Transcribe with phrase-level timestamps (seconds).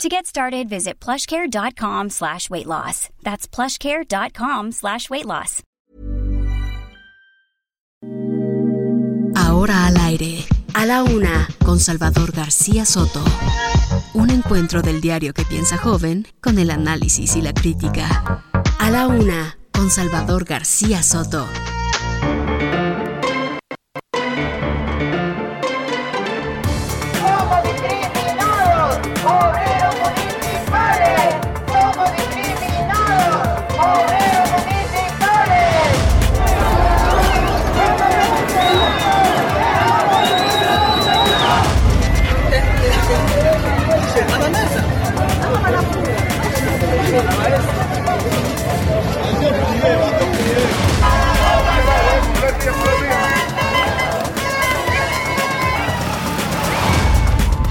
[0.00, 3.08] To get started, visit plushcare.com slash weight loss.
[3.22, 5.62] That's plushcare.com slash weight loss.
[9.36, 10.44] Ahora al aire,
[10.74, 13.22] a la una, con Salvador García Soto.
[14.14, 18.42] Un encuentro del diario que piensa joven con el análisis y la crítica.
[18.78, 21.46] A la una, con Salvador García Soto.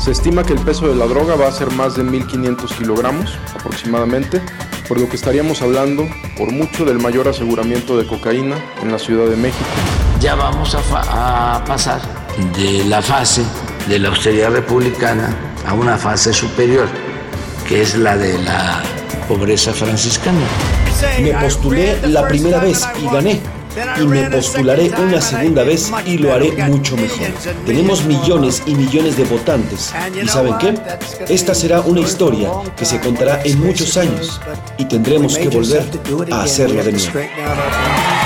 [0.04, 3.38] Se estima que el peso de la droga va a ser más de 1.500 kilogramos
[3.56, 4.42] aproximadamente,
[4.88, 6.08] por lo que estaríamos hablando
[6.38, 9.64] por mucho del mayor aseguramiento de cocaína en la Ciudad de México.
[10.20, 12.02] ya vamos a, fa- a pasar
[12.58, 13.44] de la fase
[13.88, 15.36] de la austeridad republicana
[15.68, 16.88] a una fase superior,
[17.68, 18.82] que es la de la
[19.28, 20.40] pobreza franciscana.
[21.22, 23.42] Me postulé la primera vez y gané.
[24.00, 27.28] Y me postularé una segunda vez y lo haré mucho mejor.
[27.66, 29.94] Tenemos millones y millones de votantes.
[30.22, 30.74] ¿Y saben qué?
[31.30, 34.42] Esta será una historia que se contará en muchos años
[34.78, 35.84] y tendremos que volver
[36.32, 38.21] a hacerlo de nuevo.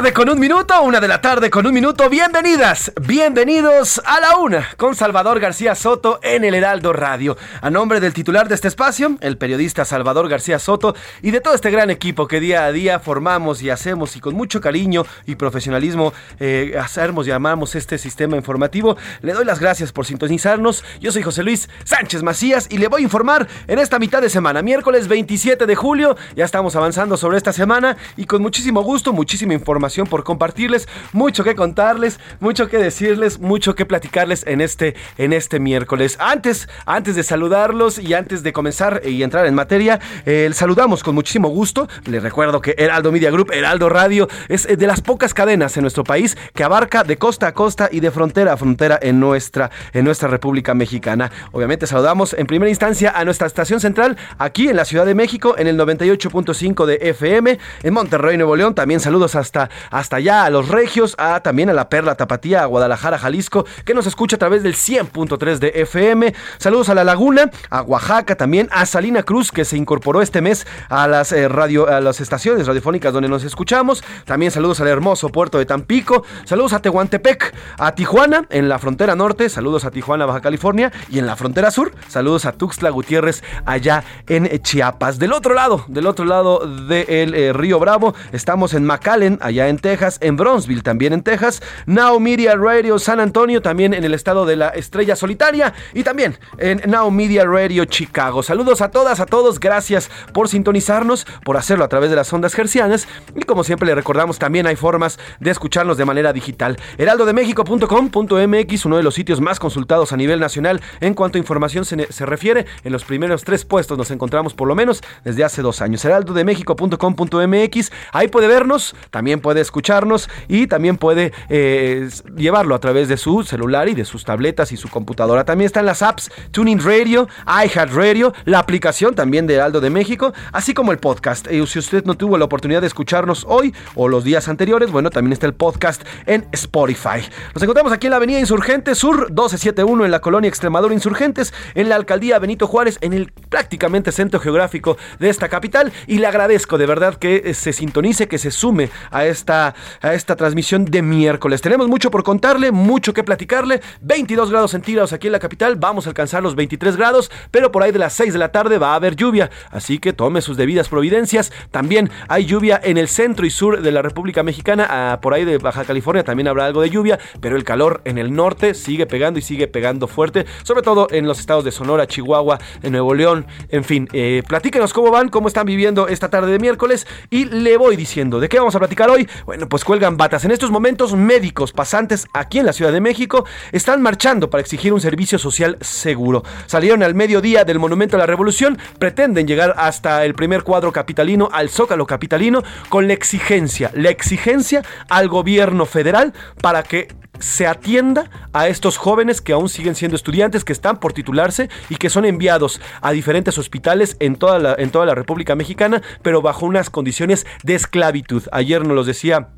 [0.00, 2.08] Con un minuto, una de la tarde con un minuto.
[2.08, 7.36] Bienvenidas, bienvenidos a la una con Salvador García Soto en el Heraldo Radio.
[7.60, 11.54] A nombre del titular de este espacio, el periodista Salvador García Soto y de todo
[11.54, 15.34] este gran equipo que día a día formamos y hacemos y con mucho cariño y
[15.34, 20.82] profesionalismo eh, hacemos y amamos este sistema informativo, le doy las gracias por sintonizarnos.
[21.00, 24.30] Yo soy José Luis Sánchez Macías y le voy a informar en esta mitad de
[24.30, 26.16] semana, miércoles 27 de julio.
[26.36, 31.44] Ya estamos avanzando sobre esta semana y con muchísimo gusto, muchísima información por compartirles, mucho
[31.44, 36.16] que contarles, mucho que decirles, mucho que platicarles en este, en este miércoles.
[36.20, 41.14] Antes, antes de saludarlos y antes de comenzar y entrar en materia, eh, saludamos con
[41.14, 41.88] muchísimo gusto.
[42.06, 45.82] Les recuerdo que Heraldo Media Group, Heraldo Radio, es eh, de las pocas cadenas en
[45.82, 49.70] nuestro país que abarca de costa a costa y de frontera a frontera en nuestra,
[49.92, 51.30] en nuestra República Mexicana.
[51.52, 55.54] Obviamente saludamos en primera instancia a nuestra estación central aquí en la Ciudad de México
[55.58, 58.74] en el 98.5 de FM, en Monterrey, Nuevo León.
[58.74, 62.66] También saludos hasta, hasta allá a los Regios, a también a la Perla Tapatía, a
[62.66, 66.34] Guadalajara, Jalisco, que nos escucha a través del 100.3 de FM.
[66.58, 70.66] Saludos a La Laguna, a Oaxaca también, a Salina Cruz, que se incorporó este mes
[70.88, 74.02] a las, eh, radio, a las estaciones radiofónicas donde nos escuchamos.
[74.24, 76.24] También saludos al hermoso puerto de Tampico.
[76.44, 79.48] Saludos a Tehuantepec, a Tijuana, en la frontera norte.
[79.48, 80.92] Saludos a Tijuana, Baja California.
[81.08, 85.18] Y en la frontera sur, saludos a Tuxtla Gutiérrez, allá en Chiapas.
[85.18, 89.69] Del otro lado, del otro lado del eh, Río Bravo, estamos en McAllen, allá en
[89.78, 91.62] Texas, en Bronzeville, también en Texas.
[91.86, 95.74] Now Media Radio San Antonio, también en el estado de la Estrella Solitaria.
[95.94, 98.42] Y también en Now Media Radio Chicago.
[98.42, 99.60] Saludos a todas, a todos.
[99.60, 103.08] Gracias por sintonizarnos, por hacerlo a través de las ondas gercianas.
[103.34, 106.76] Y como siempre le recordamos, también hay formas de escucharnos de manera digital.
[106.98, 112.12] Heraldodemexico.com.mx, uno de los sitios más consultados a nivel nacional en cuanto a información se,
[112.12, 112.66] se refiere.
[112.84, 116.04] En los primeros tres puestos nos encontramos por lo menos desde hace dos años.
[116.04, 123.16] Heraldodemexico.com.mx, ahí puede vernos, también puede escucharnos y también puede eh, llevarlo a través de
[123.16, 125.44] su celular y de sus tabletas y su computadora.
[125.44, 130.74] También están las apps Tuning Radio, iHeartRadio, la aplicación también de Heraldo de México, así
[130.74, 131.50] como el podcast.
[131.50, 135.10] Y si usted no tuvo la oportunidad de escucharnos hoy o los días anteriores, bueno,
[135.10, 137.20] también está el podcast en Spotify.
[137.54, 141.88] Nos encontramos aquí en la Avenida Insurgentes Sur 1271 en la colonia Extremadura Insurgentes, en
[141.88, 145.92] la alcaldía Benito Juárez, en el prácticamente centro geográfico de esta capital.
[146.06, 149.74] Y le agradezco de verdad que se sintonice, que se sume a esta, a
[150.14, 151.60] esta transmisión de miércoles.
[151.60, 153.80] Tenemos mucho por contarle, mucho que platicarle.
[154.00, 157.82] 22 grados centígrados aquí en la capital, vamos a alcanzar los 23 grados, pero por
[157.82, 160.56] ahí de las 6 de la tarde va a haber lluvia, así que tome sus
[160.56, 161.52] debidas providencias.
[161.70, 165.58] También hay lluvia en el centro y sur de la República Mexicana, por ahí de
[165.58, 169.38] Baja California también habrá algo de lluvia, pero el calor en el norte sigue pegando
[169.38, 173.46] y sigue pegando fuerte, sobre todo en los estados de Sonora, Chihuahua, en Nuevo León,
[173.68, 174.08] en fin.
[174.12, 178.40] Eh, platíquenos cómo van, cómo están viviendo esta tarde de miércoles y le voy diciendo
[178.40, 179.28] de qué vamos a platicar hoy.
[179.46, 180.44] Bueno, pues cuelgan batas.
[180.44, 184.92] En estos momentos, médicos pasantes aquí en la Ciudad de México están marchando para exigir
[184.92, 186.42] un servicio social seguro.
[186.66, 191.48] Salieron al mediodía del Monumento a la Revolución, pretenden llegar hasta el primer cuadro capitalino,
[191.52, 197.08] al Zócalo capitalino, con la exigencia, la exigencia al gobierno federal para que
[197.40, 201.96] se atienda a estos jóvenes que aún siguen siendo estudiantes, que están por titularse y
[201.96, 206.42] que son enviados a diferentes hospitales en toda la, en toda la República Mexicana, pero
[206.42, 208.44] bajo unas condiciones de esclavitud.
[208.52, 209.48] Ayer nos los decía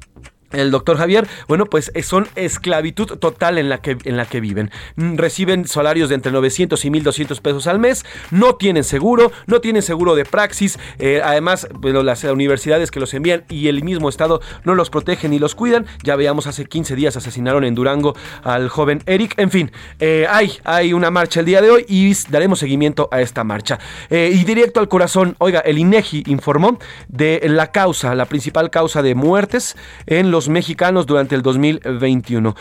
[0.52, 4.40] el doctor Javier, bueno, pues eh, son esclavitud total en la que, en la que
[4.40, 4.70] viven.
[4.96, 9.60] Mm, reciben salarios de entre 900 y 1200 pesos al mes, no tienen seguro, no
[9.60, 14.08] tienen seguro de praxis, eh, además, bueno, las universidades que los envían y el mismo
[14.08, 15.86] Estado no los protegen ni los cuidan.
[16.02, 19.34] Ya veíamos hace 15 días asesinaron en Durango al joven Eric.
[19.38, 23.20] En fin, eh, hay, hay una marcha el día de hoy y daremos seguimiento a
[23.20, 23.78] esta marcha.
[24.10, 26.78] y directo al corazón, oiga, el INEGI informó
[27.08, 29.76] de la causa, la principal causa de muertes
[30.06, 32.54] en los mexicanos durante el 2021.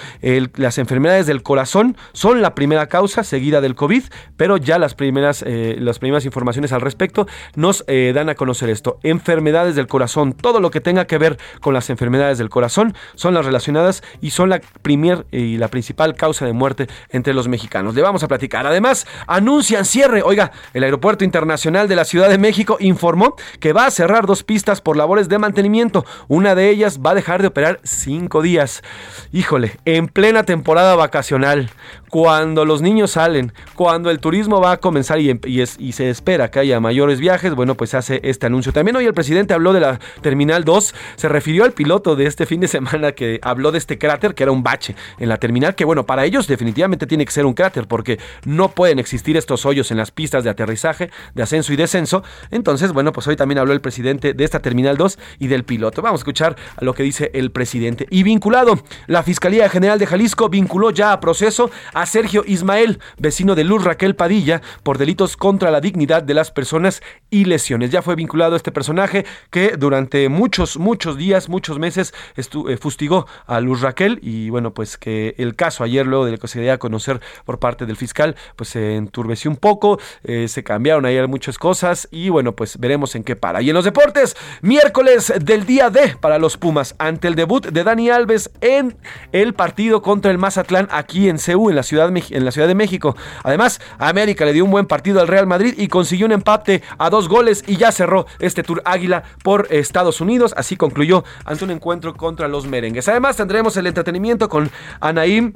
[0.56, 4.04] las enfermedades del corazón son la primera causa seguida del COVID,
[4.38, 8.70] pero ya las primeras, eh, las primeras informaciones al respecto nos eh, dan a conocer
[8.70, 9.00] esto.
[9.04, 13.34] Enfermedades del corazón, todo lo que tenga que ver con las enfermedades del corazón son
[13.34, 17.96] las relacionadas y son la primer y la principal causa de muerte entre los mexicanos.
[17.96, 18.66] Le vamos a platicar.
[18.66, 20.22] Además, anuncian cierre.
[20.24, 24.44] Oiga, el Aeropuerto Internacional de la Ciudad de México informó que va a cerrar dos
[24.44, 26.06] pistas por labores de mantenimiento.
[26.28, 28.84] Una de ellas va a dejar de operar cinco días.
[29.32, 31.70] Híjole, en plena temporada vacacional,
[32.10, 36.60] cuando los niños salen, cuando el turismo va a comenzar y, y, se espera que
[36.60, 38.74] haya mayores viajes, bueno, pues hace este anuncio.
[38.74, 42.46] También hoy el presidente habló de la Terminal 2, se refirió al piloto de este
[42.46, 45.74] fin de semana que habló de este cráter, que era un bache en la terminal,
[45.74, 49.66] que bueno, para ellos definitivamente tiene que ser un cráter, porque no pueden existir estos
[49.66, 52.24] hoyos en las pistas de aterrizaje, de ascenso y descenso.
[52.52, 56.02] Entonces, bueno, pues hoy también habló el presidente de esta Terminal 2 y del piloto.
[56.02, 57.61] Vamos a escuchar a lo que dice el presidente.
[58.10, 63.56] Y vinculado, la Fiscalía General de Jalisco vinculó ya a proceso a Sergio Ismael, vecino
[63.56, 67.92] de Luz Raquel Padilla, por delitos contra la dignidad de las personas y lesiones.
[67.92, 73.60] Ya fue vinculado este personaje que durante muchos, muchos días, muchos meses eh, fustigó a
[73.60, 76.74] Luz Raquel y bueno, pues que el caso ayer, luego de lo que se dio
[76.74, 81.28] a conocer por parte del fiscal, pues se enturbeció un poco, eh, se cambiaron ayer
[81.28, 83.62] muchas cosas y bueno, pues veremos en qué para.
[83.62, 87.84] Y en los deportes, miércoles del día D para los Pumas ante el debut de
[87.84, 88.96] Dani Alves en
[89.32, 92.76] el partido contra el Mazatlán aquí en Ceú, en la Ciudad, en la ciudad de
[92.76, 93.16] México.
[93.44, 97.10] Además, América le dio un buen partido al Real Madrid y consiguió un empate a
[97.10, 100.54] dos goles y ya cerró este Tour Águila por Estados Unidos.
[100.56, 103.08] Así concluyó ante un encuentro contra los merengues.
[103.08, 105.54] Además, tendremos el entretenimiento con Anaím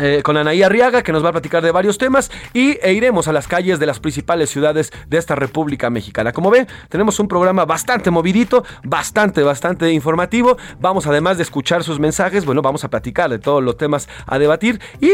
[0.00, 3.28] eh, con Anaí Arriaga, que nos va a platicar de varios temas, y e iremos
[3.28, 6.32] a las calles de las principales ciudades de esta República Mexicana.
[6.32, 10.56] Como ven, tenemos un programa bastante movidito, bastante, bastante informativo.
[10.80, 14.38] Vamos, además de escuchar sus mensajes, bueno, vamos a platicar de todos los temas a
[14.38, 15.10] debatir y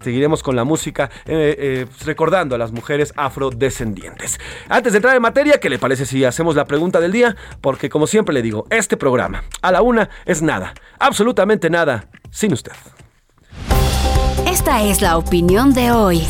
[0.00, 4.38] seguiremos con la música eh, eh, recordando a las mujeres afrodescendientes.
[4.68, 7.36] Antes de entrar en materia, ¿qué le parece si hacemos la pregunta del día?
[7.60, 12.52] Porque, como siempre le digo, este programa a la una es nada, absolutamente nada, sin
[12.52, 12.72] usted.
[14.62, 16.22] Esta es la opinión de hoy.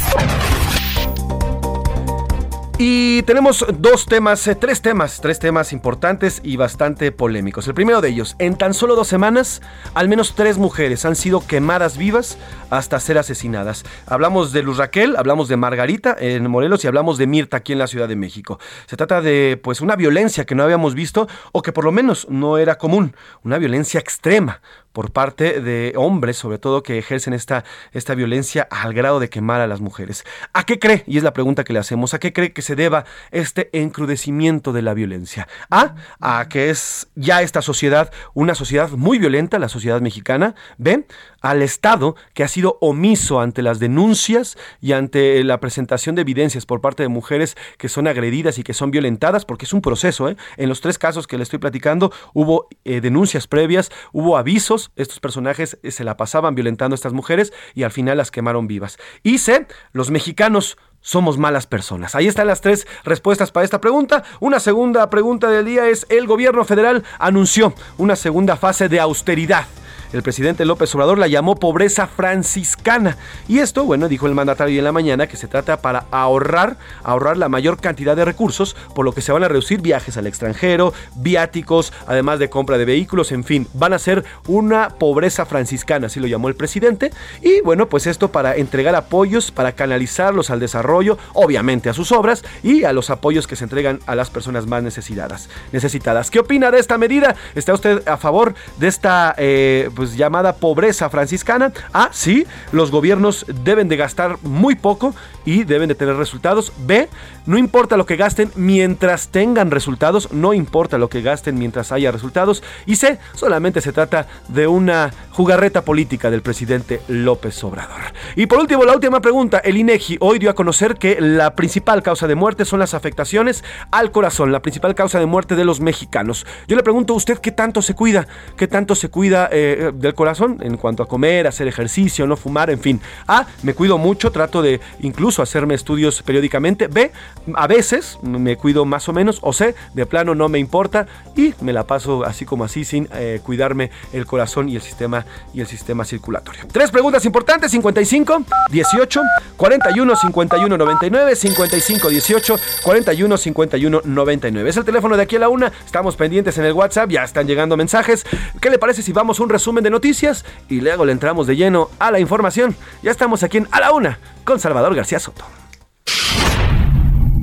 [2.79, 7.69] Y tenemos dos temas, eh, tres temas, tres temas importantes y bastante polémicos.
[7.69, 9.61] El primero de ellos, en tan solo dos semanas,
[9.93, 12.39] al menos tres mujeres han sido quemadas vivas
[12.71, 13.85] hasta ser asesinadas.
[14.07, 17.81] Hablamos de Luz Raquel, hablamos de Margarita en Morelos y hablamos de Mirta aquí en
[17.81, 18.59] la Ciudad de México.
[18.87, 22.27] Se trata de pues una violencia que no habíamos visto o que por lo menos
[22.31, 24.63] no era común, una violencia extrema,
[24.93, 29.61] por parte de hombres, sobre todo, que ejercen esta, esta violencia al grado de quemar
[29.61, 30.25] a las mujeres.
[30.53, 31.05] ¿A qué cree?
[31.07, 32.15] Y es la pregunta que le hacemos.
[32.15, 35.49] ¿A qué cree que se deba este encrudecimiento de la violencia?
[35.71, 40.55] A, a que es ya esta sociedad una sociedad muy violenta, la sociedad mexicana.
[40.79, 41.07] ¿Ven?
[41.43, 46.65] Al Estado que ha sido omiso ante las denuncias y ante la presentación de evidencias
[46.65, 50.29] por parte de mujeres que son agredidas y que son violentadas, porque es un proceso.
[50.29, 50.37] ¿eh?
[50.57, 55.21] En los tres casos que le estoy platicando hubo eh, denuncias previas, hubo avisos, estos
[55.21, 58.99] personajes eh, se la pasaban violentando a estas mujeres y al final las quemaron vivas.
[59.23, 62.15] Y C, los mexicanos somos malas personas?
[62.15, 64.23] Ahí están las tres respuestas para esta pregunta.
[64.39, 69.67] Una segunda pregunta del día es, el gobierno federal anunció una segunda fase de austeridad
[70.13, 73.17] el presidente López Obrador la llamó pobreza franciscana.
[73.49, 77.37] Y esto, bueno, dijo el mandatario en la mañana que se trata para ahorrar, ahorrar
[77.37, 80.93] la mayor cantidad de recursos, por lo que se van a reducir viajes al extranjero,
[81.17, 86.21] viáticos, además de compra de vehículos, en fin, van a ser una pobreza franciscana, así
[86.21, 87.11] lo llamó el presidente.
[87.41, 92.45] Y bueno, pues esto para entregar apoyos, para canalizarlos al desarrollo, obviamente a sus obras
[92.63, 96.31] y a los apoyos que se entregan a las personas más necesitadas.
[96.31, 97.35] ¿Qué opina de esta medida?
[97.55, 101.73] ¿Está usted a favor de esta eh, pues, llamada pobreza franciscana.
[101.95, 106.73] Ah, sí, los gobiernos deben de gastar muy poco y deben de tener resultados.
[106.85, 107.09] B,
[107.47, 112.11] no importa lo que gasten mientras tengan resultados, no importa lo que gasten mientras haya
[112.11, 112.65] resultados.
[112.85, 118.01] Y C, solamente se trata de una jugarreta política del presidente López Obrador.
[118.35, 119.59] Y por último, la última pregunta.
[119.59, 123.63] El INEGI hoy dio a conocer que la principal causa de muerte son las afectaciones
[123.93, 126.45] al corazón, la principal causa de muerte de los mexicanos.
[126.67, 130.15] Yo le pregunto a usted qué tanto se cuida, qué tanto se cuida eh, del
[130.15, 133.01] corazón en cuanto a comer, hacer ejercicio, no fumar, en fin.
[133.27, 136.89] A, me cuido mucho, trato de incluso hacerme estudios periódicamente.
[136.89, 137.13] B,
[137.55, 139.39] a veces me cuido más o menos.
[139.43, 141.07] O C, de plano no me importa
[141.37, 145.25] y me la paso así como así sin eh, cuidarme el corazón y el sistema
[145.55, 146.65] y el sistema circulatorio.
[146.71, 149.21] Tres preguntas importantes: 55, 18,
[149.57, 154.71] 41, 51, 99, 55, 18, 41, 51, 99.
[154.71, 155.73] Es el teléfono de aquí a la una.
[155.85, 158.25] Estamos pendientes en el WhatsApp, ya están llegando mensajes.
[158.61, 161.57] ¿Qué le parece si vamos a un resumen de noticias y luego le entramos de
[161.57, 162.75] lleno a la información?
[163.03, 165.45] Ya estamos aquí en A la Una con Salvador García Soto.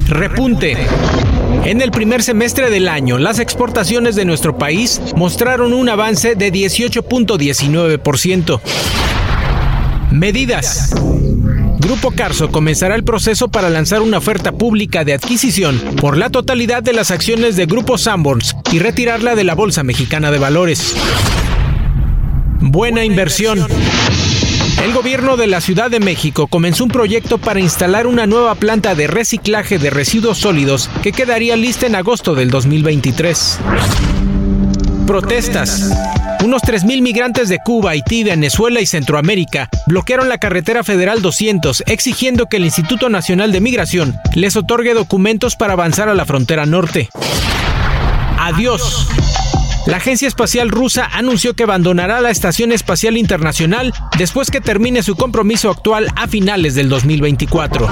[0.07, 0.75] Repunte.
[1.65, 6.51] En el primer semestre del año, las exportaciones de nuestro país mostraron un avance de
[6.51, 8.59] 18.19%.
[10.11, 10.91] Medidas.
[11.79, 16.83] Grupo Carso comenzará el proceso para lanzar una oferta pública de adquisición por la totalidad
[16.83, 20.95] de las acciones de Grupo Sanborns y retirarla de la Bolsa Mexicana de Valores.
[22.61, 23.65] Buena inversión.
[24.83, 28.95] El gobierno de la Ciudad de México comenzó un proyecto para instalar una nueva planta
[28.95, 33.59] de reciclaje de residuos sólidos que quedaría lista en agosto del 2023.
[35.05, 35.91] Protestas.
[36.43, 42.47] Unos 3.000 migrantes de Cuba, Haití, Venezuela y Centroamérica bloquearon la carretera federal 200 exigiendo
[42.47, 47.09] que el Instituto Nacional de Migración les otorgue documentos para avanzar a la frontera norte.
[48.37, 49.07] Adiós.
[49.89, 55.15] La Agencia Espacial Rusa anunció que abandonará la Estación Espacial Internacional después que termine su
[55.15, 57.89] compromiso actual a finales del 2024.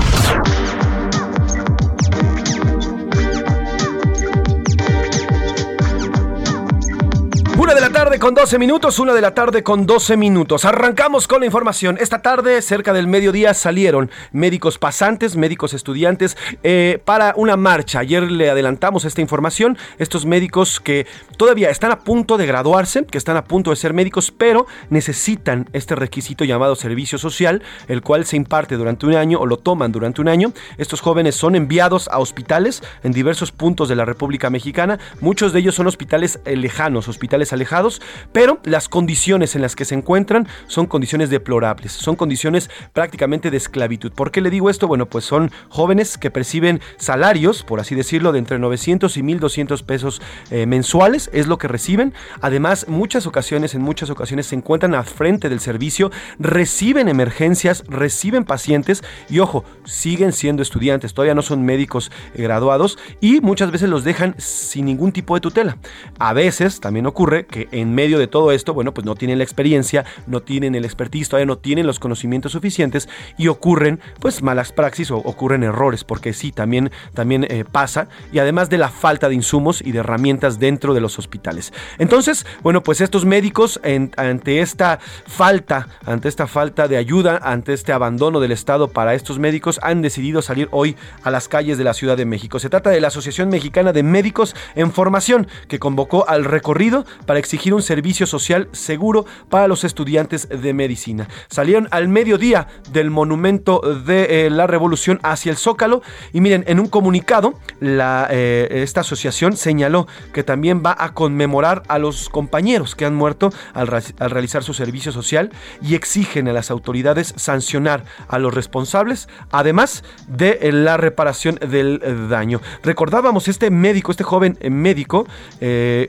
[7.60, 10.64] Una de la tarde con 12 minutos, una de la tarde con 12 minutos.
[10.64, 11.98] Arrancamos con la información.
[12.00, 17.98] Esta tarde, cerca del mediodía, salieron médicos pasantes, médicos estudiantes, eh, para una marcha.
[17.98, 19.76] Ayer le adelantamos esta información.
[19.98, 23.92] Estos médicos que todavía están a punto de graduarse, que están a punto de ser
[23.92, 29.40] médicos, pero necesitan este requisito llamado servicio social, el cual se imparte durante un año
[29.40, 30.54] o lo toman durante un año.
[30.78, 35.00] Estos jóvenes son enviados a hospitales en diversos puntos de la República Mexicana.
[35.22, 38.02] Muchos de ellos son hospitales eh, lejanos, hospitales alejados,
[38.32, 43.58] pero las condiciones en las que se encuentran son condiciones deplorables, son condiciones prácticamente de
[43.58, 44.12] esclavitud.
[44.12, 44.88] ¿Por qué le digo esto?
[44.88, 49.84] Bueno, pues son jóvenes que perciben salarios, por así decirlo, de entre 900 y 1200
[49.84, 52.14] pesos eh, mensuales, es lo que reciben.
[52.42, 58.44] Además, muchas ocasiones, en muchas ocasiones se encuentran al frente del servicio, reciben emergencias, reciben
[58.44, 63.90] pacientes y ojo, siguen siendo estudiantes, todavía no son médicos eh, graduados y muchas veces
[63.90, 65.78] los dejan sin ningún tipo de tutela.
[66.20, 69.44] A veces también ocurre que en medio de todo esto, bueno, pues no tienen la
[69.44, 74.72] experiencia, no tienen el expertise, todavía no tienen los conocimientos suficientes y ocurren pues malas
[74.72, 79.30] praxis o ocurren errores, porque sí, también, también eh, pasa, y además de la falta
[79.30, 81.74] de insumos y de herramientas dentro de los hospitales.
[81.98, 83.80] Entonces, bueno, pues estos médicos
[84.18, 89.40] ante esta falta, ante esta falta de ayuda, ante este abandono del Estado para estos
[89.40, 92.60] médicos, han decidido salir hoy a las calles de la Ciudad de México.
[92.60, 97.38] Se trata de la Asociación Mexicana de Médicos en Formación, que convocó al recorrido para
[97.38, 101.28] exigir un servicio social seguro para los estudiantes de medicina.
[101.50, 106.02] Salieron al mediodía del monumento de eh, la revolución hacia el Zócalo
[106.34, 112.00] y miren, en un comunicado, eh, esta asociación señaló que también va a conmemorar a
[112.00, 116.72] los compañeros que han muerto al, al realizar su servicio social y exigen a las
[116.72, 122.62] autoridades sancionar a los responsables, además de eh, la reparación del daño.
[122.84, 125.28] Recordábamos este médico, este joven médico,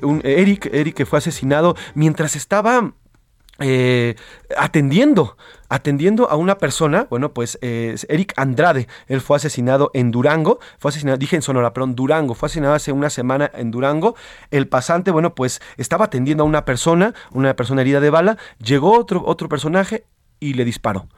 [0.02, 2.92] un Eric, Eric fue asesinado mientras estaba
[3.60, 4.14] eh,
[4.56, 5.36] atendiendo,
[5.68, 10.90] atendiendo a una persona, bueno, pues eh, Eric Andrade, él fue asesinado en Durango, fue
[10.90, 14.14] asesinado, dije en Sonora, perdón, Durango, fue asesinado hace una semana en Durango.
[14.52, 18.96] El pasante, bueno, pues estaba atendiendo a una persona, una persona herida de bala, llegó
[18.96, 20.04] otro, otro personaje
[20.38, 21.08] y le disparó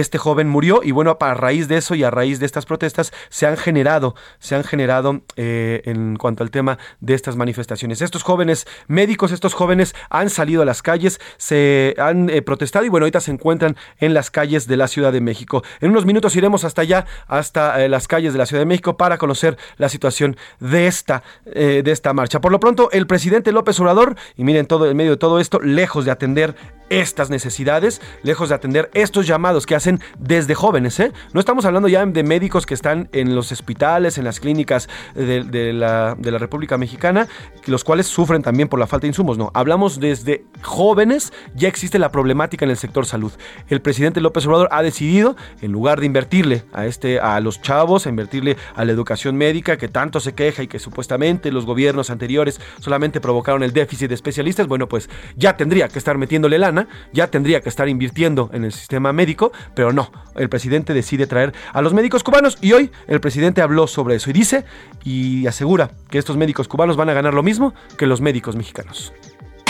[0.00, 3.12] este joven murió y bueno, a raíz de eso y a raíz de estas protestas
[3.28, 8.02] se han generado, se han generado eh, en cuanto al tema de estas manifestaciones.
[8.02, 12.88] Estos jóvenes médicos, estos jóvenes han salido a las calles, se han eh, protestado y
[12.88, 15.62] bueno, ahorita se encuentran en las calles de la Ciudad de México.
[15.80, 18.96] En unos minutos iremos hasta allá, hasta eh, las calles de la Ciudad de México
[18.96, 22.40] para conocer la situación de esta, de esta marcha.
[22.40, 25.60] Por lo pronto, el presidente López Obrador, y miren todo en medio de todo esto,
[25.60, 26.56] lejos de atender
[26.90, 31.00] estas necesidades, lejos de atender estos llamados que hacen desde jóvenes.
[31.00, 31.12] ¿eh?
[31.32, 35.72] No estamos hablando ya de médicos que están en los hospitales, en las clínicas de,
[35.72, 37.28] la, República Mexicana,
[37.66, 39.38] los cuales sufren también por la falta de insumos.
[39.38, 43.32] No, hablamos desde jóvenes, ya existe la problemática en el sector salud.
[43.68, 48.06] El presidente López Obrador ha decidido, en lugar de invertirle a, este, a los chavos,
[48.06, 52.10] a invertirle a la educación médica, que tanto se queja y que supuestamente los gobiernos
[52.10, 56.73] anteriores solamente provocaron el déficit de especialistas, bueno, pues ya tendría que estar metiéndole lana
[57.12, 61.52] ya tendría que estar invirtiendo en el sistema médico, pero no, el presidente decide traer
[61.72, 64.64] a los médicos cubanos y hoy el presidente habló sobre eso y dice
[65.04, 69.12] y asegura que estos médicos cubanos van a ganar lo mismo que los médicos mexicanos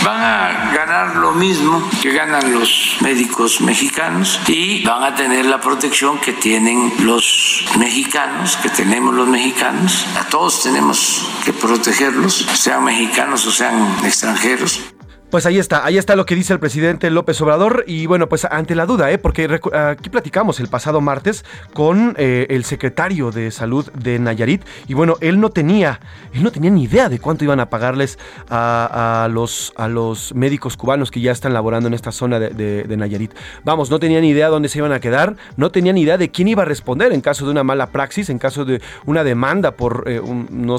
[0.05, 5.59] van a ganar lo mismo que ganan los médicos mexicanos y van a tener la
[5.59, 10.05] protección que tienen los mexicanos, que tenemos los mexicanos.
[10.15, 14.94] A todos tenemos que protegerlos, sean mexicanos o sean extranjeros.
[15.35, 18.45] Pues ahí está, ahí está lo que dice el presidente López Obrador y bueno, pues
[18.45, 19.17] ante la duda, ¿eh?
[19.17, 24.93] porque aquí platicamos el pasado martes con eh, el secretario de salud de Nayarit y
[24.93, 25.99] bueno, él no tenía,
[26.31, 28.17] él no tenía ni idea de cuánto iban a pagarles
[28.49, 33.33] a, los, a los médicos cubanos que ya están laborando en esta zona de, Nayarit.
[33.65, 36.31] Vamos, no tenía ni idea dónde se iban a quedar, no tenía ni idea de
[36.31, 39.71] quién iba a responder en caso de una mala praxis, en caso de una demanda
[39.71, 40.77] por eh, no,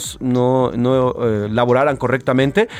[0.71, 2.71] no eh, laboraran correctamente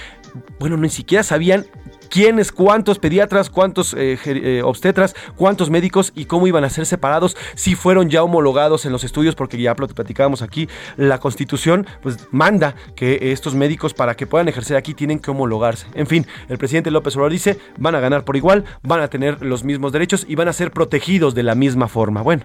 [0.59, 1.67] bueno, ni siquiera sabían
[2.09, 7.37] quiénes, cuántos pediatras, cuántos eh, eh, obstetras, cuántos médicos y cómo iban a ser separados,
[7.55, 12.75] si fueron ya homologados en los estudios, porque ya platicábamos aquí, la constitución pues manda
[12.95, 15.87] que estos médicos para que puedan ejercer aquí tienen que homologarse.
[15.95, 19.43] En fin, el presidente López Obrador dice, van a ganar por igual, van a tener
[19.43, 22.23] los mismos derechos y van a ser protegidos de la misma forma.
[22.23, 22.45] Bueno,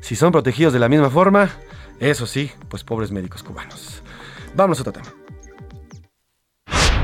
[0.00, 1.50] si son protegidos de la misma forma,
[2.00, 4.02] eso sí, pues pobres médicos cubanos.
[4.54, 5.08] Vamos a otro tema.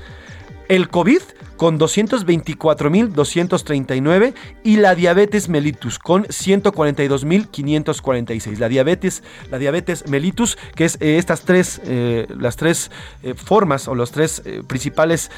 [0.70, 1.22] el COVID
[1.58, 8.58] con 224.239 y la diabetes mellitus con 142.546.
[8.58, 12.90] La diabetes, la diabetes mellitus, que es eh, estas tres, eh, las tres
[13.24, 15.32] eh, formas o las tres principales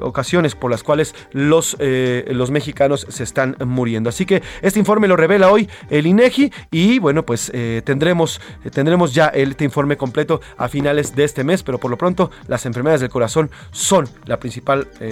[0.00, 4.10] ocasiones por las cuales los, los mexicanos se están muriendo.
[4.10, 7.50] Así que este informe lo revela hoy el INEGI y bueno, pues
[7.84, 12.30] tendremos, tendremos ya este informe completo a finales de este mes, pero por lo pronto
[12.48, 14.53] las enfermedades del corazón son la principal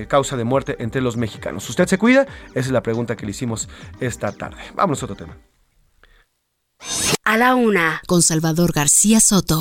[0.09, 1.68] causa de muerte entre los mexicanos.
[1.68, 2.26] ¿Usted se cuida?
[2.50, 3.68] Esa es la pregunta que le hicimos
[4.00, 4.62] esta tarde.
[4.74, 5.37] Vamos a otro tema.
[7.24, 9.61] A la una, con Salvador García Soto.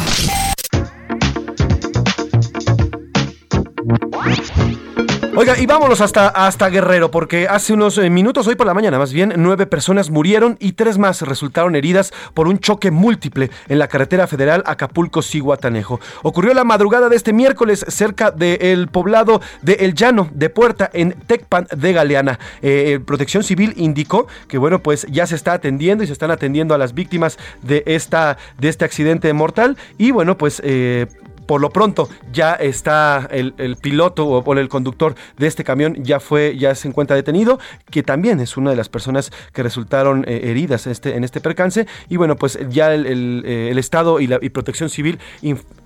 [5.34, 9.00] Oiga, y vámonos hasta, hasta Guerrero, porque hace unos eh, minutos, hoy por la mañana
[9.00, 13.80] más bien, nueve personas murieron y tres más resultaron heridas por un choque múltiple en
[13.80, 16.02] la carretera federal Acapulco-Ciguatanejo.
[16.24, 21.14] Ocurrió la madrugada de este miércoles cerca del poblado de El Llano de Puerta, en
[21.14, 22.38] Tecpan de Galeana.
[22.62, 26.76] Eh, Protección Civil indicó que, bueno, pues ya se está atendiendo y se están atendiendo
[26.76, 30.62] a las víctimas de, esta, de este accidente mortal y, bueno, pues...
[30.66, 31.08] Eh,
[31.52, 36.58] por lo pronto ya está el, piloto o, el conductor de este camión ya fue,
[36.58, 37.60] ya se encuentra detenido,
[37.90, 41.42] que también es una de las personas que resultaron eh, heridas en este, en este
[41.42, 41.88] percance.
[42.08, 45.20] Y bueno, pues ya el, eh, Estado y la Protección Civil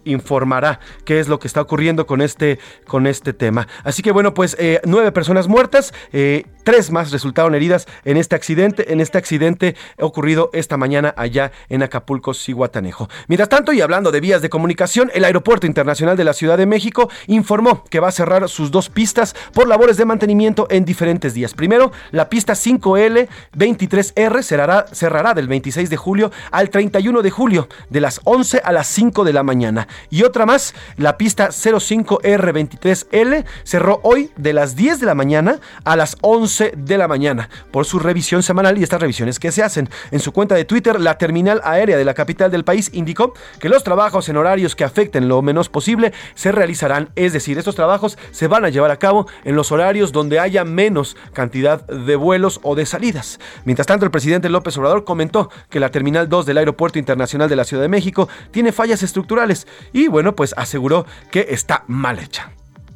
[0.03, 3.67] informará qué es lo que está ocurriendo con este, con este tema.
[3.83, 8.93] Así que bueno, pues eh, nueve personas muertas, tres más resultaron heridas en este accidente,
[8.93, 13.09] en este accidente ocurrido esta mañana allá en Acapulco, Cihuatanejo.
[13.27, 16.65] Mientras tanto, y hablando de vías de comunicación, el Aeropuerto Internacional de la Ciudad de
[16.65, 21.33] México informó que va a cerrar sus dos pistas por labores de mantenimiento en diferentes
[21.33, 21.53] días.
[21.53, 27.69] Primero, la pista 5L 23R cerrará, cerrará del 26 de julio al 31 de julio,
[27.89, 29.87] de las 11 a las 5 de la mañana.
[30.09, 35.95] Y otra más, la pista 05R23L cerró hoy de las 10 de la mañana a
[35.95, 39.89] las 11 de la mañana por su revisión semanal y estas revisiones que se hacen.
[40.11, 43.69] En su cuenta de Twitter, la terminal aérea de la capital del país indicó que
[43.69, 48.17] los trabajos en horarios que afecten lo menos posible se realizarán, es decir, estos trabajos
[48.31, 52.59] se van a llevar a cabo en los horarios donde haya menos cantidad de vuelos
[52.63, 53.39] o de salidas.
[53.63, 57.55] Mientras tanto, el presidente López Obrador comentó que la terminal 2 del Aeropuerto Internacional de
[57.55, 62.51] la Ciudad de México tiene fallas estructurales y bueno, pues aseguró que está mal hecha.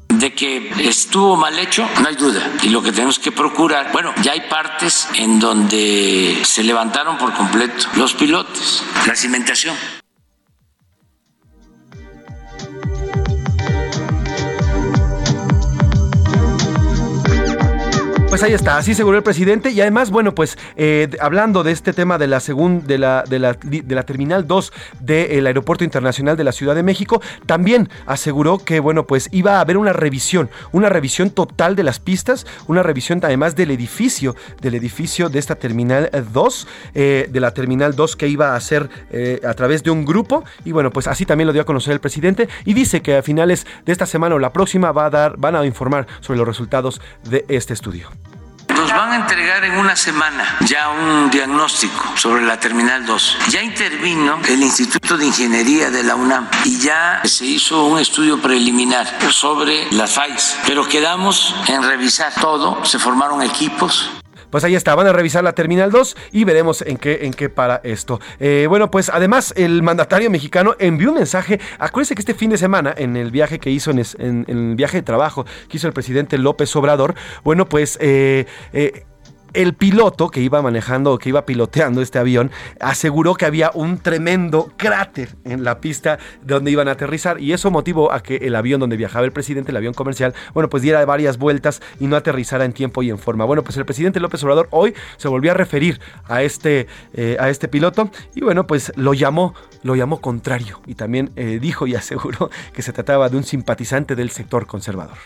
[0.10, 2.52] De que estuvo mal hecho, no hay duda.
[2.64, 7.34] Y lo que tenemos que procurar, bueno, ya hay partes en donde se levantaron por
[7.34, 9.76] completo los pilotes, la cimentación.
[18.30, 19.72] Pues ahí está, así aseguró el presidente.
[19.72, 23.96] Y además, bueno, pues eh, hablando de este tema de la la, de la, de
[23.96, 29.08] la terminal 2 del Aeropuerto Internacional de la Ciudad de México, también aseguró que, bueno,
[29.08, 33.56] pues iba a haber una revisión, una revisión total de las pistas, una revisión además
[33.56, 38.54] del edificio, del edificio de esta terminal 2, eh, de la terminal 2 que iba
[38.54, 40.44] a hacer eh, a través de un grupo.
[40.66, 42.48] Y bueno, pues así también lo dio a conocer el presidente.
[42.64, 45.56] Y dice que a finales de esta semana o la próxima va a dar, van
[45.56, 48.08] a informar sobre los resultados de este estudio.
[48.90, 53.38] Nos van a entregar en una semana ya un diagnóstico sobre la Terminal 2.
[53.50, 58.42] Ya intervino el Instituto de Ingeniería de la UNAM y ya se hizo un estudio
[58.42, 64.10] preliminar sobre las FAIS, pero quedamos en revisar todo, se formaron equipos
[64.50, 67.50] pues ahí está, van a revisar la Terminal 2 y veremos en qué, en qué
[67.50, 68.20] para esto.
[68.40, 72.58] Eh, bueno, pues además el mandatario mexicano envió un mensaje, acuérdense que este fin de
[72.58, 76.38] semana, en el viaje que hizo, en, el viaje de trabajo que hizo el presidente
[76.38, 77.98] López Obrador, bueno, pues...
[78.02, 79.06] Eh, eh,
[79.54, 84.72] el piloto que iba manejando, que iba piloteando este avión, aseguró que había un tremendo
[84.78, 88.80] cráter en la pista donde iban a aterrizar y eso motivó a que el avión
[88.80, 92.66] donde viajaba el presidente, el avión comercial, bueno, pues diera varias vueltas y no aterrizara
[92.66, 93.46] en tiempo y en forma.
[93.46, 97.50] Bueno, pues el presidente López Obrador hoy se volvió a referir a este, eh, a
[97.50, 101.96] este piloto y bueno, pues lo llamó, lo llamó contrario y también eh, dijo y
[102.00, 105.18] aseguró que se trataba de un simpatizante del sector conservador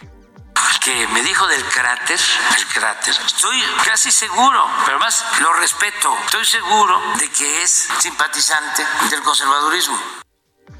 [0.83, 2.19] que me dijo del cráter,
[2.57, 8.83] el cráter, estoy casi seguro, pero más lo respeto, estoy seguro de que es simpatizante
[9.09, 9.97] del conservadurismo.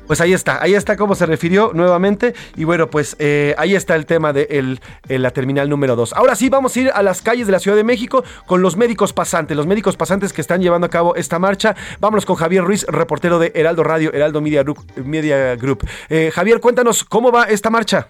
[0.05, 2.33] Pues ahí está, ahí está cómo se refirió nuevamente.
[2.57, 6.11] Y bueno, pues eh, ahí está el tema de la terminal número 2.
[6.13, 8.75] Ahora sí, vamos a ir a las calles de la Ciudad de México con los
[8.75, 11.75] médicos pasantes, los médicos pasantes que están llevando a cabo esta marcha.
[12.01, 15.87] Vámonos con Javier Ruiz, reportero de Heraldo Radio, Heraldo Media Group.
[16.09, 18.09] Eh, Javier, cuéntanos cómo va esta marcha.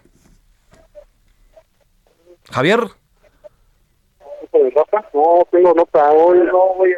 [2.53, 2.79] Javier.
[5.13, 6.93] No, tengo nota hoy, no voy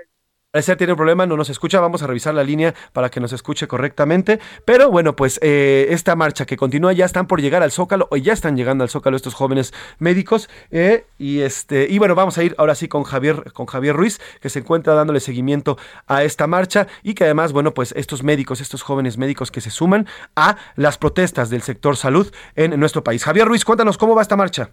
[0.56, 1.82] Parece tiene un problema, no nos escucha.
[1.82, 4.40] Vamos a revisar la línea para que nos escuche correctamente.
[4.64, 8.16] Pero bueno, pues eh, esta marcha que continúa ya están por llegar al Zócalo, o
[8.16, 10.50] ya están llegando al Zócalo estos jóvenes médicos.
[10.72, 14.22] Eh, y este, y bueno, vamos a ir ahora sí con Javier, con Javier Ruiz,
[14.40, 16.88] que se encuentra dándole seguimiento a esta marcha.
[17.04, 20.98] Y que además, bueno, pues estos médicos, estos jóvenes médicos que se suman a las
[20.98, 23.26] protestas del sector salud en nuestro país.
[23.26, 24.72] Javier Ruiz, cuéntanos cómo va esta marcha.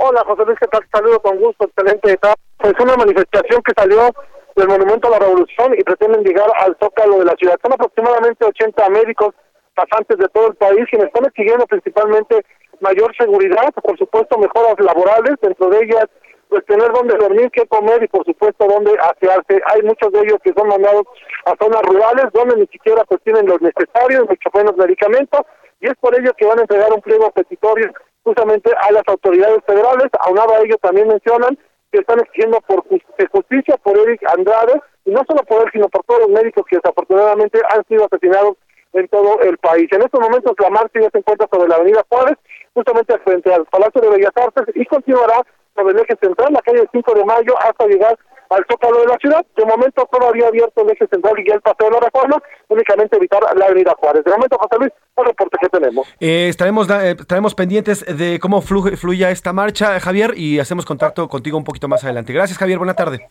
[0.00, 0.86] Hola, José Luis, ¿qué tal?
[0.92, 2.16] Saludo con gusto, excelente.
[2.62, 4.14] Es una manifestación que salió
[4.54, 7.58] del Monumento a la Revolución y pretenden llegar al Zócalo de la ciudad.
[7.60, 9.34] Son aproximadamente 80 médicos
[9.74, 12.46] pasantes de todo el país quienes están exigiendo principalmente
[12.78, 16.06] mayor seguridad, por supuesto mejoras laborales, dentro de ellas
[16.48, 19.60] pues tener donde dormir, qué comer y por supuesto dónde asearse.
[19.66, 21.02] Hay muchos de ellos que son mandados
[21.44, 25.40] a zonas rurales donde ni siquiera pues tienen los necesarios, mucho menos medicamentos,
[25.80, 27.92] y es por ello que van a entregar un pliego petitorio
[28.28, 30.08] justamente a las autoridades federales.
[30.20, 31.58] Aunado a ello también mencionan
[31.90, 36.04] que están exigiendo por justicia por Eric Andrade, y no solo por él, sino por
[36.04, 38.56] todos los médicos que desafortunadamente han sido asesinados
[38.92, 39.88] en todo el país.
[39.92, 42.38] En estos momentos la marcha ya se encuentra sobre la avenida Juárez,
[42.74, 45.42] justamente frente al Palacio de Bellas Artes y continuará
[45.74, 48.18] sobre el eje central, la calle 5 de Mayo, hasta llegar
[48.50, 49.44] al Zócalo de la ciudad.
[49.56, 53.16] De momento todavía abierto el eje central y ya el paseo de la reforma, únicamente
[53.16, 54.24] evitar la avenida Juárez.
[54.24, 56.08] De momento, José Luis, el reporte que tenemos.
[56.20, 61.28] Eh, estaremos, eh, estaremos pendientes de cómo fluye, fluya esta marcha, Javier, y hacemos contacto
[61.28, 62.32] contigo un poquito más adelante.
[62.32, 62.78] Gracias, Javier.
[62.78, 63.28] Buena tarde.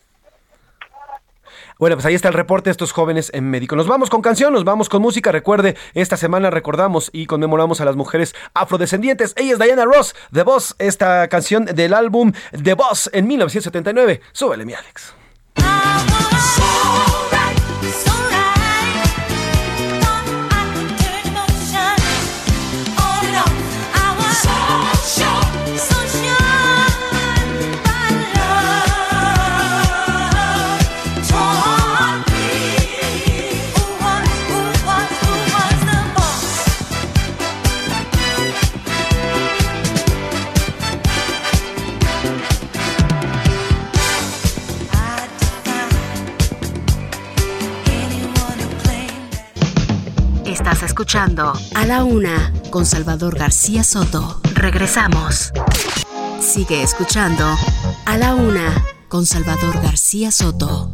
[1.78, 3.76] Bueno, pues ahí está el reporte de estos jóvenes en médico.
[3.76, 5.30] Nos vamos con canción, nos vamos con música.
[5.30, 9.32] Recuerde, esta semana recordamos y conmemoramos a las mujeres afrodescendientes.
[9.36, 14.20] Ella es Diana Ross, The Boss, esta canción del álbum The Boss en 1979.
[14.32, 15.14] Súbele, mi Alex.
[50.48, 54.40] Estás escuchando A la Una con Salvador García Soto.
[54.54, 55.52] Regresamos.
[56.40, 57.44] Sigue escuchando
[58.06, 60.90] A la Una con Salvador García Soto.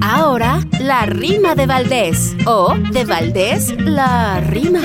[0.00, 2.36] Ahora, la rima de Valdés.
[2.46, 4.82] O de Valdés, la rima.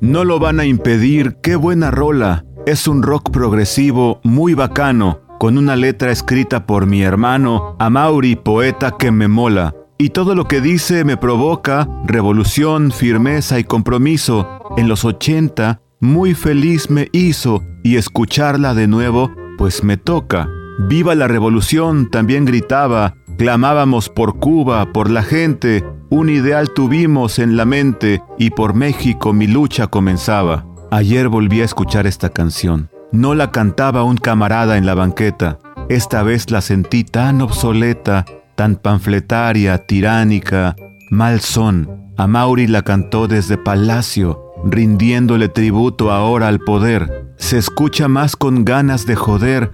[0.00, 2.44] No lo van a impedir, qué buena rola.
[2.66, 8.96] Es un rock progresivo muy bacano, con una letra escrita por mi hermano, Amauri, poeta
[8.98, 9.72] que me mola.
[10.00, 14.46] Y todo lo que dice me provoca revolución, firmeza y compromiso.
[14.76, 20.48] En los 80, muy feliz me hizo y escucharla de nuevo, pues me toca.
[20.88, 23.16] Viva la revolución, también gritaba.
[23.38, 25.84] Clamábamos por Cuba, por la gente.
[26.10, 30.64] Un ideal tuvimos en la mente y por México mi lucha comenzaba.
[30.92, 32.88] Ayer volví a escuchar esta canción.
[33.10, 35.58] No la cantaba un camarada en la banqueta.
[35.88, 38.24] Esta vez la sentí tan obsoleta
[38.58, 40.74] tan panfletaria, tiránica,
[41.12, 42.12] mal son.
[42.16, 47.28] A Mauri la cantó desde Palacio, rindiéndole tributo ahora al poder.
[47.36, 49.70] Se escucha más con ganas de joder.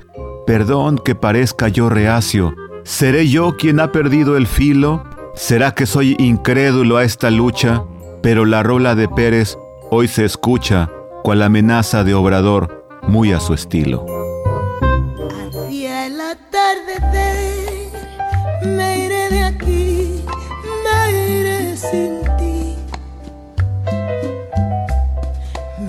[0.46, 2.54] Perdón que parezca yo reacio.
[2.82, 5.02] ¿Seré yo quien ha perdido el filo?
[5.34, 7.84] ¿Será que soy incrédulo a esta lucha?
[8.22, 9.56] Pero la rola de Pérez
[9.90, 10.90] hoy se escucha,
[11.22, 14.04] cual amenaza de obrador, muy a su estilo.
[16.04, 17.23] El atardecer
[18.64, 20.24] me iré de aquí,
[20.85, 22.77] me iré sin ti.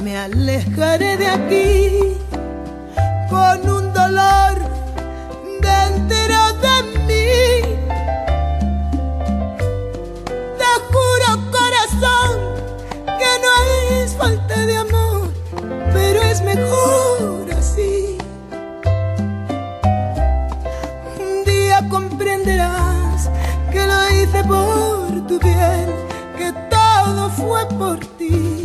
[0.04, 2.18] Me alejaré de aquí
[3.30, 4.56] con un dolor
[5.62, 6.76] dentro de
[7.08, 7.62] mí.
[10.60, 12.32] Te juro, corazón,
[13.20, 15.30] que no es falta de amor,
[15.94, 17.05] pero es mejor
[22.26, 23.30] comprenderás
[23.72, 25.86] que lo hice por tu bien,
[26.36, 28.64] que todo fue por ti.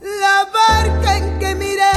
[0.00, 1.92] La barca en que miré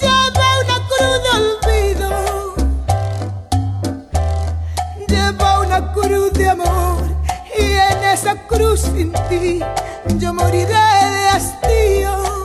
[0.00, 2.10] lleva una cruz de olvido,
[5.08, 7.04] lleva una cruz de amor
[7.58, 9.60] y en esa cruz sin ti
[10.18, 12.43] yo moriré de hastío.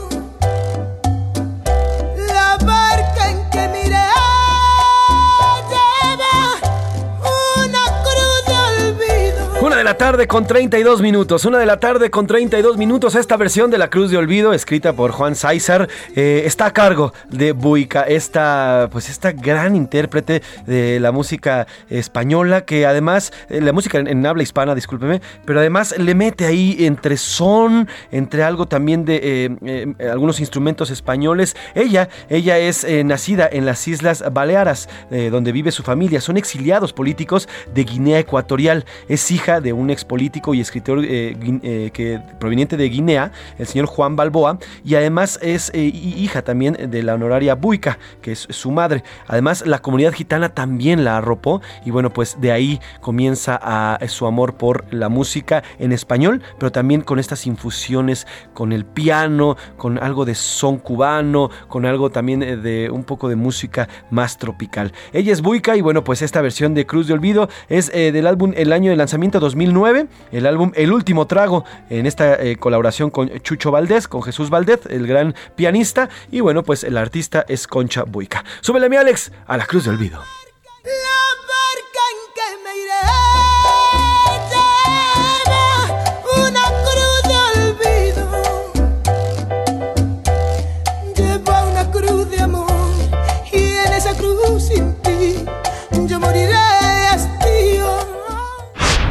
[9.90, 11.46] La tarde con 32 minutos.
[11.46, 13.16] Una de la tarde con 32 minutos.
[13.16, 17.12] Esta versión de La Cruz de Olvido, escrita por Juan César, eh, está a cargo
[17.28, 23.74] de Buica, esta, pues esta gran intérprete de la música española, que además, eh, la
[23.74, 29.06] música en, habla hispana, discúlpeme, pero además le mete ahí entre son, entre algo también
[29.06, 31.56] de eh, algunos instrumentos españoles.
[31.74, 36.22] Ella, ella es nacida en las Islas Balearas, donde vive su familia.
[36.22, 38.86] Son exiliados políticos de Guinea Ecuatorial.
[39.08, 43.66] Es hija de un ex político y escritor eh, eh, que, proveniente de Guinea, el
[43.66, 48.32] señor Juan Balboa, y además es eh, hi- hija también de la honoraria Buica, que
[48.34, 49.04] es su madre.
[49.28, 53.60] Además, la comunidad gitana también la arropó, y bueno, pues de ahí comienza
[54.08, 59.56] su amor por la música en español, pero también con estas infusiones con el piano,
[59.78, 64.92] con algo de son cubano, con algo también de un poco de música más tropical.
[65.14, 68.54] Ella es Buica y bueno, pues esta versión de Cruz de Olvido es del álbum
[68.56, 69.40] El año de lanzamiento
[69.74, 74.50] 2009, el álbum El último trago, en esta eh, colaboración con Chucho Valdés, con Jesús
[74.50, 78.44] Valdés, el gran pianista, y bueno, pues el artista es Concha Buica.
[78.62, 80.22] Súbele mi Alex a la Cruz de Olvido.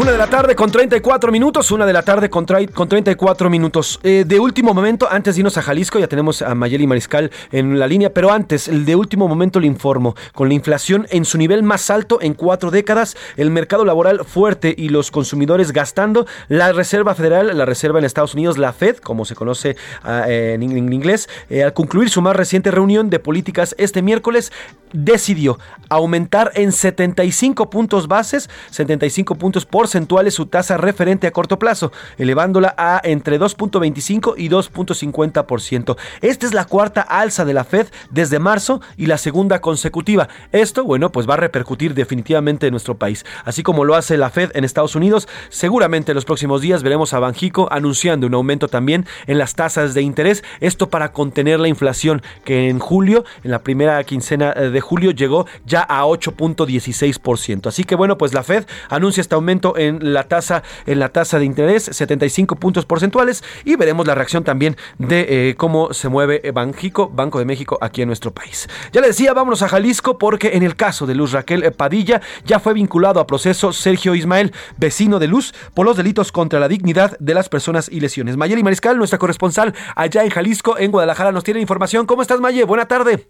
[0.00, 4.00] Una de la tarde con 34 minutos, una de la tarde con, con 34 minutos.
[4.02, 7.78] Eh, de último momento, antes de irnos a Jalisco, ya tenemos a Mayeli Mariscal en
[7.78, 11.36] la línea, pero antes, el de último momento le informo, con la inflación en su
[11.36, 16.72] nivel más alto en cuatro décadas, el mercado laboral fuerte y los consumidores gastando, la
[16.72, 21.28] Reserva Federal, la Reserva en Estados Unidos, la Fed, como se conoce ah, en, inglés,
[21.50, 24.50] eh, al concluir su más reciente reunión de políticas este miércoles,
[24.94, 25.58] decidió
[25.90, 31.90] aumentar en 75 puntos bases, 75 puntos por porcentuales su tasa referente a corto plazo,
[32.16, 35.96] elevándola a entre 2.25 y 2.50%.
[36.20, 40.28] Esta es la cuarta alza de la Fed desde marzo y la segunda consecutiva.
[40.52, 43.24] Esto, bueno, pues va a repercutir definitivamente en nuestro país.
[43.44, 47.12] Así como lo hace la Fed en Estados Unidos, seguramente en los próximos días veremos
[47.12, 50.44] a Banjico anunciando un aumento también en las tasas de interés.
[50.60, 55.46] Esto para contener la inflación que en julio, en la primera quincena de julio, llegó
[55.66, 57.66] ya a 8.16%.
[57.66, 61.38] Así que bueno, pues la Fed anuncia este aumento en la tasa, en la tasa
[61.38, 66.50] de interés, 75 puntos porcentuales, y veremos la reacción también de eh, cómo se mueve
[66.52, 68.68] Banjico, Banco de México, aquí en nuestro país.
[68.92, 72.60] Ya le decía, vámonos a Jalisco, porque en el caso de Luz Raquel Padilla, ya
[72.60, 77.16] fue vinculado a proceso Sergio Ismael, vecino de Luz, por los delitos contra la dignidad
[77.18, 78.36] de las personas y lesiones.
[78.36, 82.06] Mayeli Mariscal, nuestra corresponsal allá en Jalisco, en Guadalajara, nos tiene información.
[82.06, 82.64] ¿Cómo estás, Maye?
[82.64, 83.28] Buena tarde.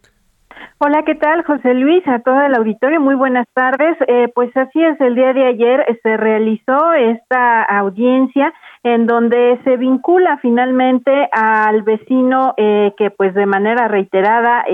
[0.79, 2.07] Hola, ¿qué tal, José Luis?
[2.09, 3.97] A todo el auditorio, muy buenas tardes.
[4.07, 9.61] Eh, pues así es, el día de ayer eh, se realizó esta audiencia en donde
[9.65, 14.65] se vincula finalmente al vecino eh, que pues de manera reiterada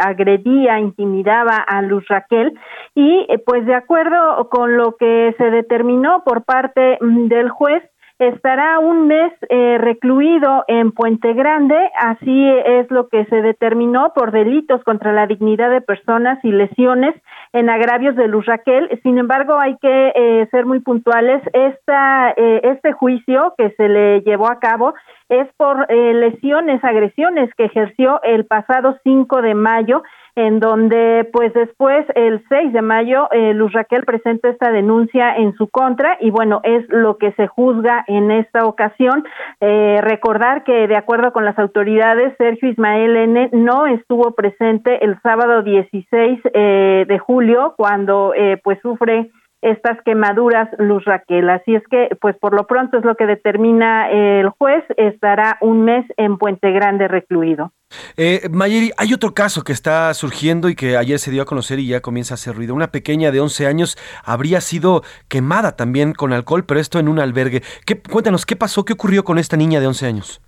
[0.00, 2.52] agredía, intimidaba a Luz Raquel
[2.94, 7.82] y pues de acuerdo con lo que se determinó por parte mm, del juez,
[8.18, 14.32] estará un mes eh, recluido en Puente Grande, así es lo que se determinó por
[14.32, 17.14] delitos contra la dignidad de personas y lesiones
[17.52, 18.88] en agravios de Luz Raquel.
[19.02, 21.42] Sin embargo, hay que eh, ser muy puntuales.
[21.52, 24.94] Esta, eh, este juicio que se le llevó a cabo
[25.28, 30.02] es por lesiones, agresiones que ejerció el pasado 5 de mayo
[30.38, 35.52] en donde pues después el 6 de mayo eh, Luz Raquel presenta esta denuncia en
[35.54, 39.24] su contra y bueno es lo que se juzga en esta ocasión.
[39.60, 45.20] Eh, recordar que de acuerdo con las autoridades Sergio Ismael N no estuvo presente el
[45.22, 51.50] sábado 16 eh, de julio cuando eh, pues sufre estas quemaduras, Luz Raquel.
[51.50, 55.84] Así es que, pues por lo pronto es lo que determina el juez, estará un
[55.84, 57.72] mes en Puente Grande recluido.
[58.16, 61.78] Eh, Mayeri, hay otro caso que está surgiendo y que ayer se dio a conocer
[61.78, 62.74] y ya comienza a hacer ruido.
[62.74, 67.18] Una pequeña de 11 años habría sido quemada también con alcohol, pero esto en un
[67.18, 67.62] albergue.
[67.86, 68.84] ¿Qué, cuéntanos, ¿qué pasó?
[68.84, 70.42] ¿Qué ocurrió con esta niña de 11 años?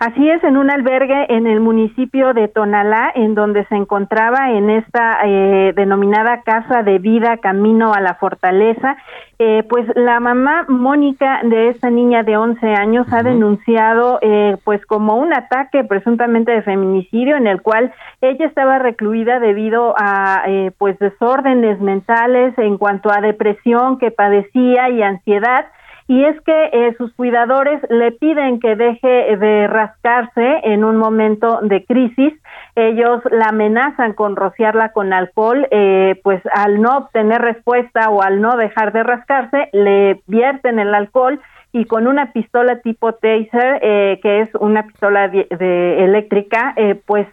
[0.00, 4.70] Así es, en un albergue en el municipio de Tonalá, en donde se encontraba en
[4.70, 8.96] esta eh, denominada Casa de Vida Camino a la Fortaleza,
[9.38, 14.86] eh, pues la mamá Mónica de esta niña de 11 años ha denunciado eh, pues
[14.86, 20.44] como un ataque presuntamente de feminicidio en el cual ella estaba recluida debido a
[20.78, 25.66] pues desórdenes mentales en cuanto a depresión que padecía y ansiedad
[26.10, 31.60] y es que eh, sus cuidadores le piden que deje de rascarse en un momento
[31.62, 32.32] de crisis.
[32.74, 38.40] Ellos la amenazan con rociarla con alcohol, eh, pues al no obtener respuesta o al
[38.40, 41.38] no dejar de rascarse, le vierten el alcohol
[41.72, 46.74] y con una pistola tipo taser, eh, que es una pistola de, eléctrica,
[47.06, 47.28] pues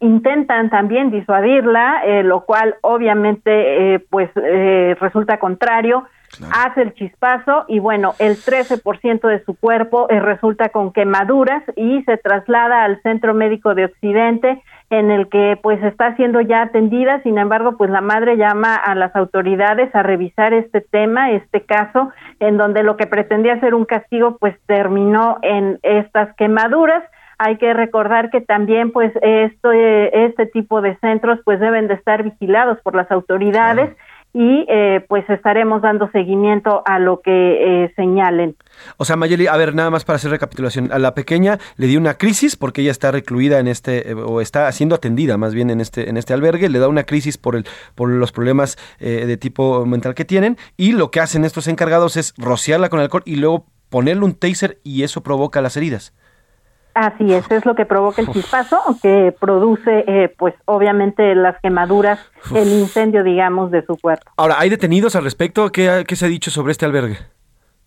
[0.00, 6.08] intentan también disuadirla, lo cual obviamente pues resulta contrario
[6.52, 12.02] hace el chispazo y bueno, el 13% de su cuerpo eh, resulta con quemaduras y
[12.04, 17.20] se traslada al Centro Médico de Occidente en el que pues está siendo ya atendida,
[17.22, 22.12] sin embargo, pues la madre llama a las autoridades a revisar este tema, este caso,
[22.38, 27.02] en donde lo que pretendía ser un castigo pues terminó en estas quemaduras.
[27.38, 32.22] Hay que recordar que también pues esto, este tipo de centros pues deben de estar
[32.22, 33.94] vigilados por las autoridades
[34.38, 38.54] y eh, pues estaremos dando seguimiento a lo que eh, señalen.
[38.98, 41.98] O sea, Mayeli, a ver, nada más para hacer recapitulación, a la pequeña le dio
[41.98, 45.70] una crisis porque ella está recluida en este, eh, o está siendo atendida más bien
[45.70, 49.36] en este, en este albergue, le da una crisis por, el, por los problemas de
[49.38, 53.36] tipo mental que tienen, y lo que hacen estos encargados es rociarla con alcohol y
[53.36, 56.12] luego ponerle un taser y eso provoca las heridas.
[56.96, 62.18] Así es, es lo que provoca el chispazo, que produce, eh, pues obviamente las quemaduras,
[62.54, 64.30] el incendio, digamos, de su cuerpo.
[64.38, 65.70] Ahora, ¿hay detenidos al respecto?
[65.70, 67.18] ¿Qué, ¿Qué, se ha dicho sobre este albergue?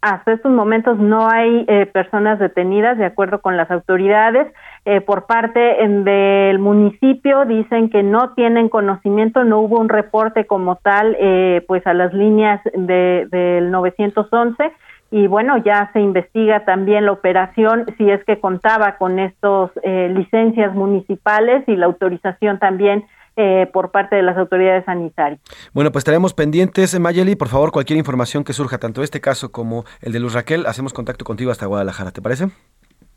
[0.02, 4.48] hasta estos momentos no hay eh, personas detenidas, de acuerdo con las autoridades.
[4.86, 10.78] Eh, por parte del municipio dicen que no tienen conocimiento, no hubo un reporte como
[10.78, 14.72] tal, eh, pues a las líneas de, del 911
[15.12, 20.74] y bueno, ya se investiga también la operación si es que contaba con estos licencias
[20.76, 23.06] municipales y la autorización también
[23.42, 25.40] eh, por parte de las autoridades sanitarias.
[25.72, 27.38] Bueno, pues estaremos pendientes, Mayeli.
[27.38, 30.92] Por favor, cualquier información que surja, tanto este caso como el de Luz Raquel, hacemos
[30.92, 32.12] contacto contigo hasta Guadalajara.
[32.12, 32.50] ¿Te parece?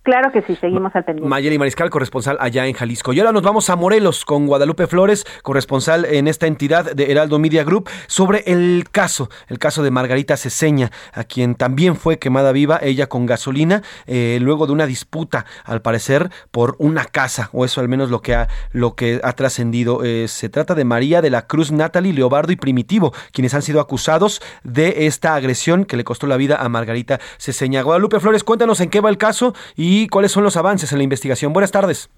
[0.03, 1.29] Claro que sí, seguimos atendiendo.
[1.29, 3.13] Mayeli Mariscal, corresponsal allá en Jalisco.
[3.13, 7.39] Y ahora nos vamos a Morelos con Guadalupe Flores, corresponsal en esta entidad de Heraldo
[7.39, 12.51] Media Group, sobre el caso, el caso de Margarita Ceseña, a quien también fue quemada
[12.51, 17.65] viva, ella con gasolina, eh, luego de una disputa, al parecer, por una casa, o
[17.65, 20.03] eso al menos lo que ha, lo que ha trascendido.
[20.03, 23.79] Eh, se trata de María de la Cruz, Natalie, Leobardo y Primitivo, quienes han sido
[23.81, 27.83] acusados de esta agresión que le costó la vida a Margarita Ceseña.
[27.83, 31.05] Guadalupe Flores, cuéntanos en qué va el caso y cuáles son los avances en la
[31.05, 31.53] investigación.
[31.53, 32.11] Buenas tardes.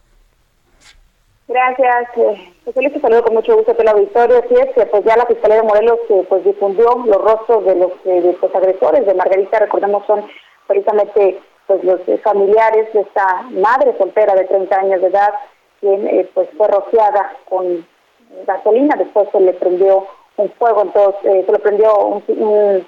[1.46, 2.08] Gracias.
[2.16, 4.38] Eh, pues saludo con mucho gusto la auditorio.
[4.38, 7.92] Así es pues ya la Fiscalía de Morelos eh, pues difundió los rostros de los,
[8.06, 9.58] eh, de agresores de Margarita.
[9.58, 10.24] Recordemos son
[10.66, 15.34] precisamente pues los familiares de esta madre soltera de 30 años de edad,
[15.80, 17.86] quien pues fue rociada con
[18.46, 18.96] gasolina.
[18.96, 20.06] Después se le prendió
[20.37, 22.22] un fuego en todo, eh, se le prendió un,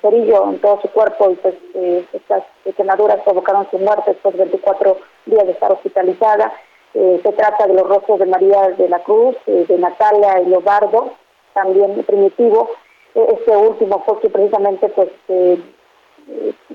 [0.01, 2.43] cerillo en todo su cuerpo y pues eh, estas
[2.77, 6.53] quemaduras provocaron su muerte después de 24 días de estar hospitalizada.
[6.95, 11.13] Eh, se trata de los rostros de María de la Cruz, de Natalia y Leobardo,
[11.53, 12.71] también primitivo.
[13.15, 15.09] este último fue que precisamente pues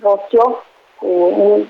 [0.01, 0.59] roció
[1.01, 1.69] un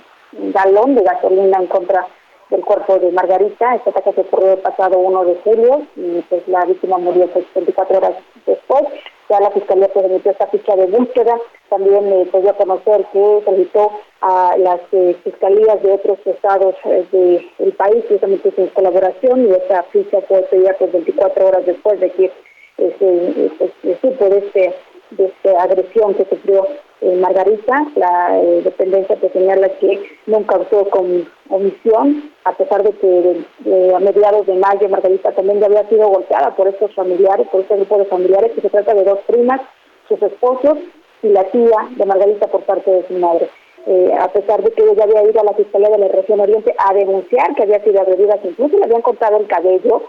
[0.53, 2.07] galón de gasolina en contra
[2.51, 3.75] del cuerpo de Margarita.
[3.75, 7.45] Este ataque se ocurrió el pasado 1 de julio y pues la víctima murió pues
[7.55, 8.13] 24 horas
[8.45, 8.83] después.
[9.29, 11.35] Ya la Fiscalía pues emitió esta ficha de búsqueda.
[11.69, 17.73] También eh, podía conocer que solicitó a las eh, fiscalías de otros estados eh, del
[17.73, 22.31] país precisamente su colaboración y esta ficha fue pedida pues 24 horas después de que
[22.77, 23.71] eh, se pues,
[24.01, 24.75] supo de este
[25.11, 26.67] de esta agresión que sufrió
[27.01, 27.85] eh, Margarita.
[27.95, 33.99] La eh, dependencia te señala que nunca actuó con omisión, a pesar de que a
[33.99, 37.97] mediados de mayo Margarita también ya había sido golpeada por estos familiares, por este grupo
[37.97, 39.61] de familiares, que se trata de dos primas,
[40.07, 40.77] sus esposos
[41.23, 43.49] y la tía de Margarita por parte de su madre.
[43.87, 46.73] Eh, a pesar de que ella había ido a la Fiscalía de la Región Oriente
[46.77, 50.03] a denunciar que había sido agredida, que incluso le habían cortado el cabello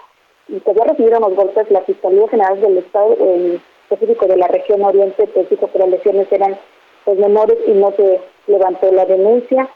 [0.48, 3.16] y que había recibido unos golpes, la Fiscalía General del Estado
[3.92, 6.58] específico de la región oriente, pues dijo que las lesiones eran
[7.04, 9.68] pues, menores y no se levantó la denuncia.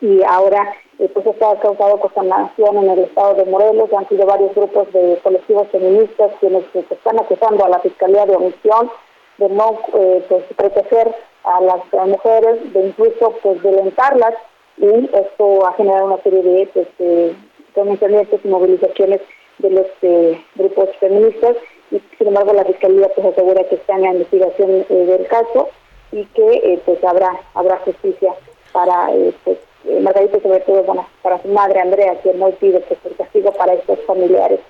[0.00, 3.92] Y ahora, eh, pues ha causado consternación en el estado de Morelos.
[3.92, 8.36] Han sido varios grupos de colectivos feministas quienes pues, están acusando a la Fiscalía de
[8.36, 8.90] omisión,
[9.38, 14.34] de no eh, pues, proteger a las mujeres, de incluso pues violentarlas.
[14.78, 17.36] Y esto ha generado una serie de pues, eh,
[17.76, 19.20] y movilizaciones
[19.58, 21.56] de los eh, grupos feministas
[21.90, 25.68] y sin embargo la fiscalía pues asegura que está en la investigación eh, del caso
[26.12, 28.34] y que eh, pues habrá habrá justicia
[28.72, 29.58] para eh, pues
[30.02, 33.74] Margarita sobre todo bueno para su madre Andrea quien no pide pues el castigo para
[33.74, 34.60] estos familiares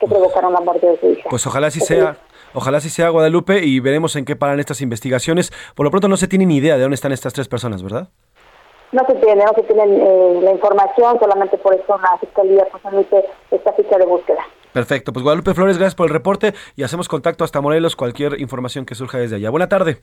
[0.00, 2.16] que provocaron la muerte de su hija pues ojalá así sea
[2.58, 5.52] Ojalá así sea Guadalupe y veremos en qué paran estas investigaciones.
[5.74, 8.08] Por lo pronto no se tiene ni idea de dónde están estas tres personas, ¿verdad?
[8.92, 9.86] No se tiene, no se tiene
[10.40, 14.46] la información, solamente por eso la Fiscalía pues emite esta ficha de búsqueda.
[14.76, 18.84] Perfecto, pues Guadalupe Flores, gracias por el reporte y hacemos contacto hasta Morelos, cualquier información
[18.84, 19.48] que surja desde allá.
[19.48, 20.02] Buena tarde.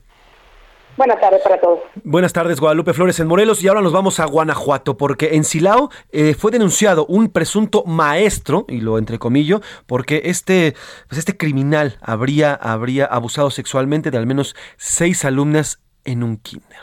[0.96, 1.78] Buenas tardes para todos.
[2.02, 3.62] Buenas tardes, Guadalupe Flores en Morelos.
[3.62, 8.64] Y ahora nos vamos a Guanajuato, porque en Silao eh, fue denunciado un presunto maestro,
[8.66, 10.74] y lo entrecomillo, porque este,
[11.08, 16.82] pues este criminal habría, habría abusado sexualmente de al menos seis alumnas en un kinder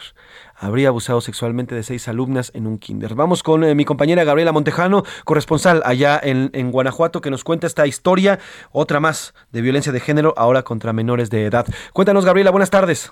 [0.62, 3.16] habría abusado sexualmente de seis alumnas en un kinder.
[3.16, 7.66] Vamos con eh, mi compañera Gabriela Montejano, corresponsal allá en, en, Guanajuato, que nos cuenta
[7.66, 8.38] esta historia,
[8.72, 11.66] otra más de violencia de género, ahora contra menores de edad.
[11.94, 13.12] Cuéntanos, Gabriela, buenas tardes.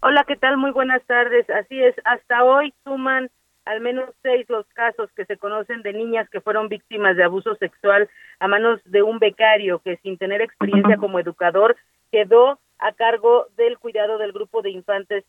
[0.00, 0.56] Hola, ¿qué tal?
[0.56, 1.50] Muy buenas tardes.
[1.50, 3.28] Así es, hasta hoy suman
[3.64, 7.56] al menos seis los casos que se conocen de niñas que fueron víctimas de abuso
[7.56, 11.76] sexual a manos de un becario que sin tener experiencia como educador
[12.12, 15.24] quedó a cargo del cuidado del grupo de infantes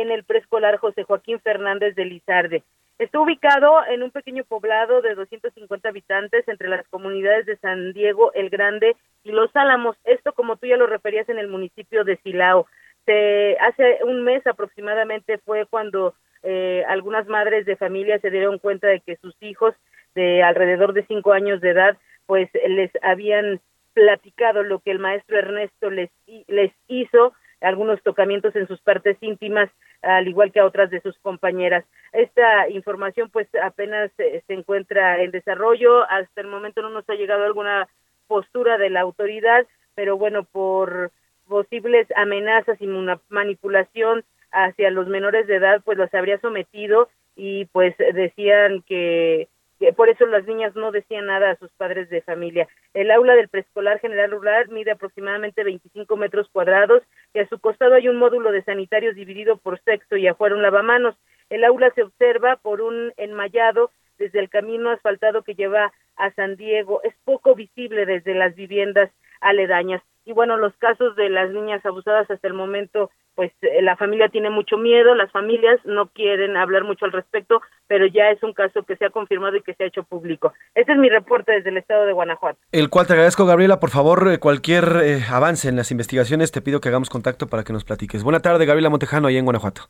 [0.00, 2.64] en el preescolar José Joaquín Fernández de Lizarde.
[2.98, 8.32] Está ubicado en un pequeño poblado de 250 habitantes entre las comunidades de San Diego,
[8.34, 9.96] El Grande y Los Álamos.
[10.04, 12.66] Esto, como tú ya lo referías, en el municipio de Silao.
[13.06, 18.88] Se, hace un mes aproximadamente fue cuando eh, algunas madres de familia se dieron cuenta
[18.88, 19.74] de que sus hijos
[20.16, 23.60] de alrededor de cinco años de edad, pues les habían
[23.92, 26.10] platicado lo que el maestro Ernesto les,
[26.48, 27.32] les hizo
[27.64, 29.70] algunos tocamientos en sus partes íntimas,
[30.02, 31.84] al igual que a otras de sus compañeras.
[32.12, 37.44] Esta información pues apenas se encuentra en desarrollo, hasta el momento no nos ha llegado
[37.44, 37.88] alguna
[38.26, 41.10] postura de la autoridad, pero bueno, por
[41.48, 47.66] posibles amenazas y una manipulación hacia los menores de edad, pues los habría sometido y
[47.66, 49.48] pues decían que,
[49.96, 52.68] por eso las niñas no decían nada a sus padres de familia.
[52.94, 57.02] El aula del preescolar general rural mide aproximadamente 25 metros cuadrados
[57.32, 60.62] y a su costado hay un módulo de sanitarios dividido por sexo y afuera un
[60.62, 61.16] lavamanos.
[61.50, 66.56] El aula se observa por un enmayado desde el camino asfaltado que lleva a San
[66.56, 67.02] Diego.
[67.02, 69.10] Es poco visible desde las viviendas
[69.40, 70.02] aledañas.
[70.24, 74.28] Y bueno, los casos de las niñas abusadas hasta el momento, pues eh, la familia
[74.28, 78.52] tiene mucho miedo, las familias no quieren hablar mucho al respecto, pero ya es un
[78.52, 80.52] caso que se ha confirmado y que se ha hecho público.
[80.74, 82.58] Este es mi reporte desde el estado de Guanajuato.
[82.72, 83.80] El cual te agradezco, Gabriela.
[83.80, 87.64] Por favor, eh, cualquier eh, avance en las investigaciones, te pido que hagamos contacto para
[87.64, 88.22] que nos platiques.
[88.22, 89.88] Buena tarde, Gabriela Montejano, ahí en Guanajuato.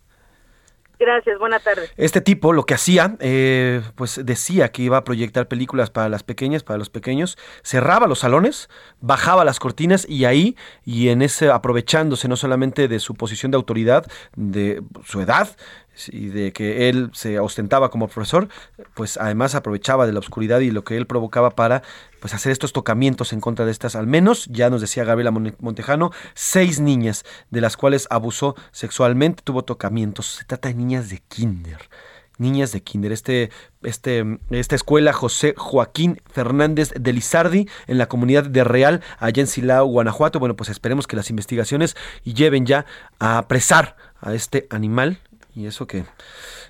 [1.05, 1.91] Gracias, buena tarde.
[1.99, 6.23] Este tipo lo que hacía, eh, pues decía que iba a proyectar películas para las
[6.23, 8.71] pequeñas, para los pequeños, cerraba los salones,
[9.03, 13.57] bajaba las cortinas y ahí, y en ese, aprovechándose no solamente de su posición de
[13.57, 15.55] autoridad, de su edad,
[16.09, 18.49] y de que él se ostentaba como profesor,
[18.95, 21.83] pues además aprovechaba de la oscuridad y lo que él provocaba para
[22.25, 26.11] pues hacer estos tocamientos en contra de estas, al menos, ya nos decía Gabriela Montejano,
[26.33, 30.37] seis niñas, de las cuales abusó sexualmente, tuvo tocamientos.
[30.37, 31.91] Se trata de niñas de kinder
[32.39, 33.13] niñas de kinder.
[33.13, 33.51] Este,
[33.83, 39.47] este, esta escuela José Joaquín Fernández de Lizardi en la comunidad de Real, allá en
[39.47, 40.41] Silao, Guanajuato.
[40.41, 41.95] Bueno, pues esperemos que las investigaciones
[42.25, 42.87] lleven ya
[43.19, 45.21] a apresar a este animal
[45.55, 46.07] y eso que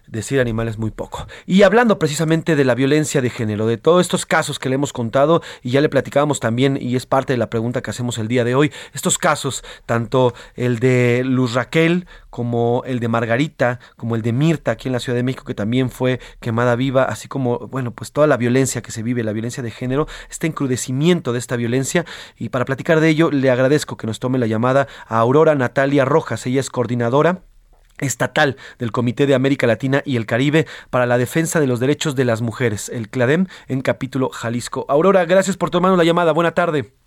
[0.06, 1.26] decir animal es muy poco.
[1.46, 4.92] Y hablando precisamente de la violencia de género, de todos estos casos que le hemos
[4.92, 8.28] contado y ya le platicábamos también, y es parte de la pregunta que hacemos el
[8.28, 14.16] día de hoy, estos casos, tanto el de Luz Raquel como el de Margarita, como
[14.16, 17.28] el de Mirta aquí en la Ciudad de México, que también fue quemada viva, así
[17.28, 21.32] como, bueno, pues toda la violencia que se vive, la violencia de género, este encrudecimiento
[21.32, 22.04] de esta violencia.
[22.36, 26.04] Y para platicar de ello, le agradezco que nos tome la llamada a Aurora Natalia
[26.04, 27.42] Rojas, ella es coordinadora
[27.98, 32.14] estatal del Comité de América Latina y el Caribe para la defensa de los derechos
[32.14, 34.86] de las mujeres, el CLADEM, en capítulo Jalisco.
[34.88, 36.32] Aurora, gracias por tomarnos la llamada.
[36.32, 37.03] Buena tarde.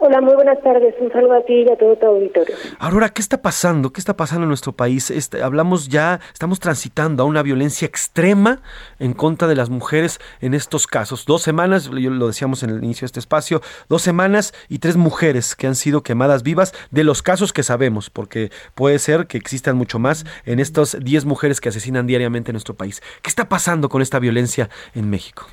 [0.00, 0.94] Hola, muy buenas tardes.
[1.00, 2.54] Un saludo a ti y a todo tu auditorio.
[2.78, 3.92] Aurora, ¿qué está pasando?
[3.92, 5.10] ¿Qué está pasando en nuestro país?
[5.10, 8.60] Este, hablamos ya, estamos transitando a una violencia extrema
[9.00, 11.24] en contra de las mujeres en estos casos.
[11.26, 15.56] Dos semanas, lo decíamos en el inicio de este espacio, dos semanas y tres mujeres
[15.56, 19.76] que han sido quemadas vivas de los casos que sabemos, porque puede ser que existan
[19.76, 23.02] mucho más en estas diez mujeres que asesinan diariamente en nuestro país.
[23.20, 25.48] ¿Qué está pasando con esta violencia en México?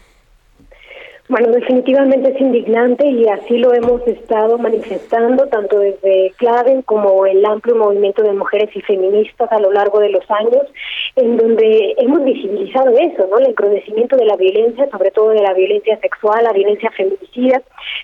[1.28, 7.44] Bueno, definitivamente es indignante y así lo hemos estado manifestando tanto desde Claven como el
[7.44, 10.68] amplio movimiento de mujeres y feministas a lo largo de los años,
[11.16, 13.40] en donde hemos visibilizado eso, ¿no?
[13.40, 17.64] El encrudecimiento de la violencia, sobre todo de la violencia sexual, la violencia feminicida.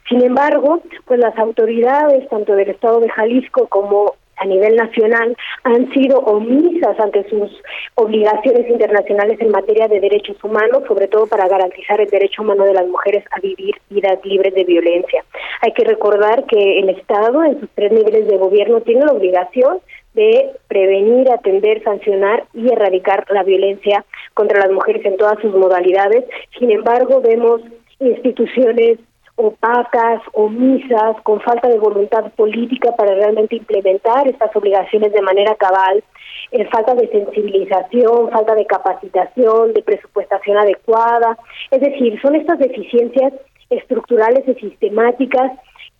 [0.10, 5.94] Sin embargo, pues las autoridades, tanto del Estado de Jalisco como a nivel nacional han
[5.94, 7.50] sido omisas ante sus
[7.96, 12.74] obligaciones internacionales en materia de derechos humanos, sobre todo para garantizar el derecho humano de
[12.74, 15.24] las mujeres a vivir vidas libres de violencia.
[15.62, 19.80] Hay que recordar que el Estado en sus tres niveles de gobierno tiene la obligación
[20.16, 26.26] de prevenir, atender, sancionar y erradicar la violencia contra las mujeres en todas sus modalidades.
[26.58, 27.62] Sin embargo, vemos
[28.00, 28.98] instituciones
[29.42, 36.04] opacas, omisas, con falta de voluntad política para realmente implementar estas obligaciones de manera cabal,
[36.52, 41.38] eh, falta de sensibilización, falta de capacitación, de presupuestación adecuada.
[41.72, 43.34] Es decir, son estas deficiencias
[43.70, 45.54] estructurales y sistemáticas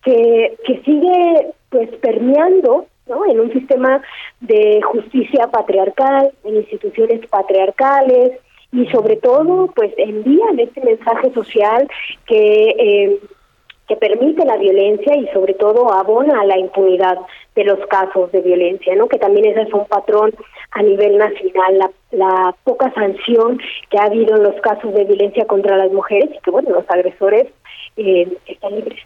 [0.04, 3.26] que, que sigue pues permeando ¿no?
[3.26, 4.02] en un sistema
[4.40, 8.38] de justicia patriarcal, en instituciones patriarcales,
[8.72, 11.88] y sobre todo pues envían este mensaje social
[12.26, 13.20] que eh,
[13.88, 17.18] que permite la violencia y sobre todo abona a la impunidad
[17.54, 19.08] de los casos de violencia, ¿no?
[19.08, 20.32] Que también ese es un patrón
[20.70, 23.60] a nivel nacional, la, la poca sanción
[23.90, 26.88] que ha habido en los casos de violencia contra las mujeres y que bueno, los
[26.88, 27.48] agresores
[27.96, 29.00] eh, están libres.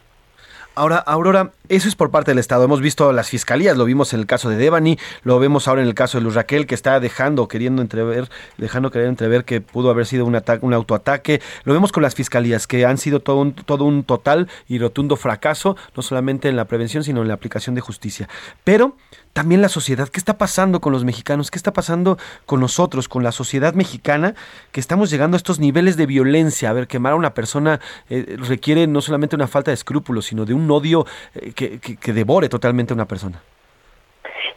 [0.79, 2.63] Ahora, Aurora, eso es por parte del Estado.
[2.63, 5.89] Hemos visto las fiscalías, lo vimos en el caso de Devani, lo vemos ahora en
[5.89, 9.89] el caso de Luz Raquel, que está dejando, queriendo entrever, dejando querer entrever que pudo
[9.89, 11.41] haber sido un, ataque, un autoataque.
[11.65, 15.17] Lo vemos con las fiscalías, que han sido todo un, todo un total y rotundo
[15.17, 18.29] fracaso, no solamente en la prevención, sino en la aplicación de justicia.
[18.63, 18.97] Pero
[19.37, 20.09] también la sociedad.
[20.09, 21.51] ¿Qué está pasando con los mexicanos?
[21.51, 22.17] ¿Qué está pasando
[22.47, 24.35] con nosotros, con la sociedad mexicana?
[24.73, 26.71] Que estamos llegando a estos niveles de violencia.
[26.71, 27.79] A ver, quemar a una persona
[28.09, 32.13] eh, requiere no solamente una falta de escrúpulos, sino de un odio eh, que, que,
[32.15, 33.43] devore totalmente a una persona.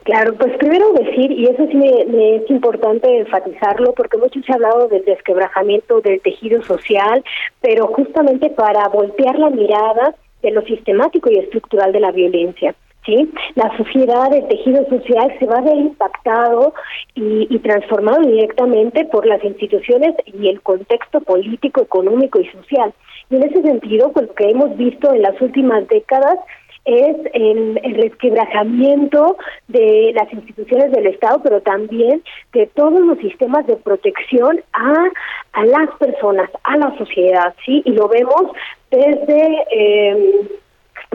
[0.04, 4.56] Claro, pues primero decir, y eso sí me, es importante enfatizarlo, porque mucho se ha
[4.56, 7.22] hablado del desquebrajamiento del tejido social,
[7.60, 12.74] pero justamente para voltear la mirada de lo sistemático y estructural de la violencia.
[13.06, 13.32] ¿Sí?
[13.56, 16.74] La sociedad, el tejido social se va a ver impactado
[17.16, 22.94] y, y, transformado directamente por las instituciones y el contexto político, económico y social.
[23.30, 26.40] Y en ese sentido, pues lo que hemos visto en las últimas décadas
[26.86, 29.38] es el, el resquebrajamiento
[29.68, 32.24] de las instituciones del Estado, pero también
[32.54, 35.10] de todos los sistemas de protección a,
[35.54, 37.82] a las personas, a la sociedad, ¿sí?
[37.86, 38.44] Y lo vemos
[38.90, 39.66] desde...
[39.72, 40.50] Eh,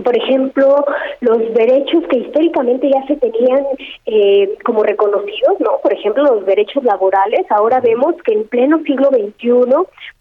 [0.02, 0.84] por ejemplo,
[1.20, 3.64] los derechos que históricamente ya se tenían
[4.06, 5.78] eh, como reconocidos, ¿no?
[5.82, 9.50] Por ejemplo, los derechos laborales, ahora vemos que en pleno siglo XXI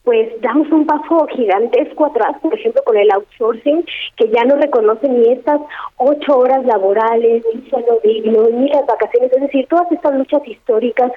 [0.03, 3.85] pues damos un paso gigantesco atrás, por ejemplo, con el outsourcing,
[4.17, 5.61] que ya no reconoce ni estas
[5.97, 11.11] ocho horas laborales, ni sueldo digno, ni las vacaciones, es decir, todas estas luchas históricas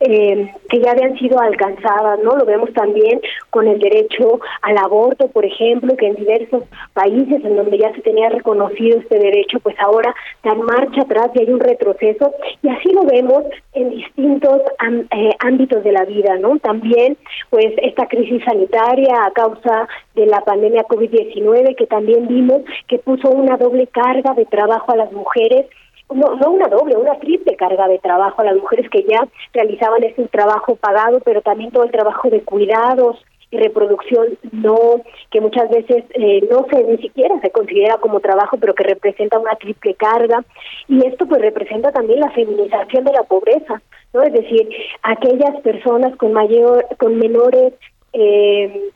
[0.00, 2.36] eh, que ya habían sido alcanzadas, ¿no?
[2.36, 3.20] Lo vemos también
[3.50, 6.64] con el derecho al aborto, por ejemplo, que en diversos
[6.94, 11.40] países en donde ya se tenía reconocido este derecho, pues ahora dan marcha atrás y
[11.40, 14.62] hay un retroceso, y así lo vemos en distintos
[15.10, 16.58] eh, ámbitos de la vida, ¿no?
[16.58, 17.16] También,
[17.50, 23.30] pues, esta crisis sanitaria a causa de la pandemia COVID-19, que también vimos que puso
[23.30, 25.66] una doble carga de trabajo a las mujeres
[26.14, 30.04] no, no una doble, una triple carga de trabajo a las mujeres que ya realizaban
[30.04, 33.16] ese trabajo pagado, pero también todo el trabajo de cuidados
[33.50, 38.56] y reproducción no, que muchas veces eh, no se ni siquiera se considera como trabajo,
[38.58, 40.42] pero que representa una triple carga.
[40.88, 43.82] Y esto pues representa también la feminización de la pobreza,
[44.14, 44.22] ¿no?
[44.22, 44.68] Es decir,
[45.02, 47.74] aquellas personas con mayor, con menores
[48.12, 48.92] eh,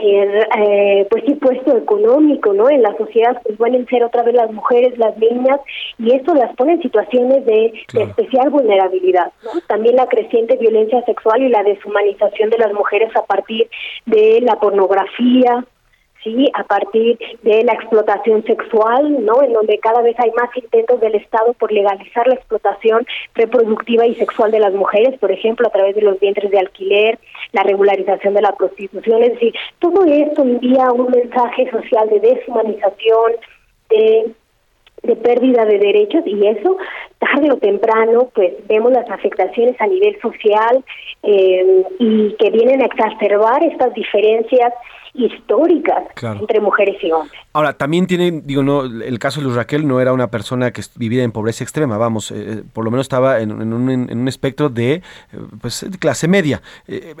[0.00, 4.52] eh, pues sí puesto económico no en la sociedad pues pueden ser otra vez las
[4.52, 5.58] mujeres las niñas
[5.98, 9.60] y esto las pone en situaciones de, especial vulnerabilidad ¿no?
[9.66, 13.68] también la creciente violencia sexual y la deshumanización de las mujeres a partir
[14.06, 15.64] de la pornografía
[16.22, 21.00] sí a partir de la explotación sexual no en donde cada vez hay más intentos
[21.00, 23.04] del estado por legalizar la explotación
[23.34, 27.18] reproductiva y sexual de las mujeres por ejemplo a través de los vientres de alquiler
[27.52, 29.22] la regularización de la prostitución.
[29.22, 33.32] Es decir todo esto envía un mensaje social de deshumanización
[33.90, 34.34] de
[35.02, 36.76] de pérdida de derechos y eso
[37.18, 40.84] tarde o temprano pues vemos las afectaciones a nivel social
[41.22, 44.72] eh, y que vienen a exacerbar estas diferencias
[45.18, 47.38] históricas entre mujeres y hombres.
[47.52, 50.82] Ahora, también tiene, digo, no, el caso de Luz Raquel no era una persona que
[50.96, 54.28] vivía en pobreza extrema, vamos, eh, eh, por lo menos estaba en, un, en un,
[54.28, 55.02] espectro de,
[55.60, 56.62] pues, clase media.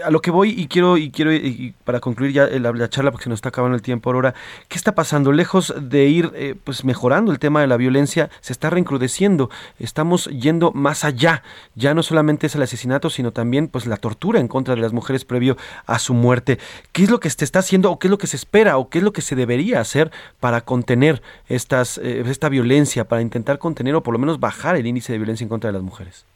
[0.04, 3.24] a lo que voy y quiero, y quiero y para concluir ya la, charla, porque
[3.24, 4.34] se nos está acabando el tiempo ahora,
[4.68, 5.32] ¿qué está pasando?
[5.32, 10.72] Lejos de ir, pues, mejorando el tema de la violencia, se está reincrudeciendo, estamos yendo
[10.72, 11.42] más allá,
[11.74, 14.92] ya no solamente es el asesinato, sino también, pues, la tortura en contra de las
[14.92, 16.58] mujeres previo a su muerte.
[16.92, 17.87] ¿Qué es lo que se está haciendo?
[17.90, 20.10] O qué es lo que se espera o qué es lo que se debería hacer
[20.40, 24.86] para contener estas, eh, esta violencia, para intentar contener o por lo menos bajar el
[24.86, 26.26] índice de violencia en contra de las mujeres?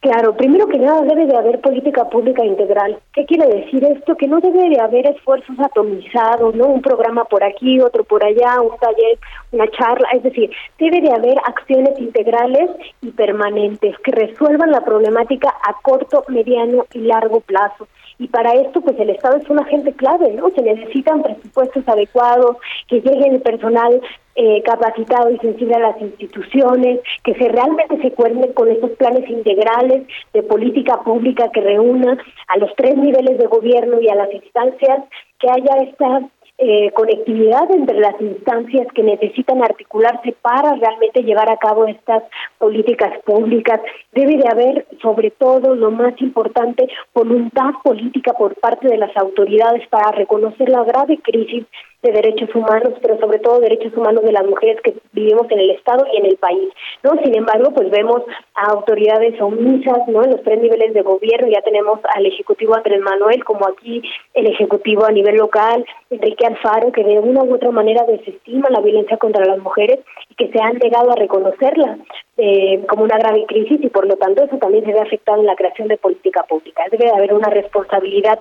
[0.00, 3.00] Claro, primero que nada debe de haber política pública integral.
[3.12, 4.14] ¿Qué quiere decir esto?
[4.14, 6.66] Que no debe de haber esfuerzos atomizados, ¿no?
[6.66, 9.18] Un programa por aquí, otro por allá, un taller,
[9.50, 12.70] una charla, es decir, debe de haber acciones integrales
[13.02, 18.80] y permanentes que resuelvan la problemática a corto, mediano y largo plazo y para esto
[18.80, 20.50] pues el Estado es un agente clave, ¿no?
[20.50, 22.56] Se necesitan presupuestos adecuados,
[22.88, 24.00] que llegue el personal
[24.34, 29.28] eh, capacitado y sensible a las instituciones, que se realmente se cuerden con estos planes
[29.28, 34.32] integrales de política pública que reúnan a los tres niveles de gobierno y a las
[34.32, 35.04] instancias,
[35.38, 36.28] que haya esta
[36.60, 42.24] eh, conectividad entre las instancias que necesitan articularse para realmente llevar a cabo estas
[42.58, 43.80] políticas públicas.
[44.12, 49.86] Debe de haber, sobre todo, lo más importante, voluntad política por parte de las autoridades
[49.88, 51.64] para reconocer la grave crisis
[52.02, 55.70] de derechos humanos, pero sobre todo derechos humanos de las mujeres que vivimos en el
[55.70, 56.68] Estado y en el país.
[57.02, 57.12] ¿no?
[57.22, 58.22] Sin embargo, pues vemos
[58.54, 60.22] a autoridades omisas ¿no?
[60.22, 64.02] en los tres niveles de gobierno, ya tenemos al Ejecutivo Andrés Manuel, como aquí
[64.34, 68.80] el Ejecutivo a nivel local, Enrique Alfaro, que de una u otra manera desestima la
[68.80, 69.98] violencia contra las mujeres
[70.30, 71.98] y que se han negado a reconocerla
[72.36, 75.46] eh, como una grave crisis y por lo tanto eso también se ve afectado en
[75.46, 76.84] la creación de política pública.
[76.92, 78.38] Debe haber una responsabilidad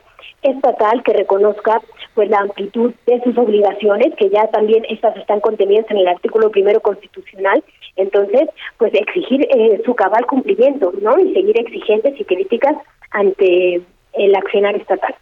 [0.49, 1.81] estatal que reconozca
[2.13, 6.49] pues la amplitud de sus obligaciones, que ya también estas están contenidas en el artículo
[6.49, 7.63] primero constitucional,
[7.95, 11.19] entonces pues exigir eh, su cabal cumplimiento, ¿no?
[11.19, 12.75] Y seguir exigentes y críticas
[13.11, 13.81] ante
[14.13, 15.15] el accionar estatal.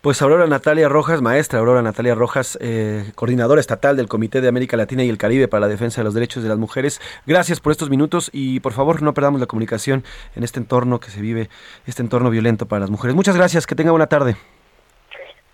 [0.00, 4.76] Pues Aurora Natalia Rojas, maestra Aurora Natalia Rojas, eh, coordinadora estatal del Comité de América
[4.76, 7.00] Latina y el Caribe para la Defensa de los Derechos de las Mujeres.
[7.26, 10.04] Gracias por estos minutos y por favor no perdamos la comunicación
[10.34, 11.48] en este entorno que se vive,
[11.86, 13.14] este entorno violento para las mujeres.
[13.14, 14.36] Muchas gracias, que tenga buena tarde.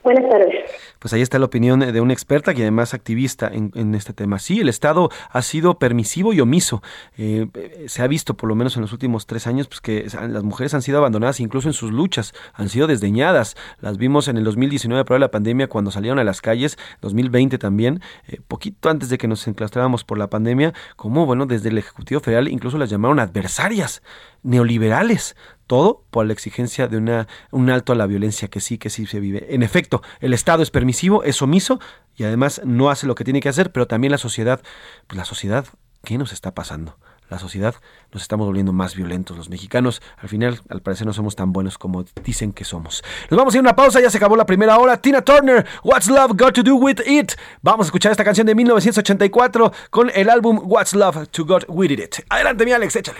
[0.04, 0.70] Buenas tardes.
[0.98, 4.38] Pues ahí está la opinión de una experta y además activista en, este tema.
[4.38, 6.82] Sí, el Estado ha sido permisivo y omiso.
[7.16, 7.46] Eh,
[7.88, 10.74] se ha visto, por lo menos en los últimos tres años, pues que las mujeres
[10.74, 13.56] han sido abandonadas incluso en sus luchas, han sido desdeñadas.
[13.80, 18.00] Las vimos en el 2019, por la pandemia, cuando salieron a las calles, 2020 también,
[18.26, 22.20] eh, poquito antes de que nos enclaustráramos por la pandemia, como, bueno, desde el Ejecutivo
[22.20, 24.02] Federal incluso las llamaron adversarias
[24.42, 25.36] neoliberales.
[25.66, 29.06] Todo por la exigencia de una, un alto a la violencia que sí, que sí
[29.06, 29.54] se vive.
[29.54, 30.83] En efecto, el Estado es permisivo,
[31.24, 31.80] es omiso
[32.16, 34.60] y además no hace lo que tiene que hacer, pero también la sociedad,
[35.06, 35.66] pues la sociedad,
[36.04, 36.96] ¿qué nos está pasando?
[37.28, 37.74] la sociedad,
[38.12, 40.02] nos estamos volviendo más violentos los mexicanos.
[40.18, 43.02] Al final, al parecer, no somos tan buenos como dicen que somos.
[43.30, 45.00] Nos vamos a ir a una pausa, ya se acabó la primera hora.
[45.00, 47.32] Tina Turner, What's Love Got to Do With It?
[47.62, 51.90] Vamos a escuchar esta canción de 1984 con el álbum What's Love to Got With
[51.90, 52.16] It.
[52.28, 53.18] Adelante, mi Alex, échale.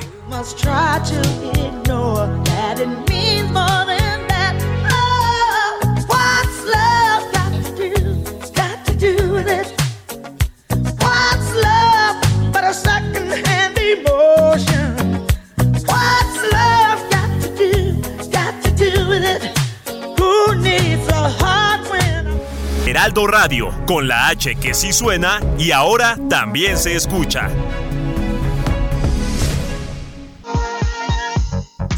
[22.95, 27.51] Heraldo Radio, con la H que sí suena y ahora también se escucha.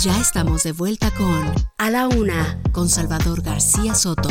[0.01, 4.30] Ya estamos de vuelta con A la Una, con Salvador García Soto.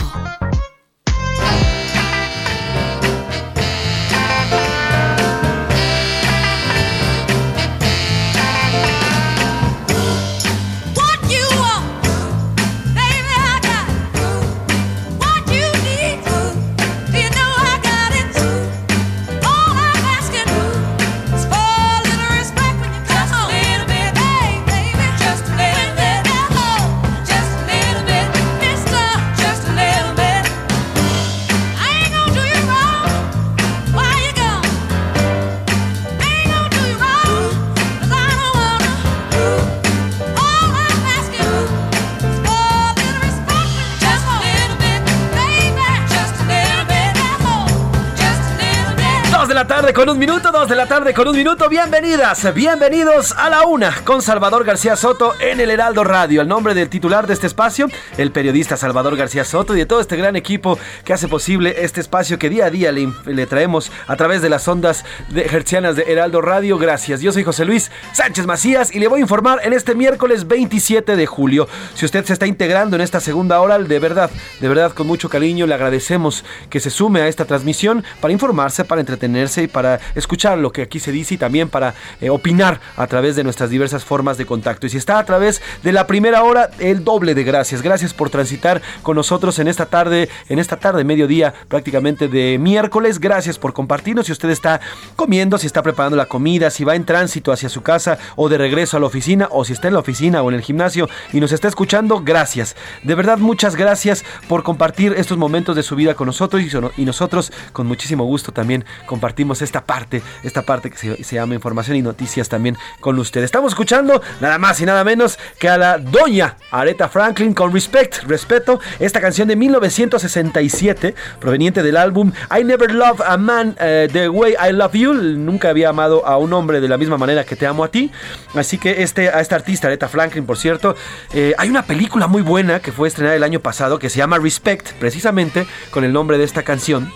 [49.93, 51.69] Con un minuto, dos de la tarde con un minuto.
[51.69, 56.41] Bienvenidas, bienvenidos a la una con Salvador García Soto en el Heraldo Radio.
[56.41, 60.01] El nombre del titular de este espacio, el periodista Salvador García Soto y de todo
[60.01, 64.15] este gran equipo que hace posible este espacio que día a día le, traemos a
[64.15, 66.79] través de las ondas de hertzianas de Heraldo Radio.
[66.79, 67.21] Gracias.
[67.21, 71.15] Yo soy José Luis Sánchez Macías y le voy a informar en este miércoles 27
[71.15, 71.67] de julio.
[71.93, 75.29] Si usted se está integrando en esta segunda hora, de verdad, de verdad con mucho
[75.29, 79.99] cariño le agradecemos que se sume a esta transmisión para informarse, para entretenerse y para
[80.15, 83.69] escuchar lo que aquí se dice y también para eh, opinar a través de nuestras
[83.69, 84.87] diversas formas de contacto.
[84.87, 87.81] Y si está a través de la primera hora, el doble de gracias.
[87.81, 93.19] Gracias por transitar con nosotros en esta tarde, en esta tarde, mediodía prácticamente de miércoles.
[93.19, 94.27] Gracias por compartirnos.
[94.27, 94.79] Si usted está
[95.17, 98.57] comiendo, si está preparando la comida, si va en tránsito hacia su casa o de
[98.57, 101.41] regreso a la oficina, o si está en la oficina o en el gimnasio y
[101.41, 102.77] nos está escuchando, gracias.
[103.03, 106.63] De verdad, muchas gracias por compartir estos momentos de su vida con nosotros
[106.95, 111.97] y nosotros con muchísimo gusto también compartimos esta parte, esta parte que se, llama información
[111.97, 113.45] y noticias también con ustedes.
[113.45, 118.23] Estamos escuchando nada más y nada menos que a la doña Aretha Franklin con Respect,
[118.23, 124.29] respeto, esta canción de 1967 proveniente del álbum I Never Loved a Man eh, the
[124.29, 125.13] Way I Love You.
[125.13, 128.11] Nunca había amado a un hombre de la misma manera que te amo a ti.
[128.53, 130.95] Así que este, a esta artista, Aretha Franklin, por cierto,
[131.33, 134.37] eh, hay una película muy buena que fue estrenada el año pasado que se llama
[134.37, 137.11] Respect, precisamente con el nombre de esta canción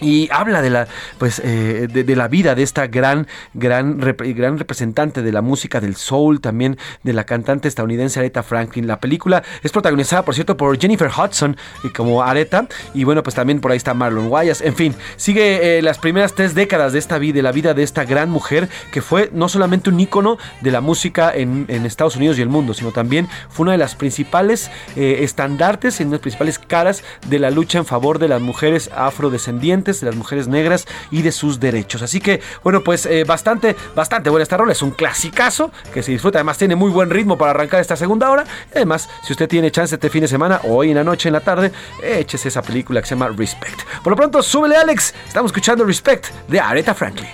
[0.00, 0.88] y habla de la
[1.18, 5.96] pues eh, de, la vida de esta gran gran gran representante de la música del
[5.96, 8.86] soul también de la cantante estadounidense Aretha Franklin.
[8.86, 11.56] La película es protagonizada por cierto por Jennifer Hudson
[11.96, 14.60] como Aretha y bueno pues también por ahí está Marlon Wayans.
[14.60, 17.82] En fin sigue eh, las primeras tres décadas de esta vida de la vida de
[17.82, 22.38] esta gran mujer que fue no solamente un ícono de la música en, Estados Unidos
[22.38, 26.58] y el mundo sino también fue una de las principales eh, estandartes de las principales
[26.58, 31.22] caras de la lucha en favor de las mujeres afrodescendientes de las mujeres negras y
[31.22, 32.02] de sus derechos.
[32.02, 34.72] Así que, bueno, pues eh, bastante, bastante buena esta rola.
[34.72, 36.38] Es un clasicazo que se disfruta.
[36.38, 38.44] Además, tiene muy buen ritmo para arrancar esta segunda hora.
[38.74, 41.32] Además, si usted tiene chance este fin de semana o hoy en la noche, en
[41.32, 41.72] la tarde,
[42.02, 43.80] échese esa película que se llama Respect.
[44.04, 45.14] Por lo pronto, súbele, Alex.
[45.26, 47.30] Estamos escuchando Respect de Aretha Franklin.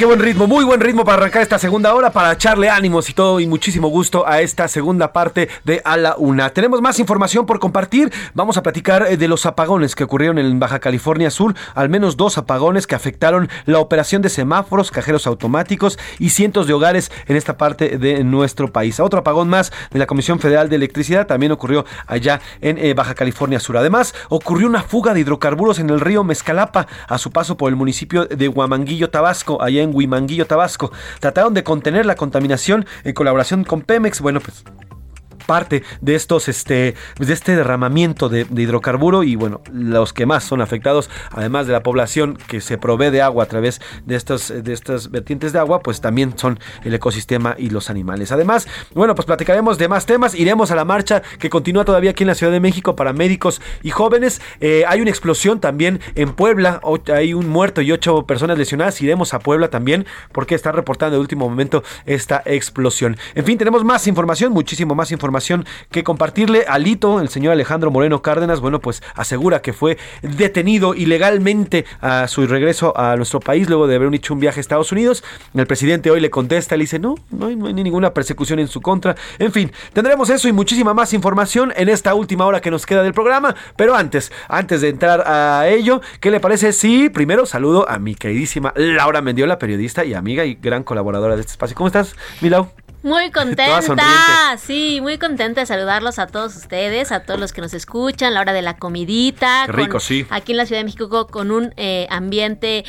[0.00, 3.12] Qué buen ritmo, muy buen ritmo para arrancar esta segunda hora, para echarle ánimos y
[3.12, 6.48] todo y muchísimo gusto a esta segunda parte de A la Una.
[6.48, 8.10] Tenemos más información por compartir.
[8.32, 12.16] Vamos a platicar eh, de los apagones que ocurrieron en Baja California Sur, al menos
[12.16, 17.36] dos apagones que afectaron la operación de semáforos, cajeros automáticos y cientos de hogares en
[17.36, 19.00] esta parte de nuestro país.
[19.00, 23.14] Otro apagón más de la Comisión Federal de Electricidad también ocurrió allá en eh, Baja
[23.14, 23.76] California Sur.
[23.76, 27.76] Además, ocurrió una fuga de hidrocarburos en el río Mezcalapa a su paso por el
[27.76, 30.92] municipio de Huamanguillo, Tabasco allá en Huimanguillo, Tabasco.
[31.20, 34.20] Trataron de contener la contaminación en colaboración con Pemex.
[34.20, 34.64] Bueno, pues
[35.50, 40.60] parte de estos, este, de este derramamiento de, hidrocarburo y bueno, los que más son
[40.60, 44.72] afectados, además de la población que se provee de agua a través de estas, de
[44.72, 48.30] estas vertientes de agua, pues también son el ecosistema y los animales.
[48.30, 52.22] Además, bueno, pues platicaremos de más temas, iremos a la marcha que continúa todavía aquí
[52.22, 54.40] en la Ciudad de México para médicos y jóvenes.
[54.60, 56.80] Eh, hay una explosión también en Puebla,
[57.12, 61.20] hay un muerto y ocho personas lesionadas, iremos a Puebla también porque está reportando de
[61.20, 63.16] último momento esta explosión.
[63.34, 65.39] En fin, tenemos más información, muchísimo más información
[65.90, 66.64] que compartirle.
[66.68, 72.46] Alito, el señor Alejandro Moreno Cárdenas, bueno, pues asegura que fue detenido ilegalmente a su
[72.46, 75.24] regreso a nuestro país luego de haber hecho un viaje a Estados Unidos.
[75.54, 78.68] El presidente hoy le contesta, le dice, no, no hay, no hay ninguna persecución en
[78.68, 79.16] su contra.
[79.38, 83.02] En fin, tendremos eso y muchísima más información en esta última hora que nos queda
[83.02, 83.54] del programa.
[83.76, 86.72] Pero antes, antes de entrar a ello, ¿qué le parece?
[86.72, 91.40] Sí, primero saludo a mi queridísima Laura Mendiola, periodista y amiga y gran colaboradora de
[91.40, 91.76] este espacio.
[91.76, 92.70] ¿Cómo estás, Milau?
[93.02, 97.72] Muy contenta, sí, muy contenta de saludarlos a todos ustedes, a todos los que nos
[97.74, 99.66] escuchan, la hora de la comidita.
[99.66, 100.26] rico, sí.
[100.30, 102.84] Aquí en la Ciudad de México con un eh, ambiente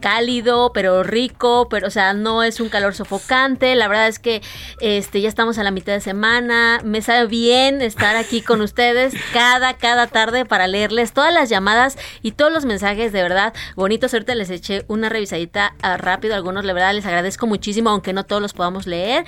[0.00, 3.74] cálido, pero rico, pero o sea, no es un calor sofocante.
[3.74, 4.42] La verdad es que
[4.80, 6.80] este ya estamos a la mitad de semana.
[6.84, 11.98] Me sabe bien estar aquí con ustedes cada cada tarde para leerles todas las llamadas
[12.22, 14.12] y todos los mensajes de verdad bonitos.
[14.14, 18.24] Ahorita les eché una revisadita ah, rápido algunos, la verdad les agradezco muchísimo, aunque no
[18.24, 19.24] todos los podamos leer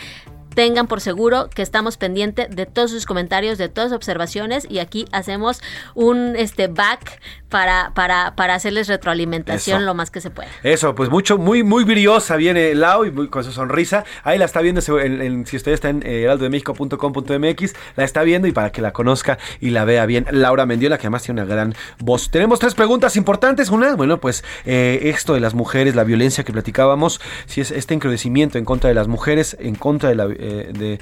[0.59, 4.81] tengan por seguro que estamos pendientes de todos sus comentarios, de todas sus observaciones y
[4.81, 5.63] aquí hacemos
[5.95, 10.49] un este back para, para, para hacerles retroalimentación lo más que se pueda.
[10.65, 14.05] Eso, pues mucho, muy, muy briosa viene Lau y muy, con su sonrisa.
[14.25, 18.73] Ahí la está viendo, si usted está en eh, heraldodemexico.com.mx, la está viendo y para
[18.73, 20.27] que la conozca y la vea bien.
[20.33, 22.31] Laura Mendiola, que además tiene una gran voz.
[22.31, 23.71] Tenemos tres preguntas importantes.
[23.71, 27.95] Una, bueno, pues eh, esto de las mujeres, la violencia que platicábamos, si es este
[27.95, 30.99] encrudecimiento en contra de las mujeres, en contra de la eh, de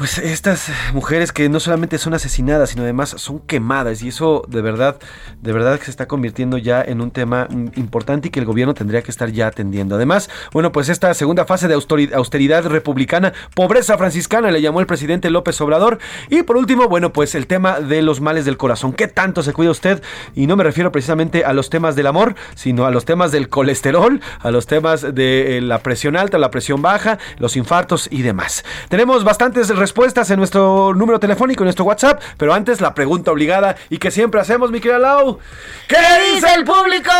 [0.00, 4.62] pues estas mujeres que no solamente son asesinadas, sino además son quemadas y eso de
[4.62, 4.98] verdad,
[5.42, 7.46] de verdad que se está convirtiendo ya en un tema
[7.76, 9.96] importante y que el gobierno tendría que estar ya atendiendo.
[9.96, 15.28] Además, bueno, pues esta segunda fase de austeridad republicana, pobreza franciscana, le llamó el presidente
[15.28, 15.98] López Obrador.
[16.30, 18.94] Y por último, bueno, pues el tema de los males del corazón.
[18.94, 20.02] ¿Qué tanto se cuida usted?
[20.34, 23.50] Y no me refiero precisamente a los temas del amor, sino a los temas del
[23.50, 28.22] colesterol, a los temas de eh, la presión alta, la presión baja, los infartos y
[28.22, 28.64] demás.
[28.88, 32.22] Tenemos bastantes respuestas en nuestro número telefónico, en nuestro WhatsApp.
[32.36, 35.40] Pero antes, la pregunta obligada y que siempre hacemos, mi querida Lau.
[35.88, 35.96] ¿Qué
[36.32, 37.10] dice el público?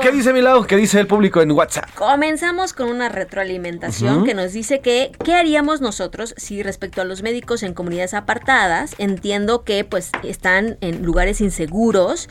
[0.00, 0.66] ¿Qué dice mi Lau?
[0.66, 1.88] ¿Qué dice el público en WhatsApp?
[1.94, 7.22] Comenzamos con una retroalimentación que nos dice que, ¿qué haríamos nosotros si respecto a los
[7.22, 8.96] médicos en comunidades apartadas?
[8.98, 12.28] Entiendo que pues están en lugares inseguros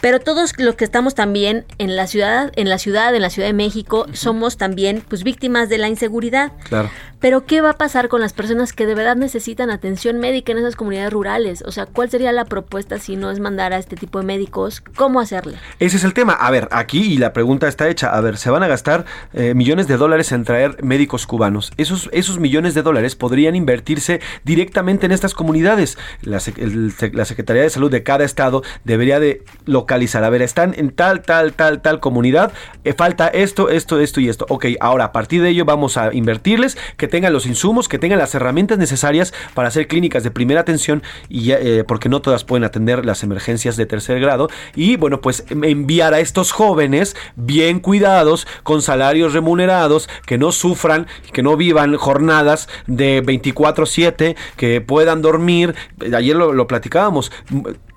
[0.00, 3.48] pero todos los que estamos también en la ciudad, en la ciudad, en la Ciudad
[3.48, 6.52] de México, somos también pues víctimas de la inseguridad.
[6.68, 6.90] Claro.
[7.18, 10.58] Pero ¿qué va a pasar con las personas que de verdad necesitan atención médica en
[10.58, 11.62] esas comunidades rurales?
[11.62, 14.82] O sea, ¿cuál sería la propuesta si no es mandar a este tipo de médicos?
[14.96, 15.56] ¿Cómo hacerle?
[15.78, 16.34] Ese es el tema.
[16.34, 18.10] A ver, aquí y la pregunta está hecha.
[18.14, 21.72] A ver, se van a gastar eh, millones de dólares en traer médicos cubanos.
[21.78, 25.96] Esos, esos millones de dólares podrían invertirse directamente en estas comunidades.
[26.20, 30.22] La, Secretaría de Salud de cada estado debería de localizar.
[30.22, 32.52] A ver, están en tal, tal, tal, tal comunidad.
[32.84, 34.44] Eh, falta esto, esto, esto y esto.
[34.50, 38.18] Ok, ahora a partir de ello vamos a invertirles que tengan los insumos, que tengan
[38.18, 42.64] las herramientas necesarias para hacer clínicas de primera atención y eh, porque no todas pueden
[42.64, 44.48] atender las emergencias de tercer grado.
[44.74, 51.06] Y bueno pues enviar a estos jóvenes bien cuidados con salarios remunerados que no sufran
[51.32, 55.74] que no vivan jornadas de 24/7 que puedan dormir.
[56.14, 57.32] Ayer lo, lo platicábamos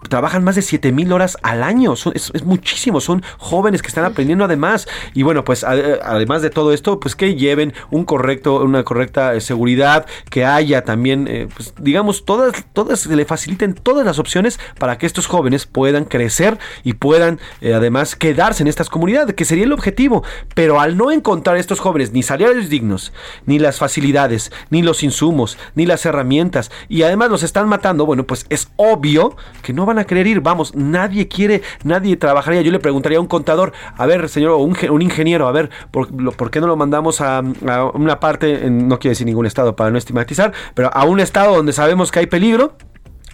[0.07, 1.93] trabajan más de 7 mil horas al año.
[1.93, 3.01] es, muchísimo.
[3.01, 4.87] Son jóvenes que están aprendiendo además.
[5.13, 9.41] Y bueno, pues además de todo esto, pues que lleven un correcto, una correcta eh,
[9.41, 14.97] seguridad, que haya también, eh, pues digamos, todas, todas, le faciliten todas las opciones para
[14.97, 19.65] que estos jóvenes puedan crecer y puedan eh, además quedarse en estas comunidades, que sería
[19.65, 20.23] el objetivo.
[20.53, 23.11] Pero al no encontrar estos jóvenes ni salarios dignos,
[23.45, 28.25] ni las facilidades, ni los insumos, ni las herramientas, y además los están matando, bueno,
[28.25, 30.41] pues es obvio que no van a querer ir.
[30.41, 32.61] Vamos, nadie quiere, nadie trabajaría.
[32.61, 36.07] Yo le preguntaría a un contador, a ver, señor, o un, ingeniero, a ver, ¿por,
[36.35, 39.75] ¿por, qué no lo mandamos a, a una parte, en, no quiero decir ningún estado
[39.75, 42.77] para no estigmatizar, pero a un estado donde sabemos que hay peligro?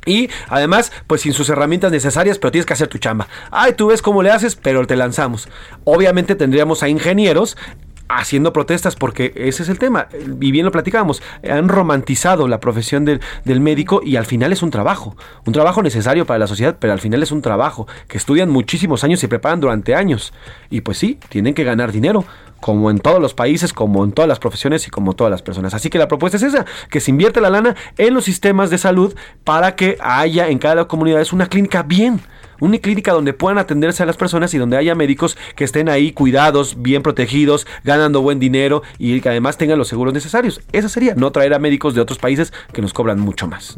[0.05, 3.27] Y además, pues sin sus herramientas necesarias, pero tienes que hacer tu chamba.
[3.51, 5.49] Ay, tú ves cómo le haces, pero te lanzamos.
[5.83, 7.57] Obviamente tendríamos a ingenieros
[8.07, 10.07] haciendo protestas porque ese es el tema
[10.39, 13.19] y bien lo platicábamos han romantizado la profesión del,
[13.59, 16.99] médico y al final es un trabajo un trabajo necesario para la sociedad pero al
[16.99, 20.33] final es un trabajo que estudian muchísimos años y preparan durante años
[20.69, 22.25] y pues sí tienen que ganar dinero
[22.61, 25.75] como en todos los países, como en todas las profesiones y como todas las personas.
[25.75, 28.79] Así que la propuesta es esa, que se invierte la lana en los sistemas de
[28.79, 32.21] salud para que haya en cada comunidad una clínica bien
[32.59, 36.11] una clínica donde puedan atenderse a las personas y donde haya médicos que estén ahí
[36.11, 40.61] cuidados, bien protegidos, ganando buen dinero y que además tengan los seguros necesarios.
[40.71, 43.77] Esa sería, no traer a médicos de otros países que nos cobran mucho más.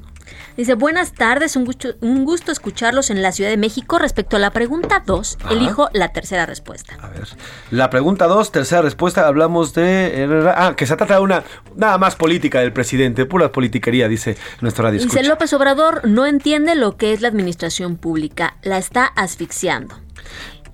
[0.58, 4.00] Dice, buenas tardes, un gusto, un gusto escucharlos en la Ciudad de México.
[4.00, 6.98] Respecto a la pregunta 2, elijo la tercera respuesta.
[7.00, 7.28] A ver,
[7.70, 10.52] la pregunta 2, tercera respuesta, hablamos de...
[10.56, 11.44] Ah, que se trata de una...
[11.76, 15.00] Nada más política del presidente, pura politiquería, dice nuestro radio.
[15.00, 19.96] Dice, López Obrador no entiende lo que es la administración pública, la está asfixiando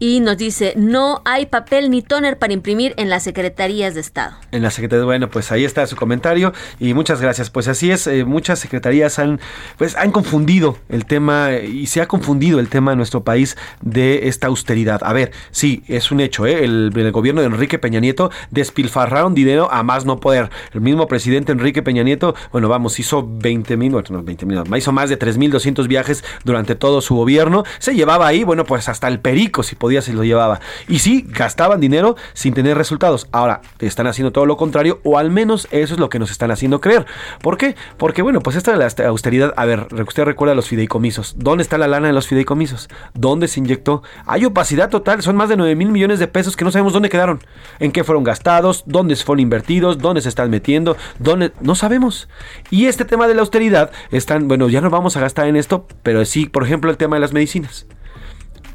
[0.04, 4.36] y nos dice, no hay papel ni tóner para imprimir en las secretarías de Estado.
[4.52, 7.50] En la secretaría, bueno, pues ahí está su comentario y muchas gracias.
[7.50, 9.40] Pues así es, eh, muchas secretarías han,
[9.78, 14.28] pues han confundido el tema y se ha confundido el tema en nuestro país de
[14.28, 15.00] esta austeridad.
[15.06, 16.66] A ver, sí, es un hecho, ¿eh?
[16.66, 20.50] el, el, gobierno de Enrique Peña Nieto despilfarraron dinero a más no poder.
[20.74, 24.92] El mismo presidente Enrique Peña Nieto, bueno, vamos, hizo 20 mil, bueno, 20 mil, hizo
[24.92, 27.64] más de 3.200 viajes durante todo su gobierno.
[27.80, 30.60] Se llevaba ahí, bueno, pues hasta el perico, si podía se lo llevaba.
[30.88, 33.28] Y sí, gastaban dinero sin tener resultados.
[33.32, 36.52] Ahora, están haciendo todo lo contrario, o al menos eso es lo que nos están
[36.52, 37.06] haciendo creer.
[37.42, 37.76] ¿Por qué?
[37.98, 41.36] Porque, bueno, pues esta de la austeridad, a ver, usted recuerda los fideicomisos.
[41.38, 42.90] ¿Dónde está la lana de los fideicomisos?
[43.14, 44.04] ¿Dónde se inyectó?
[44.26, 47.10] Hay opacidad total, son más de 9 mil millones de pesos que no sabemos dónde
[47.10, 47.40] quedaron,
[47.80, 52.30] en qué fueron gastados, dónde fueron invertidos, dónde se están metiendo, dónde, no sabemos.
[52.70, 55.88] Y este tema de la austeridad, están, bueno, ya no vamos a gastar en esto,
[56.02, 57.86] pero sí, por ejemplo, el tema de las medicinas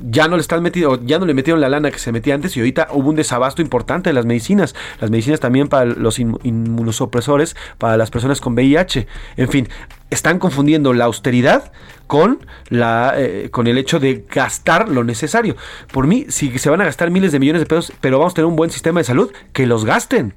[0.01, 2.57] ya no le están metido, ya no le metieron la lana que se metía antes
[2.57, 4.75] y ahorita hubo un desabasto importante de las medicinas.
[5.01, 9.07] Las medicinas también para los inmunosupresores, para las personas con VIH.
[9.37, 9.69] En fin,
[10.11, 11.73] están confundiendo la austeridad
[12.07, 15.57] con la eh, con el hecho de gastar lo necesario.
[15.93, 18.37] Por mí, si se van a gastar miles de millones de pesos, pero vamos a
[18.37, 20.35] tener un buen sistema de salud, que los gasten.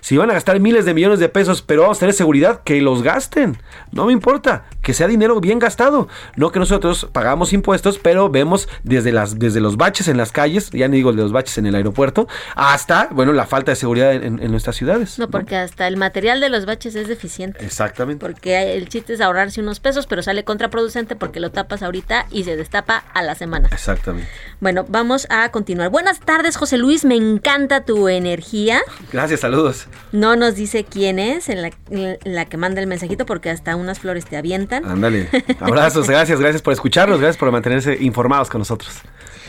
[0.00, 2.80] Si van a gastar miles de millones de pesos, pero vamos a tener seguridad, que
[2.80, 3.58] los gasten.
[3.92, 6.08] No me importa, que sea dinero bien gastado.
[6.36, 10.70] No que nosotros pagamos impuestos, pero vemos desde, las, desde los baches en las calles,
[10.70, 14.12] ya ni digo de los baches en el aeropuerto, hasta, bueno, la falta de seguridad
[14.12, 15.18] en, en nuestras ciudades.
[15.18, 17.64] No, porque hasta el material de los baches es deficiente.
[17.64, 18.24] Exactamente.
[18.24, 22.44] Porque el chiste es ahorrarse unos pesos, pero sale contraproducente porque lo tapas ahorita y
[22.44, 23.68] se destapa a la semana.
[23.72, 24.28] Exactamente.
[24.60, 25.90] Bueno, vamos a continuar.
[25.90, 28.80] Buenas tardes, José Luis, me encanta tu energía.
[29.12, 29.75] Gracias, saludos.
[30.12, 33.76] No nos dice quién es en la, en la, que manda el mensajito porque hasta
[33.76, 34.84] unas flores te avientan.
[34.84, 35.28] Ándale.
[35.60, 38.92] Abrazos, gracias, gracias por escucharnos, gracias por mantenerse informados con nosotros.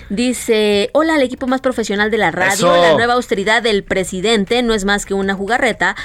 [0.09, 2.81] Dice, hola al equipo más profesional de la radio, Eso.
[2.81, 5.97] la nueva austeridad del presidente no es más que una jugarreta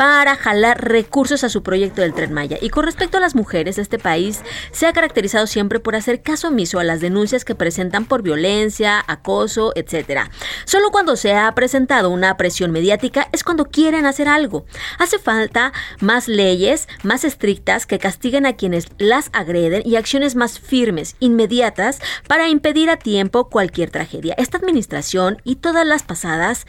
[0.00, 2.56] para jalar recursos a su proyecto del tren Maya.
[2.58, 4.40] Y con respecto a las mujeres, este país
[4.72, 9.04] se ha caracterizado siempre por hacer caso omiso a las denuncias que presentan por violencia,
[9.06, 10.30] acoso, etc.
[10.64, 14.64] Solo cuando se ha presentado una presión mediática es cuando quieren hacer algo.
[14.98, 20.60] Hace falta más leyes, más estrictas que castiguen a quienes las agreden y acciones más
[20.60, 24.34] firmes, inmediatas, para impedir a tiempo cualquier tragedia.
[24.38, 26.66] Esta administración y todas las pasadas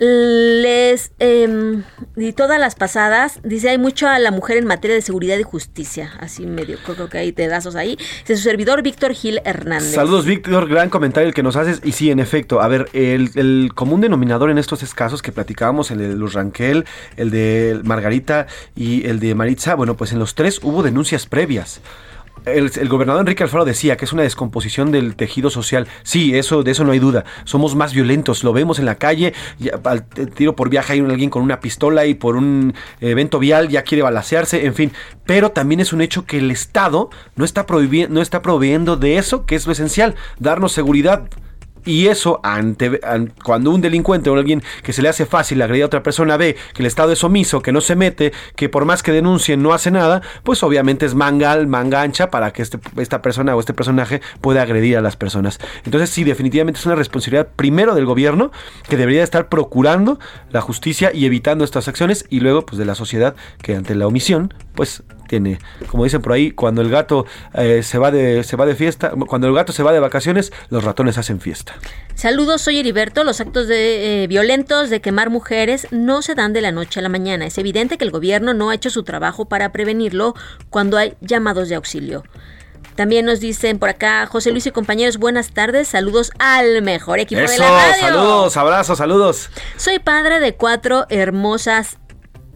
[0.00, 1.82] les eh,
[2.16, 5.42] y todas las pasadas dice hay mucho a la mujer en materia de seguridad y
[5.42, 7.98] justicia así medio creo que hay pedazos ahí.
[8.26, 9.94] De su servidor Víctor Gil Hernández.
[9.94, 11.80] Saludos Víctor, gran comentario el que nos haces.
[11.84, 15.90] Y sí en efecto, a ver el, el común denominador en estos casos que platicábamos
[15.90, 16.86] el de Luz Ranquel,
[17.16, 21.80] el de Margarita y el de Maritza, bueno pues en los tres hubo denuncias previas
[22.44, 25.86] el, gobernador Enrique Alfaro decía que es una descomposición del tejido social.
[26.02, 27.24] Sí, eso, de eso no hay duda.
[27.44, 28.44] Somos más violentos.
[28.44, 29.34] Lo vemos en la calle.
[29.58, 33.68] Ya, al tiro por viaje hay alguien con una pistola y por un evento vial
[33.68, 34.66] ya quiere balasearse.
[34.66, 34.92] En fin.
[35.26, 37.66] Pero también es un hecho que el Estado no está,
[38.08, 40.14] no está proveyendo de eso, que es lo esencial.
[40.38, 41.28] Darnos seguridad.
[41.84, 43.00] Y eso, ante,
[43.44, 46.56] cuando un delincuente o alguien que se le hace fácil agredir a otra persona ve
[46.74, 49.72] que el Estado es omiso, que no se mete, que por más que denuncien no
[49.72, 53.74] hace nada, pues obviamente es manga, manga ancha para que este, esta persona o este
[53.74, 55.58] personaje pueda agredir a las personas.
[55.84, 58.50] Entonces sí, definitivamente es una responsabilidad primero del gobierno
[58.88, 60.18] que debería estar procurando
[60.50, 64.06] la justicia y evitando estas acciones y luego pues de la sociedad que ante la
[64.06, 67.24] omisión pues tiene, como dicen por ahí, cuando el gato
[67.54, 70.52] eh, se va de se va de fiesta, cuando el gato se va de vacaciones,
[70.70, 71.76] los ratones hacen fiesta.
[72.16, 73.22] Saludos, soy Heriberto.
[73.22, 77.02] Los actos de, eh, violentos de quemar mujeres no se dan de la noche a
[77.04, 77.46] la mañana.
[77.46, 80.34] Es evidente que el gobierno no ha hecho su trabajo para prevenirlo
[80.68, 82.24] cuando hay llamados de auxilio.
[82.96, 87.40] También nos dicen por acá, José Luis y compañeros, buenas tardes, saludos al mejor equipo
[87.40, 88.00] de la radio.
[88.00, 89.50] Saludos, abrazos, saludos.
[89.76, 91.99] Soy padre de cuatro hermosas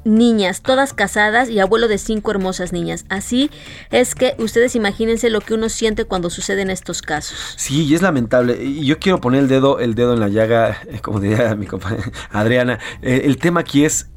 [0.05, 3.05] niñas, todas casadas y abuelo de cinco hermosas niñas.
[3.09, 3.50] Así
[3.90, 7.55] es que ustedes imagínense lo que uno siente cuando suceden estos casos.
[7.57, 8.62] Sí, y es lamentable.
[8.62, 11.66] Y yo quiero poner el dedo, el dedo en la llaga, eh, como diría mi
[11.66, 12.78] compañera Adriana.
[13.02, 14.09] Eh, el tema aquí es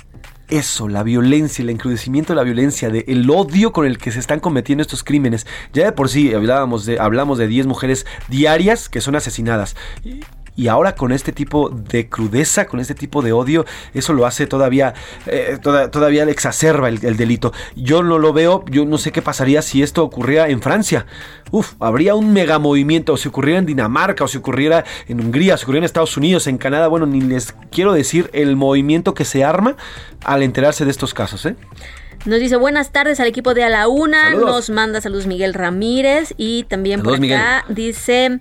[0.49, 4.19] eso, la violencia, el encrudecimiento de la violencia, de el odio con el que se
[4.19, 5.45] están cometiendo estos crímenes.
[5.73, 9.75] Ya de por sí hablábamos de, hablamos de 10 mujeres diarias que son asesinadas.
[10.57, 14.47] Y ahora con este tipo de crudeza, con este tipo de odio, eso lo hace
[14.47, 14.95] todavía,
[15.27, 17.53] eh, todavía exacerba el, delito.
[17.75, 21.05] Yo no lo veo, yo no sé qué pasaría si esto ocurriera en Francia.
[21.51, 25.53] Uf, habría un mega movimiento, o si ocurriera en Dinamarca, o si ocurriera en Hungría,
[25.53, 29.13] o si ocurriera en Estados Unidos, en Canadá, bueno, ni les quiero decir el movimiento
[29.13, 29.77] que se arma
[30.25, 31.55] al enterarse de estos casos, ¿eh?
[32.25, 34.31] Nos dice buenas tardes al equipo de A la Una.
[34.31, 36.33] Nos manda saludos Miguel Ramírez.
[36.35, 38.39] Y también por acá dice.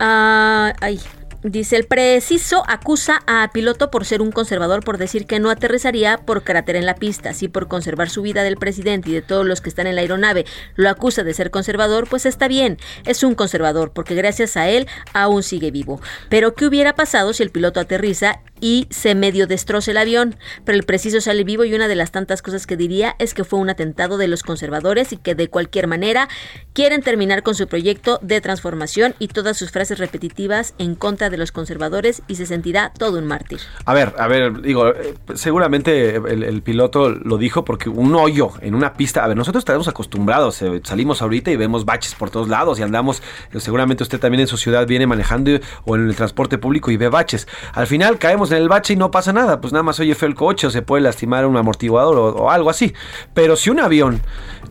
[0.00, 0.98] Uh, ay,
[1.44, 6.18] Dice, el preciso acusa a piloto por ser un conservador por decir que no aterrizaría
[6.18, 7.34] por cráter en la pista.
[7.34, 10.02] Si por conservar su vida del presidente y de todos los que están en la
[10.02, 12.78] aeronave lo acusa de ser conservador, pues está bien.
[13.06, 16.00] Es un conservador porque gracias a él aún sigue vivo.
[16.28, 20.36] Pero ¿qué hubiera pasado si el piloto aterriza y se medio destroza el avión?
[20.64, 23.42] Pero el preciso sale vivo y una de las tantas cosas que diría es que
[23.42, 26.28] fue un atentado de los conservadores y que de cualquier manera
[26.72, 31.31] quieren terminar con su proyecto de transformación y todas sus frases repetitivas en contra de
[31.32, 33.58] de los conservadores y se sentirá todo un mártir.
[33.84, 38.76] A ver, a ver, digo, eh, seguramente el, piloto lo dijo porque un hoyo en
[38.76, 42.48] una pista, a ver, nosotros estamos acostumbrados, eh, salimos ahorita y vemos baches por todos
[42.48, 43.22] lados y andamos,
[43.52, 46.96] eh, seguramente usted también en su ciudad viene manejando o en el transporte público y
[46.96, 47.48] ve baches.
[47.72, 50.28] Al final caemos en el bache y no pasa nada, pues nada más oye feo
[50.28, 52.94] el coche o se puede lastimar un amortiguador o, algo así.
[53.34, 54.20] Pero si un avión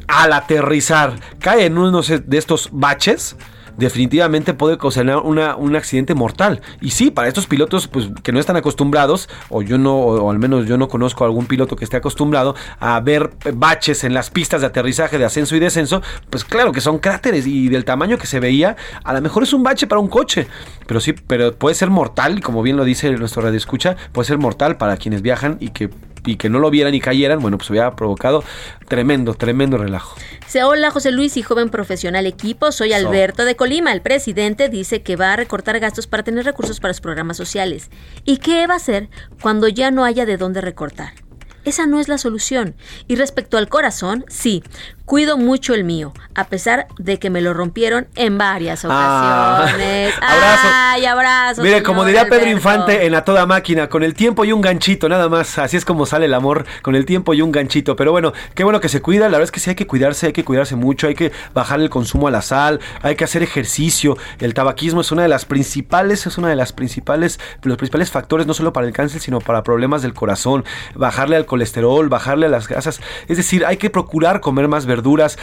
[0.07, 3.35] al aterrizar cae en uno de estos baches,
[3.77, 6.61] definitivamente puede causar una, un accidente mortal.
[6.81, 10.39] Y sí, para estos pilotos pues, que no están acostumbrados, o yo no, o al
[10.39, 14.29] menos yo no conozco a algún piloto que esté acostumbrado a ver baches en las
[14.29, 18.17] pistas de aterrizaje, de ascenso y descenso, pues claro que son cráteres y del tamaño
[18.17, 20.47] que se veía, a lo mejor es un bache para un coche,
[20.87, 24.37] pero sí, pero puede ser mortal, como bien lo dice nuestro radio escucha, puede ser
[24.37, 25.89] mortal para quienes viajan y que
[26.25, 28.43] y que no lo vieran y cayeran, bueno, pues hubiera provocado
[28.87, 30.15] tremendo, tremendo relajo.
[30.63, 33.91] hola José Luis y joven profesional equipo, soy Alberto de Colima.
[33.91, 37.89] El presidente dice que va a recortar gastos para tener recursos para los programas sociales.
[38.25, 39.09] ¿Y qué va a hacer
[39.41, 41.13] cuando ya no haya de dónde recortar?
[41.63, 42.75] Esa no es la solución.
[43.07, 44.63] Y respecto al corazón, sí,
[45.05, 49.57] cuido mucho el mío, a pesar de que me lo rompieron en varias ah.
[49.59, 50.13] ocasiones.
[50.21, 50.67] abrazo.
[50.71, 51.61] Ay, abrazo.
[51.63, 55.09] Mire, como diría Pedro Infante en A Toda Máquina, con el tiempo y un ganchito,
[55.09, 55.57] nada más.
[55.57, 57.95] Así es como sale el amor, con el tiempo y un ganchito.
[57.97, 59.25] Pero bueno, qué bueno que se cuida.
[59.25, 61.81] La verdad es que sí hay que cuidarse, hay que cuidarse mucho, hay que bajar
[61.81, 64.17] el consumo a la sal, hay que hacer ejercicio.
[64.39, 68.47] El tabaquismo es una de las principales, es una de las principales, los principales factores,
[68.47, 70.63] no solo para el cáncer, sino para problemas del corazón.
[70.95, 73.01] Bajarle al colesterol, bajarle a las grasas.
[73.27, 75.37] Es decir, hay que procurar comer más verduras verduras,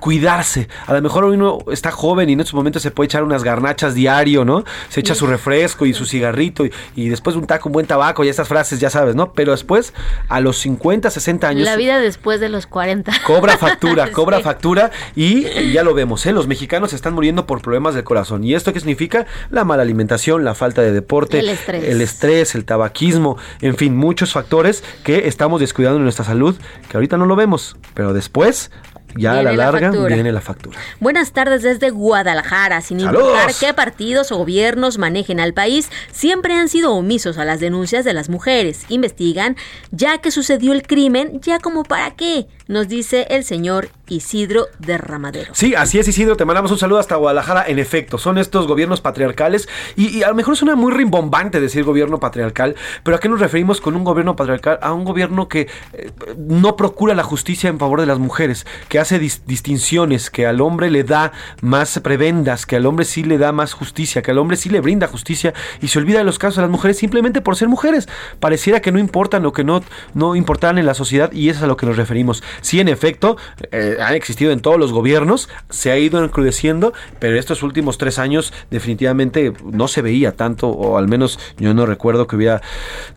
[0.00, 0.66] cuidarse.
[0.86, 3.94] A lo mejor uno está joven y en estos momentos se puede echar unas garnachas
[3.94, 4.64] diario, ¿no?
[4.88, 6.64] Se echa su refresco y su cigarrito
[6.96, 9.32] y, después un taco, un buen tabaco y estas frases, ya sabes, ¿no?
[9.32, 9.94] Pero después,
[10.28, 11.64] a los 50, 60 años...
[11.64, 13.12] La vida después de los 40.
[13.24, 16.32] Cobra factura, cobra factura y ya lo vemos, ¿eh?
[16.32, 18.42] Los mexicanos están muriendo por problemas del corazón.
[18.42, 19.26] ¿Y esto qué significa?
[19.50, 23.96] La mala alimentación, la falta de deporte, el estrés, el, estrés, el tabaquismo, en fin,
[23.96, 26.56] muchos factores que estamos descuidando en nuestra salud,
[26.88, 28.72] que ahorita no lo vemos, pero después
[29.16, 30.78] ya a la larga viene la factura.
[31.00, 32.80] Buenas tardes desde Guadalajara.
[32.80, 37.60] Sin importar qué partidos o gobiernos manejen al país, siempre han sido omisos a las
[37.60, 38.86] denuncias de las mujeres.
[38.88, 39.56] Investigan,
[39.90, 45.54] ya que sucedió el crimen, ya como para qué, nos dice el señor Isidro Derramadero.
[45.54, 47.64] Sí, así es Isidro, te mandamos un saludo hasta Guadalajara.
[47.66, 52.18] En efecto, son estos gobiernos patriarcales y, a lo mejor suena muy rimbombante decir gobierno
[52.18, 54.78] patriarcal, pero ¿a qué nos referimos con un gobierno patriarcal?
[54.82, 58.98] A un gobierno que eh, no procura la justicia en favor de las mujeres, que
[58.98, 63.52] hace distinciones, que al hombre le da más prebendas, que al hombre sí le da
[63.52, 66.56] más justicia, que al hombre sí le brinda justicia y se olvida de los casos
[66.56, 68.08] de las mujeres simplemente por ser mujeres.
[68.40, 69.82] Pareciera que no importan o que no,
[70.14, 72.42] no importan en la sociedad y eso es a lo que nos referimos.
[72.62, 73.36] Sí, en efecto,
[73.70, 78.18] eh, han existido en todos los gobiernos, se ha ido encrudeciendo, pero estos últimos tres
[78.18, 82.62] años definitivamente no se veía tanto, o al menos yo no recuerdo que hubiera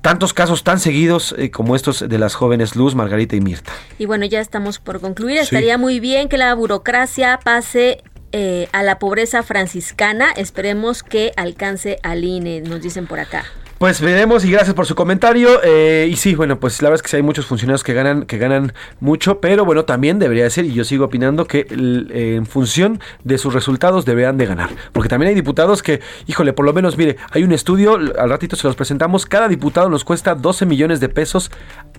[0.02, 3.72] tantos casos tan seguidos eh, como estos de las jóvenes Luz, Margarita y Mirta.
[3.98, 5.38] Y bueno, ya estamos por concluir.
[5.38, 10.32] Estaría muy bien que la burocracia pase eh, a la pobreza franciscana.
[10.36, 13.46] Esperemos que alcance al INE, nos dicen por acá.
[13.78, 15.60] Pues veremos y gracias por su comentario.
[15.62, 18.26] Eh, y sí, bueno, pues la verdad es que sí hay muchos funcionarios que ganan,
[18.26, 23.02] que ganan mucho, pero bueno, también debería ser, y yo sigo opinando que en función
[23.26, 24.70] de sus resultados deberían de ganar.
[24.94, 28.56] Porque también hay diputados que, híjole, por lo menos, mire, hay un estudio, al ratito
[28.56, 31.52] se los presentamos, cada diputado nos cuesta 12 millones de pesos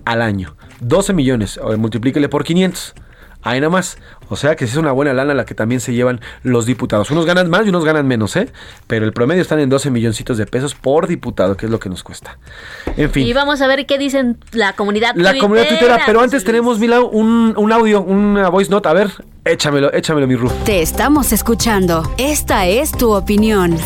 [0.03, 0.55] al año.
[0.81, 2.95] 12 millones, multiplíquele por 500.
[3.47, 3.97] Ahí nada más.
[4.29, 7.09] O sea que es una buena lana la que también se llevan los diputados.
[7.11, 8.51] Unos ganan más y unos ganan menos, ¿eh?
[8.87, 11.87] Pero el promedio están en 12 milloncitos de pesos por diputado, que es lo que
[11.87, 12.37] nos cuesta.
[12.97, 13.25] En fin.
[13.25, 16.99] Y vamos a ver qué dicen la comunidad La comunidad tuitera, pero antes tenemos, Mila,
[16.99, 18.89] un, un audio, una voice note.
[18.89, 19.11] A ver,
[19.45, 20.51] échamelo, échamelo, mi Ru.
[20.65, 22.03] Te estamos escuchando.
[22.17, 23.77] Esta es tu opinión.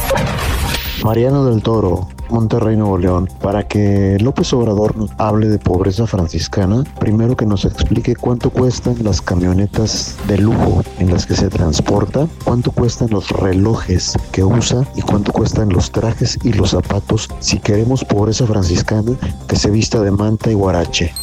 [1.04, 7.36] Mariano del Toro, Monterrey, Nuevo León, para que López Obrador hable de pobreza franciscana, primero
[7.36, 12.72] que nos explique cuánto cuestan las camionetas de lujo en las que se transporta, cuánto
[12.72, 18.04] cuestan los relojes que usa y cuánto cuestan los trajes y los zapatos si queremos
[18.06, 19.12] pobreza franciscana
[19.48, 21.14] que se vista de manta y guarache.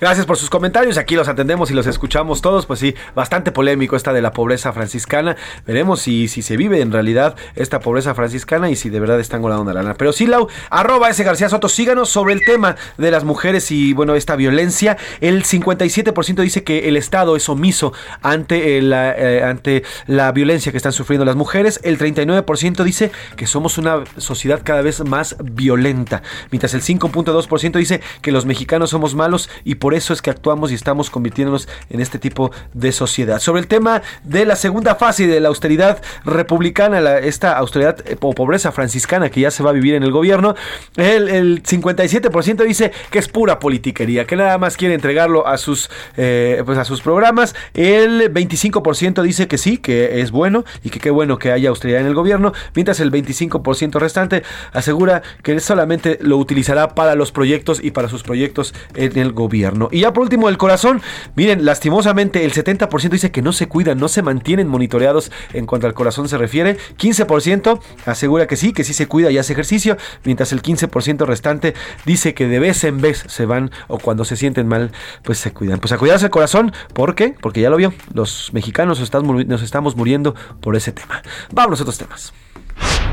[0.00, 0.96] Gracias por sus comentarios.
[0.96, 2.64] Aquí los atendemos y los escuchamos todos.
[2.64, 5.36] Pues sí, bastante polémico esta de la pobreza franciscana.
[5.66, 9.42] Veremos si, si se vive en realidad esta pobreza franciscana y si de verdad están
[9.42, 9.94] ganando una lana.
[9.94, 13.92] Pero sí, Lau, arroba ese García Soto, síganos sobre el tema de las mujeres y,
[13.92, 14.96] bueno, esta violencia.
[15.20, 20.78] El 57% dice que el Estado es omiso ante la, eh, ante la violencia que
[20.78, 21.78] están sufriendo las mujeres.
[21.82, 26.22] El 39% dice que somos una sociedad cada vez más violenta.
[26.50, 30.30] Mientras el 5.2% dice que los mexicanos somos malos y por por eso es que
[30.30, 33.40] actuamos y estamos convirtiéndonos en este tipo de sociedad.
[33.40, 38.32] Sobre el tema de la segunda fase de la austeridad republicana, esta austeridad eh, o
[38.32, 40.54] pobreza franciscana que ya se va a vivir en el gobierno,
[40.94, 46.62] el, 57% dice que es pura politiquería, que nada más quiere entregarlo a sus, eh,
[46.64, 47.56] pues a sus programas.
[47.74, 52.02] El 25% dice que sí, que es bueno y que qué bueno que haya austeridad
[52.02, 57.82] en el gobierno, mientras el 25% restante asegura que solamente lo utilizará para los proyectos
[57.82, 59.79] y para sus proyectos en el gobierno.
[59.90, 61.00] Y ya por último, el corazón.
[61.36, 65.86] Miren, lastimosamente el 70% dice que no se cuidan, no se mantienen monitoreados en cuanto
[65.86, 66.76] al corazón se refiere.
[66.98, 71.74] 15% asegura que sí, que sí se cuida y hace ejercicio, mientras el 15% restante
[72.04, 74.92] dice que de vez en vez se van o cuando se sienten mal,
[75.22, 75.78] pues se cuidan.
[75.80, 77.34] Pues a cuidarse el corazón, ¿por qué?
[77.40, 81.22] Porque ya lo vio, los mexicanos nos estamos muriendo por ese tema.
[81.52, 82.32] Vamos a otros temas.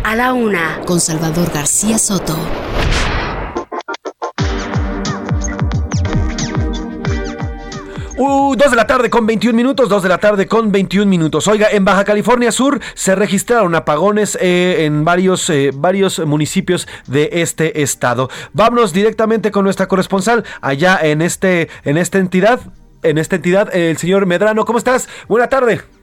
[0.03, 2.37] A la una, con Salvador García Soto.
[8.19, 11.47] Uh, 2 de la tarde con 21 minutos, 2 de la tarde con 21 minutos.
[11.47, 17.29] Oiga, en Baja California Sur se registraron apagones eh, en varios, eh, varios municipios de
[17.33, 18.27] este estado.
[18.53, 22.59] Vámonos directamente con nuestra corresponsal allá en, este, en esta entidad.
[23.03, 25.07] En esta entidad, el señor Medrano, ¿cómo estás?
[25.27, 25.96] Buena tarde.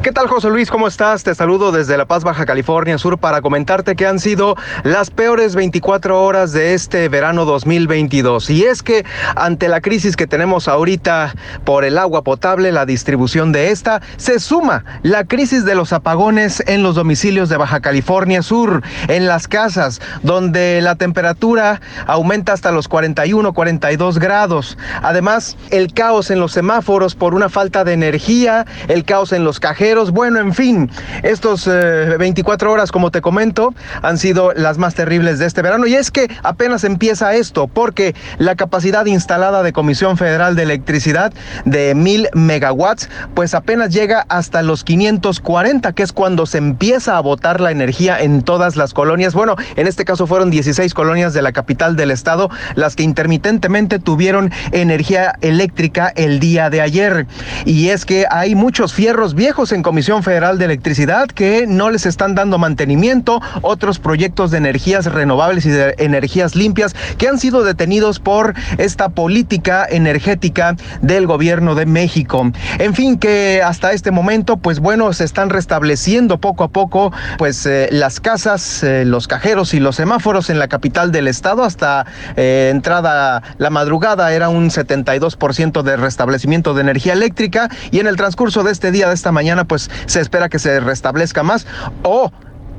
[0.00, 0.68] ¿Qué tal José Luis?
[0.68, 1.22] ¿Cómo estás?
[1.22, 5.54] Te saludo desde La Paz, Baja California Sur para comentarte que han sido las peores
[5.54, 8.50] 24 horas de este verano 2022.
[8.50, 9.04] Y es que
[9.36, 14.40] ante la crisis que tenemos ahorita por el agua potable, la distribución de esta, se
[14.40, 19.46] suma la crisis de los apagones en los domicilios de Baja California Sur, en las
[19.46, 24.76] casas, donde la temperatura aumenta hasta los 41, 42 grados.
[25.00, 29.60] Además, el caos en los semáforos por una falta de energía, el caos en los
[29.60, 29.81] cajeros
[30.12, 30.90] bueno, en fin,
[31.24, 35.88] estos 24 eh, horas, como te comento, han sido las más terribles de este verano.
[35.88, 41.32] Y es que apenas empieza esto, porque la capacidad instalada de Comisión Federal de Electricidad
[41.64, 47.20] de mil megawatts, pues apenas llega hasta los 540, que es cuando se empieza a
[47.20, 49.34] botar la energía en todas las colonias.
[49.34, 53.98] Bueno, en este caso fueron 16 colonias de la capital del estado las que intermitentemente
[53.98, 57.26] tuvieron energía eléctrica el día de ayer.
[57.64, 62.06] Y es que hay muchos fierros viejos en Comisión Federal de Electricidad que no les
[62.06, 67.64] están dando mantenimiento, otros proyectos de energías renovables y de energías limpias que han sido
[67.64, 72.50] detenidos por esta política energética del gobierno de México.
[72.78, 77.66] En fin, que hasta este momento, pues bueno, se están restableciendo poco a poco, pues
[77.66, 81.64] eh, las casas, eh, los cajeros y los semáforos en la capital del estado.
[81.64, 88.06] Hasta eh, entrada la madrugada era un 72% de restablecimiento de energía eléctrica y en
[88.06, 91.66] el transcurso de este día, de esta mañana, pues se espera que se restablezca más
[92.02, 92.30] o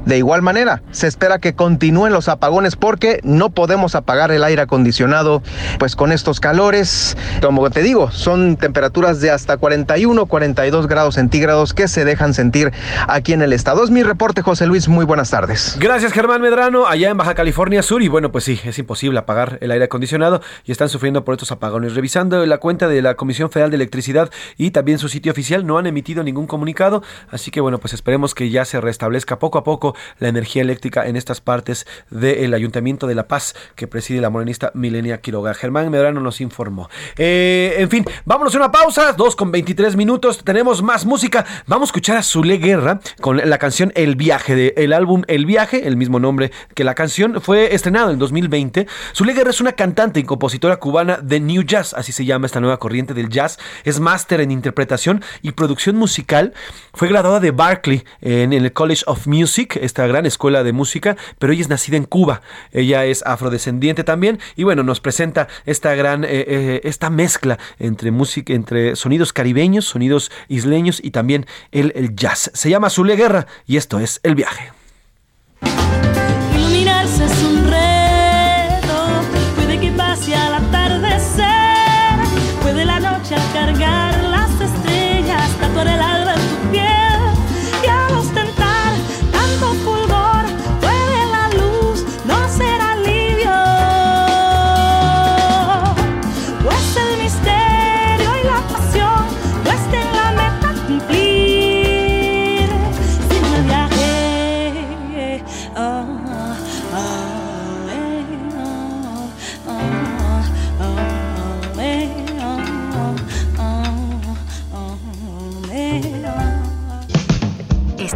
[0.05, 4.63] de igual manera, se espera que continúen los apagones porque no podemos apagar el aire
[4.63, 5.41] acondicionado
[5.79, 7.15] pues con estos calores.
[7.41, 12.71] Como te digo, son temperaturas de hasta 41, 42 grados centígrados que se dejan sentir
[13.07, 13.83] aquí en el estado.
[13.83, 14.87] Es mi reporte, José Luis.
[14.87, 15.77] Muy buenas tardes.
[15.79, 18.01] Gracias, Germán Medrano, allá en Baja California Sur.
[18.03, 21.51] Y bueno, pues sí, es imposible apagar el aire acondicionado y están sufriendo por estos
[21.51, 21.95] apagones.
[21.95, 25.77] Revisando la cuenta de la Comisión Federal de Electricidad y también su sitio oficial, no
[25.77, 27.03] han emitido ningún comunicado.
[27.31, 31.07] Así que bueno, pues esperemos que ya se restablezca poco a poco la energía eléctrica
[31.07, 35.53] en estas partes del Ayuntamiento de La Paz que preside la morenista Milenia Quiroga.
[35.53, 36.89] Germán Medrano nos informó.
[37.17, 41.45] Eh, en fin, vámonos a una pausa, dos con 23 minutos, tenemos más música.
[41.67, 45.45] Vamos a escuchar a Zule Guerra con la canción El Viaje, del el álbum El
[45.45, 48.87] Viaje, el mismo nombre que la canción, fue estrenado en 2020.
[49.15, 52.59] Zule Guerra es una cantante y compositora cubana de New Jazz, así se llama esta
[52.59, 53.59] nueva corriente del jazz.
[53.83, 56.53] Es máster en interpretación y producción musical.
[56.93, 61.53] Fue graduada de Berkeley en el College of Music, esta gran escuela de música, pero
[61.53, 62.41] ella es nacida en Cuba.
[62.71, 68.11] Ella es afrodescendiente también y bueno, nos presenta esta gran, eh, eh, esta mezcla entre
[68.11, 72.51] música, entre sonidos caribeños, sonidos isleños y también el, el jazz.
[72.53, 74.71] Se llama Zule Guerra y esto es El Viaje.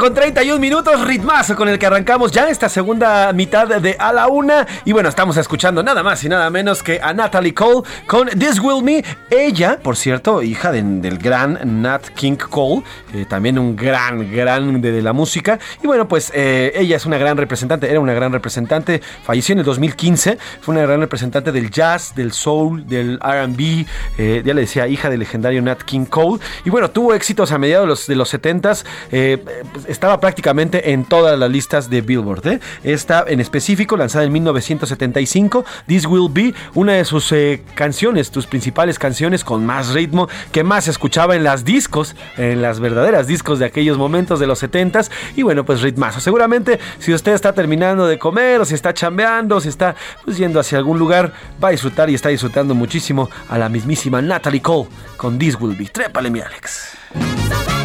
[0.00, 4.28] Con 31 minutos, ritmazo con el que arrancamos ya esta segunda mitad de A la
[4.28, 4.66] Una.
[4.86, 8.60] Y bueno, estamos escuchando nada más y nada menos que a Natalie Cole con This
[8.60, 9.04] Will Me.
[9.30, 12.82] Ella, por cierto, hija de- del gran Nat King Cole,
[13.12, 15.58] eh, también un gran, gran de, la música.
[15.82, 19.58] Y bueno, pues eh, ella es una gran representante, era una gran representante, falleció en
[19.58, 23.84] el 2015, fue una gran representante del jazz, del soul, del RB,
[24.16, 26.40] eh, ya le decía, hija del legendario Nat King Cole.
[26.64, 29.44] Y bueno, tuvo éxitos a mediados de los, de los 70s, eh,
[29.74, 32.46] pues, estaba prácticamente en todas las listas de Billboard.
[32.46, 32.60] ¿eh?
[32.84, 38.46] Esta en específico, lanzada en 1975, This Will Be, una de sus eh, canciones, sus
[38.46, 43.26] principales canciones con más ritmo, que más se escuchaba en las discos, en las verdaderas
[43.26, 45.10] discos de aquellos momentos de los 70s.
[45.36, 46.20] Y bueno, pues ritmazo.
[46.20, 50.60] Seguramente si usted está terminando de comer o si está chambeando, si está pues, yendo
[50.60, 54.88] hacia algún lugar, va a disfrutar y está disfrutando muchísimo a la mismísima Natalie Cole
[55.16, 55.86] con This Will Be.
[55.86, 57.79] Trépale, mi Alex.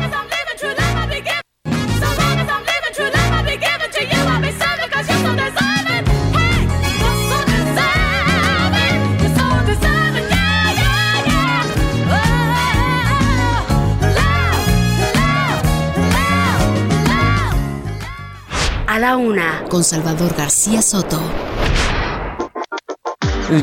[19.13, 21.21] Una con Salvador García Soto.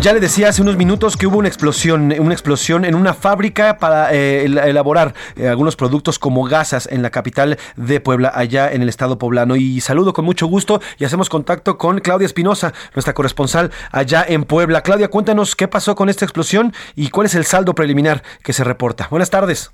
[0.00, 3.78] Ya le decía hace unos minutos que hubo una explosión, una explosión en una fábrica
[3.78, 8.70] para eh, el- elaborar eh, algunos productos como gasas en la capital de Puebla, allá
[8.72, 9.56] en el estado poblano.
[9.56, 14.44] Y saludo con mucho gusto y hacemos contacto con Claudia Espinosa, nuestra corresponsal allá en
[14.44, 14.82] Puebla.
[14.82, 18.62] Claudia, cuéntanos qué pasó con esta explosión y cuál es el saldo preliminar que se
[18.62, 19.08] reporta.
[19.10, 19.72] Buenas tardes.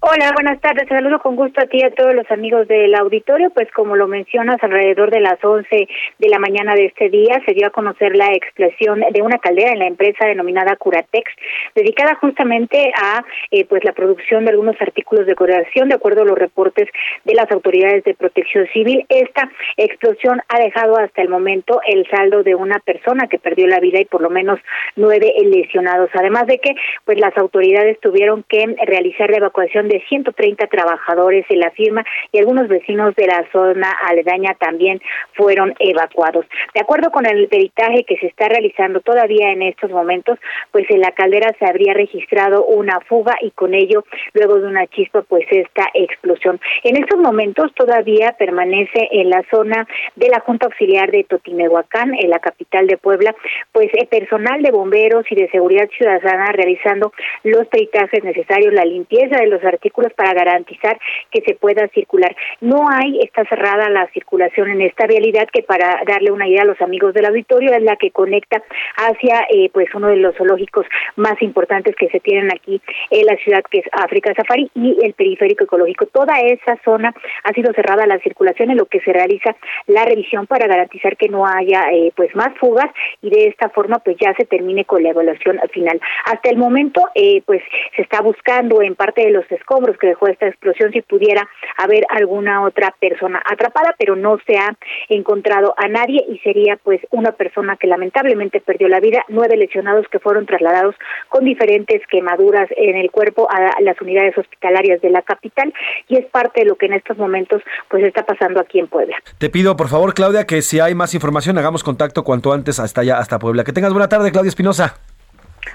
[0.00, 0.86] Hola, buenas tardes.
[0.88, 3.50] Saludo con gusto a ti y a todos los amigos del auditorio.
[3.50, 5.88] Pues como lo mencionas, alrededor de las 11
[6.18, 9.72] de la mañana de este día se dio a conocer la explosión de una caldera
[9.72, 11.32] en la empresa denominada Curatex,
[11.74, 16.26] dedicada justamente a eh, pues la producción de algunos artículos de decoración, de acuerdo a
[16.26, 16.88] los reportes
[17.24, 19.04] de las autoridades de protección civil.
[19.08, 23.80] Esta explosión ha dejado hasta el momento el saldo de una persona que perdió la
[23.80, 24.60] vida y por lo menos
[24.94, 26.10] nueve lesionados.
[26.14, 31.56] Además de que pues las autoridades tuvieron que realizar la evacuación de 130 trabajadores de
[31.56, 35.00] la firma y algunos vecinos de la zona aledaña también
[35.34, 36.46] fueron evacuados.
[36.74, 40.38] De acuerdo con el peritaje que se está realizando todavía en estos momentos,
[40.70, 44.04] pues en la caldera se habría registrado una fuga y con ello,
[44.34, 46.60] luego de una chispa, pues esta explosión.
[46.84, 49.86] En estos momentos todavía permanece en la zona
[50.16, 53.34] de la Junta Auxiliar de Totimehuacán, en la capital de Puebla,
[53.72, 57.12] pues el personal de bomberos y de seguridad ciudadana realizando
[57.44, 60.98] los peritajes necesarios, la limpieza de los artículos para garantizar
[61.30, 62.34] que se pueda circular.
[62.60, 66.66] No hay, está cerrada la circulación en esta vialidad que para darle una idea a
[66.66, 68.62] los amigos del auditorio es la que conecta
[68.96, 70.86] hacia eh, pues uno de los zoológicos
[71.16, 72.80] más importantes que se tienen aquí
[73.10, 76.06] en la ciudad que es África Safari y el periférico ecológico.
[76.06, 77.14] Toda esa zona
[77.44, 79.56] ha sido cerrada la circulación en lo que se realiza
[79.86, 82.90] la revisión para garantizar que no haya eh, pues más fugas
[83.22, 86.00] y de esta forma pues ya se termine con la evaluación final.
[86.24, 87.62] Hasta el momento eh, pues
[87.94, 91.46] se está buscando en parte de los escombros que dejó esta explosión si pudiera
[91.76, 94.76] haber alguna otra persona atrapada, pero no se ha
[95.08, 100.06] encontrado a nadie y sería pues una persona que lamentablemente perdió la vida, nueve lesionados
[100.10, 100.94] que fueron trasladados
[101.28, 105.72] con diferentes quemaduras en el cuerpo a las unidades hospitalarias de la capital
[106.08, 109.16] y es parte de lo que en estos momentos pues está pasando aquí en Puebla.
[109.38, 113.02] Te pido, por favor, Claudia, que si hay más información, hagamos contacto cuanto antes hasta
[113.02, 113.64] allá, hasta Puebla.
[113.64, 115.07] Que tengas buena tarde, Claudia Espinosa.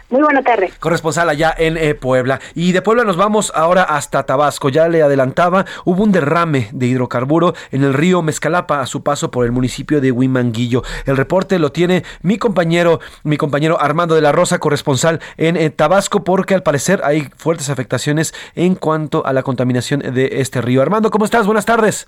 [0.09, 0.71] Muy buena tarde.
[0.79, 2.39] Corresponsal allá en eh, Puebla.
[2.53, 4.69] Y de Puebla nos vamos ahora hasta Tabasco.
[4.69, 9.31] Ya le adelantaba, hubo un derrame de hidrocarburo en el río Mezcalapa a su paso
[9.31, 10.83] por el municipio de Huimanguillo.
[11.05, 15.69] El reporte lo tiene mi compañero, mi compañero Armando de la Rosa, corresponsal en eh,
[15.69, 20.81] Tabasco, porque al parecer hay fuertes afectaciones en cuanto a la contaminación de este río.
[20.81, 21.45] Armando, ¿cómo estás?
[21.45, 22.07] Buenas tardes.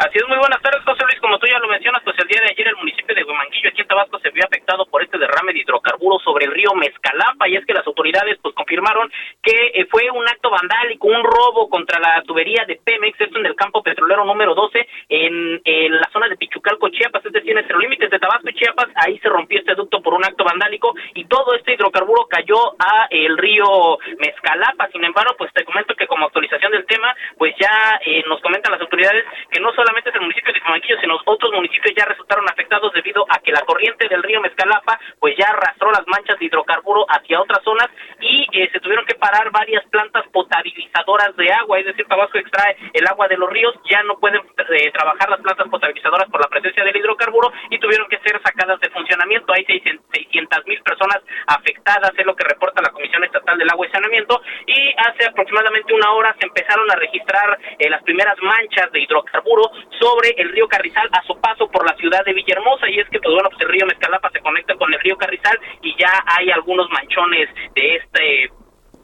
[0.00, 1.20] Así es, muy buenas tardes, José Luis.
[1.20, 3.82] Como tú ya lo mencionas, pues el día de ayer el municipio de Huimanguillo, aquí
[3.82, 7.46] en Tabasco, se vio afectado por este derrame de hidrocarburos sobre el río Mezcalapa.
[7.46, 9.12] Y es que las autoridades pues confirmaron
[9.42, 13.44] que eh, fue un acto vandálico, un robo contra la tubería de Pemex, esto en
[13.44, 17.74] el campo petrolero número 12, en, en la zona de Pichucalco, Chiapas, es decir, entre
[17.74, 18.88] los límites de Tabasco y Chiapas.
[18.94, 23.06] Ahí se rompió este ducto por un acto vandálico y todo este hidrocarburo cayó a
[23.10, 24.88] el río Mezcalapa.
[24.92, 28.72] Sin embargo, pues te comento que como actualización del tema, pues ya eh, nos comentan
[28.72, 32.48] las autoridades que no solamente es el municipio de Huimanguillo, sino otros municipios ya resultaron
[32.48, 36.44] afectados debido a que la corriente del río Mezcalapa pues ya arrastró las manchas de
[36.44, 37.88] hidrocarburo hacia otras zonas
[38.20, 42.76] y eh, se tuvieron que parar varias plantas potabilizadoras de agua, es decir, Tabasco extrae
[42.92, 46.48] el agua de los ríos, ya no pueden eh, trabajar las plantas potabilizadoras por la
[46.48, 49.52] presencia del hidrocarburo y tuvieron que ser sacadas de funcionamiento.
[49.52, 51.18] Hay 600 mil personas
[51.48, 55.94] afectadas, es lo que reporta la Comisión Estatal del Agua y Saneamiento y hace aproximadamente
[55.94, 60.68] una hora se empezaron a registrar eh, las primeras manchas de hidrocarburo sobre el río
[60.68, 62.88] Carrizal a su paso por la ciudad de Villahermosa.
[62.88, 65.58] Y es que pues bueno pues el río Mezcalapa se conecta con el río Carrizal
[65.82, 68.50] y ya hay algunos manchones de este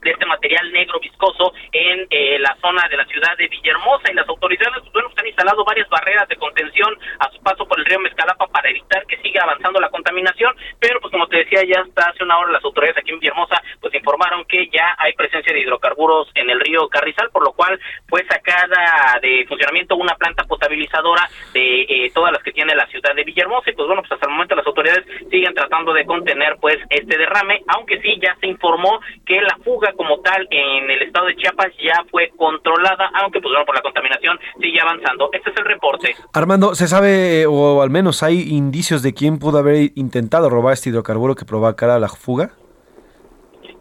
[0.07, 4.11] de este material negro viscoso en eh, la zona de la ciudad de Villahermosa.
[4.11, 7.67] Y las autoridades pues, bueno, pues, han instalado varias barreras de contención a su paso
[7.67, 11.39] por el río Mezcalapa para evitar que siga avanzando la contaminación, pero pues como te
[11.39, 14.95] decía ya hasta hace una hora las autoridades aquí en Villahermosa pues informaron que ya
[14.99, 17.79] hay presencia de hidrocarburos en el río Carrizal, por lo cual
[18.09, 23.15] fue sacada de funcionamiento una planta potabilizadora de eh, todas las que tiene la ciudad
[23.15, 23.71] de Villahermosa.
[23.71, 27.19] Y pues bueno, pues hasta el momento las autoridades siguen tratando de contener pues este
[27.19, 31.37] derrame, aunque sí ya se informó que la fuga como tal en el estado de
[31.37, 35.31] Chiapas ya fue controlada, aunque pues bueno, por la contaminación sigue avanzando.
[35.33, 36.15] Este es el reporte.
[36.33, 40.91] Armando, ¿se sabe o al menos hay indicios de quién pudo haber intentado robar este
[40.91, 42.51] hidrocarburo que provocara la fuga?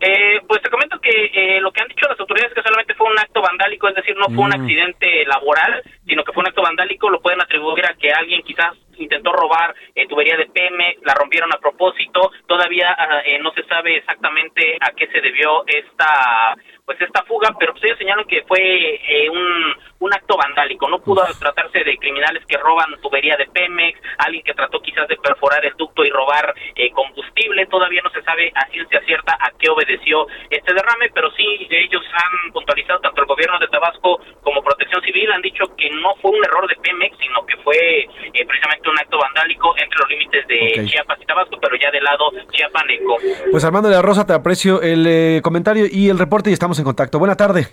[0.01, 2.93] Eh, pues te comento que eh, lo que han dicho las autoridades es que solamente
[2.95, 4.61] fue un acto vandálico, es decir, no fue un Mm.
[4.61, 8.73] accidente laboral, sino que fue un acto vandálico, lo pueden atribuir a que alguien quizás
[8.97, 13.63] intentó robar eh, tubería de Pemex, la rompieron a propósito, todavía ah, eh, no se
[13.63, 16.55] sabe exactamente a qué se debió esta
[16.85, 20.99] pues esta fuga, pero pues ellos señalan que fue eh, un, un acto vandálico, no
[20.99, 25.65] pudo tratarse de criminales que roban tubería de Pemex, alguien que trató quizás de perforar
[25.65, 29.69] el ducto y robar eh, combustible, todavía no se sabe a ciencia cierta a qué
[29.69, 35.01] obedeció este derrame, pero sí ellos han puntualizado, tanto el gobierno de Tabasco como Protección
[35.01, 38.84] Civil han dicho que no fue un error de Pemex, sino que fue eh, precisamente
[38.91, 43.17] un acto vandálico entre los límites de Chiapas y Tabasco, pero ya del lado chiapaneco.
[43.51, 46.77] Pues Armando de la Rosa, te aprecio el eh, comentario y el reporte y estamos
[46.79, 47.19] en contacto.
[47.19, 47.67] Buena tarde.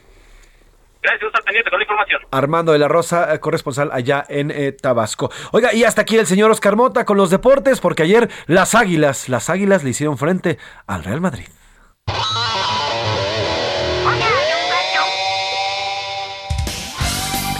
[1.02, 2.22] Gracias, estar pendiente con la información.
[2.30, 5.30] Armando de la Rosa, eh, corresponsal allá en eh, Tabasco.
[5.50, 9.28] Oiga, y hasta aquí el señor Oscar Mota con los deportes, porque ayer las Águilas,
[9.28, 11.46] las Águilas le hicieron frente al Real Madrid.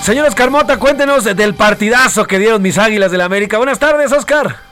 [0.02, 3.58] Señor Oscar Mota, cuéntenos del partidazo que dieron mis Águilas del América.
[3.58, 4.71] Buenas tardes, Oscar.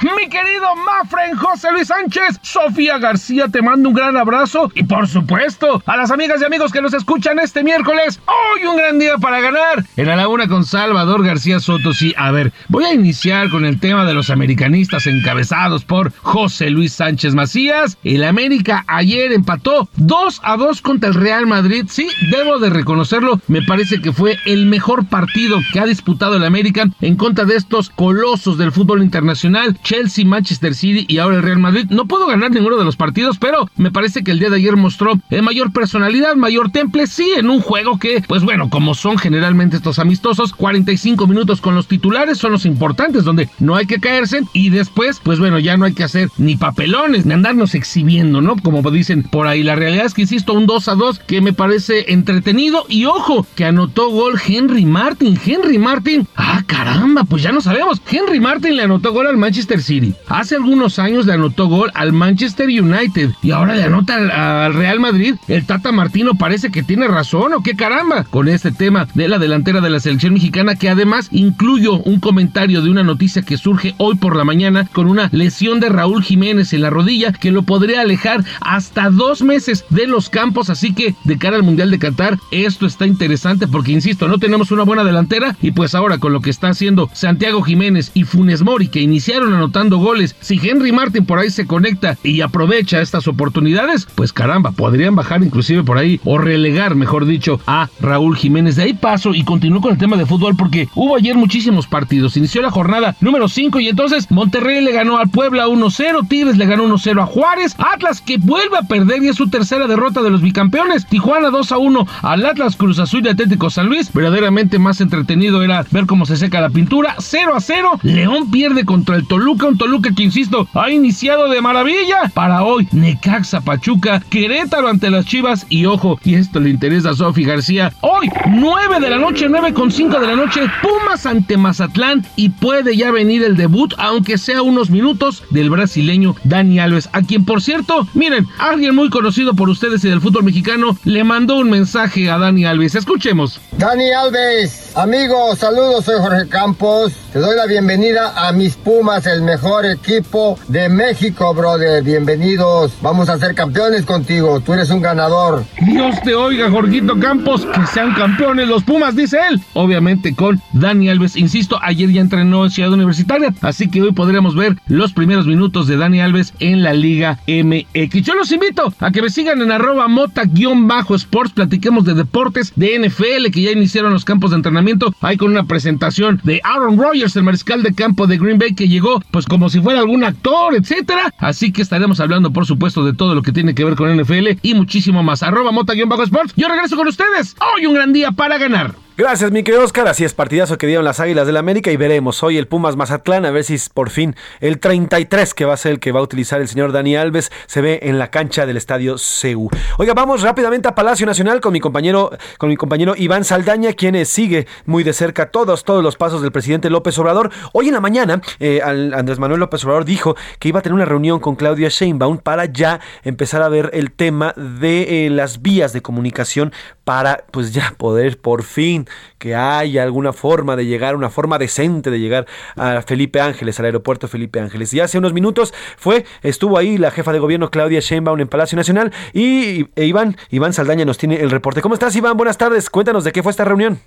[0.00, 5.08] Mi querido Mafren José Luis Sánchez, Sofía García te mando un gran abrazo y por
[5.08, 9.18] supuesto a las amigas y amigos que nos escuchan este miércoles, hoy un gran día
[9.18, 11.92] para ganar en la laguna con Salvador García Soto.
[11.92, 16.70] Sí, a ver, voy a iniciar con el tema de los americanistas encabezados por José
[16.70, 17.98] Luis Sánchez Macías.
[18.04, 21.86] El América ayer empató 2 a 2 contra el Real Madrid.
[21.88, 26.44] Sí, debo de reconocerlo, me parece que fue el mejor partido que ha disputado el
[26.44, 29.76] América en contra de estos colosos del fútbol internacional.
[29.88, 31.86] Chelsea, Manchester City y ahora el Real Madrid.
[31.88, 34.76] No puedo ganar ninguno de los partidos, pero me parece que el día de ayer
[34.76, 39.16] mostró eh, mayor personalidad, mayor temple, sí, en un juego que, pues bueno, como son
[39.16, 43.98] generalmente estos amistosos, 45 minutos con los titulares son los importantes, donde no hay que
[43.98, 48.42] caerse y después, pues bueno, ya no hay que hacer ni papelones, ni andarnos exhibiendo,
[48.42, 48.56] ¿no?
[48.56, 49.62] Como dicen por ahí.
[49.62, 53.46] La realidad es que insisto, un 2 a 2 que me parece entretenido y ojo,
[53.54, 55.38] que anotó gol Henry Martin.
[55.42, 58.02] Henry Martin, ah, caramba, pues ya no sabemos.
[58.10, 60.14] Henry Martin le anotó gol al Manchester City.
[60.28, 64.16] Hace algunos años le anotó gol al Manchester United y ahora le anota
[64.64, 65.36] al, Real Madrid.
[65.48, 69.38] El Tata Martino parece que tiene razón o qué caramba con este tema de la
[69.38, 73.94] delantera de la selección mexicana que además incluyo un comentario de una noticia que surge
[73.98, 77.62] hoy por la mañana con una lesión de Raúl Jiménez en la rodilla que lo
[77.62, 80.70] podría alejar hasta dos meses de los campos.
[80.70, 84.70] Así que de cara al Mundial de Qatar esto está interesante porque insisto no tenemos
[84.70, 88.62] una buena delantera y pues ahora con lo que está haciendo Santiago Jiménez y Funes
[88.62, 90.34] Mori que iniciaron a anotando goles.
[90.40, 95.42] Si Henry Martin por ahí se conecta y aprovecha estas oportunidades, pues caramba, podrían bajar
[95.42, 98.76] inclusive por ahí o relegar, mejor dicho, a Raúl Jiménez.
[98.76, 102.36] De ahí paso y continúo con el tema de fútbol porque hubo ayer muchísimos partidos.
[102.38, 106.64] Inició la jornada número 5 y entonces Monterrey le ganó al Puebla 1-0, Tigres le
[106.64, 110.30] ganó 1-0 a Juárez, Atlas que vuelve a perder y es su tercera derrota de
[110.30, 114.10] los bicampeones, Tijuana 2-1 al Atlas Cruz Azul y Atlético San Luis.
[114.14, 117.16] Verdaderamente más entretenido era ver cómo se seca la pintura.
[117.18, 122.30] 0-0, León pierde contra el Toluca un Toluca que, insisto, ha iniciado de maravilla.
[122.34, 127.14] Para hoy, Necaxa Pachuca, Querétaro ante las Chivas y ojo, y esto le interesa a
[127.14, 127.92] Sofi García.
[128.00, 132.50] Hoy, 9 de la noche, 9 con 5 de la noche, Pumas ante Mazatlán y
[132.50, 137.44] puede ya venir el debut, aunque sea unos minutos, del brasileño Dani Alves, a quien
[137.44, 141.70] por cierto, miren, alguien muy conocido por ustedes y del fútbol mexicano le mandó un
[141.70, 142.94] mensaje a Dani Alves.
[142.94, 143.60] Escuchemos.
[143.72, 147.12] Dani Alves, amigos, saludos, soy Jorge Campos.
[147.32, 152.02] Te doy la bienvenida a mis Pumas, el mejor equipo de México, brother.
[152.02, 152.92] Bienvenidos.
[153.02, 154.60] Vamos a ser campeones contigo.
[154.60, 155.64] Tú eres un ganador.
[155.86, 157.66] Dios te oiga, Jorgito Campos.
[157.66, 159.60] Que sean campeones los Pumas, dice él.
[159.74, 161.36] Obviamente con Dani Alves.
[161.36, 163.52] Insisto, ayer ya entrenó en Ciudad Universitaria.
[163.60, 168.22] Así que hoy podremos ver los primeros minutos de Dani Alves en la Liga MX.
[168.22, 171.52] Yo los invito a que me sigan en arroba mota-sports.
[171.52, 175.14] Platiquemos de deportes, de NFL, que ya iniciaron los campos de entrenamiento.
[175.20, 178.88] Hay con una presentación de Aaron Rodgers, el mariscal de campo de Green Bay, que
[178.88, 181.32] llegó pues como si fuera algún actor, etcétera.
[181.38, 184.58] Así que estaremos hablando, por supuesto, de todo lo que tiene que ver con NFL
[184.62, 185.42] y muchísimo más.
[185.42, 186.54] Arroba mota-sports.
[186.56, 187.56] Yo regreso con ustedes.
[187.74, 189.07] Hoy un gran día para ganar.
[189.20, 190.06] Gracias, mi querido Oscar.
[190.06, 192.94] Así es, partidazo que dieron las Águilas del la América y veremos hoy el Pumas
[192.94, 196.20] Mazatlán, a ver si por fin el 33 que va a ser el que va
[196.20, 199.70] a utilizar el señor Dani Alves se ve en la cancha del estadio CEU.
[199.98, 204.24] Oiga, vamos rápidamente a Palacio Nacional con mi compañero, con mi compañero Iván Saldaña, quien
[204.24, 207.50] sigue muy de cerca todos, todos los pasos del presidente López Obrador.
[207.72, 211.06] Hoy en la mañana, eh, Andrés Manuel López Obrador dijo que iba a tener una
[211.06, 215.92] reunión con Claudia Sheinbaum para ya empezar a ver el tema de eh, las vías
[215.92, 216.72] de comunicación
[217.02, 219.07] para, pues ya poder por fin
[219.38, 223.86] que haya alguna forma de llegar, una forma decente de llegar a Felipe Ángeles, al
[223.86, 224.92] aeropuerto Felipe Ángeles.
[224.94, 228.76] Y hace unos minutos fue, estuvo ahí la jefa de gobierno Claudia Sheinbaum en Palacio
[228.76, 231.82] Nacional y e Iván, Iván Saldaña nos tiene el reporte.
[231.82, 232.36] ¿Cómo estás Iván?
[232.36, 233.98] Buenas tardes, cuéntanos de qué fue esta reunión.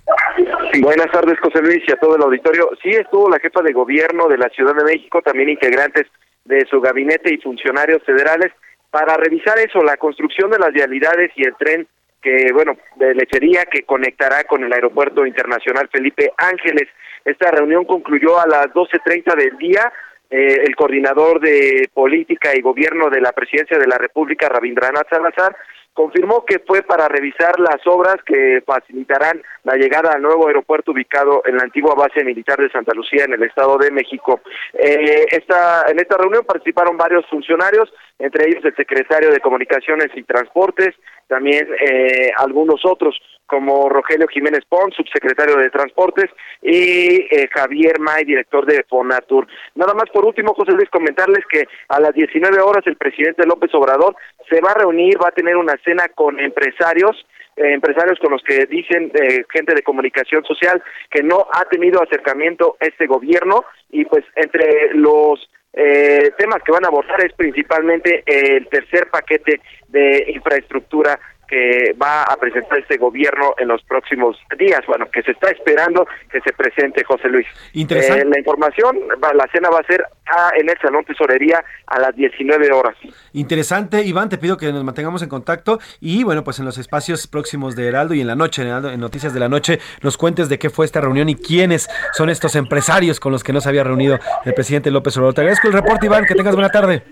[0.80, 2.70] Buenas tardes, José Luis, y a todo el auditorio.
[2.82, 6.06] Sí, estuvo la jefa de gobierno de la Ciudad de México, también integrantes
[6.46, 8.52] de su gabinete y funcionarios federales,
[8.90, 11.86] para revisar eso, la construcción de las vialidades y el tren
[12.22, 16.88] que, bueno, de lechería que conectará con el Aeropuerto Internacional Felipe Ángeles.
[17.24, 19.92] Esta reunión concluyó a las 12.30 del día.
[20.30, 25.54] Eh, el coordinador de política y gobierno de la presidencia de la República, Rabindranath Salazar,
[25.92, 31.42] confirmó que fue para revisar las obras que facilitarán la llegada al nuevo aeropuerto ubicado
[31.44, 34.40] en la antigua base militar de Santa Lucía en el Estado de México.
[34.74, 40.22] Eh, esta, en esta reunión participaron varios funcionarios, entre ellos el secretario de Comunicaciones y
[40.24, 40.94] Transportes,
[41.28, 43.16] también eh, algunos otros
[43.46, 46.30] como Rogelio Jiménez Pons, subsecretario de Transportes,
[46.62, 49.46] y eh, Javier May, director de Fonatur.
[49.74, 53.74] Nada más por último, José Luis, comentarles que a las 19 horas el presidente López
[53.74, 54.16] Obrador
[54.48, 57.26] se va a reunir, va a tener una cena con empresarios,
[57.56, 62.02] eh, empresarios con los que dicen eh, gente de comunicación social que no ha tenido
[62.02, 68.22] acercamiento este gobierno y pues entre los eh, temas que van a abordar es principalmente
[68.26, 71.18] el tercer paquete de infraestructura
[71.52, 76.06] que va a presentar este gobierno en los próximos días, bueno, que se está esperando
[76.30, 77.46] que se presente José Luis.
[77.74, 78.22] Interesante.
[78.22, 80.02] Eh, la información, la cena va a ser
[80.34, 82.96] ah, en el Salón Tesorería a las 19 horas.
[83.34, 87.26] Interesante, Iván, te pido que nos mantengamos en contacto y bueno, pues en los espacios
[87.26, 90.16] próximos de Heraldo y en la noche, en, Heraldo, en Noticias de la Noche, nos
[90.16, 93.60] cuentes de qué fue esta reunión y quiénes son estos empresarios con los que no
[93.60, 95.34] se había reunido el presidente López Obrador.
[95.34, 97.02] Te agradezco el reporte, Iván, que tengas buena tarde.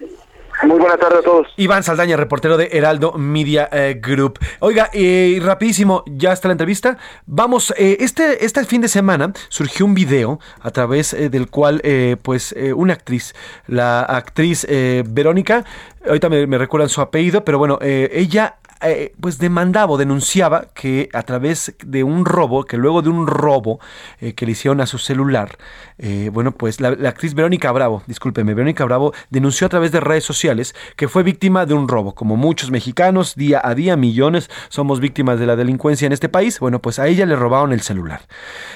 [0.62, 1.46] Muy buena tarde a todos.
[1.56, 4.38] Iván Saldaña, reportero de Heraldo Media eh, Group.
[4.58, 6.98] Oiga, eh, rapidísimo, ya está la entrevista.
[7.24, 11.80] Vamos, eh, este, este fin de semana surgió un video a través eh, del cual,
[11.82, 13.34] eh, pues, una actriz,
[13.66, 14.66] la actriz
[15.06, 15.64] Verónica,
[16.06, 21.08] ahorita me, me recuerdan su apellido, pero bueno, ella eh, pues demandaba o denunciaba que
[21.12, 23.80] a través de un robo, que luego de un robo
[24.20, 25.58] eh, que le hicieron a su celular,
[25.98, 30.00] eh, bueno, pues la, la actriz Verónica Bravo, discúlpeme, Verónica Bravo denunció a través de
[30.00, 32.14] redes sociales que fue víctima de un robo.
[32.14, 36.58] Como muchos mexicanos, día a día, millones somos víctimas de la delincuencia en este país.
[36.60, 38.22] Bueno, pues a ella le robaron el celular.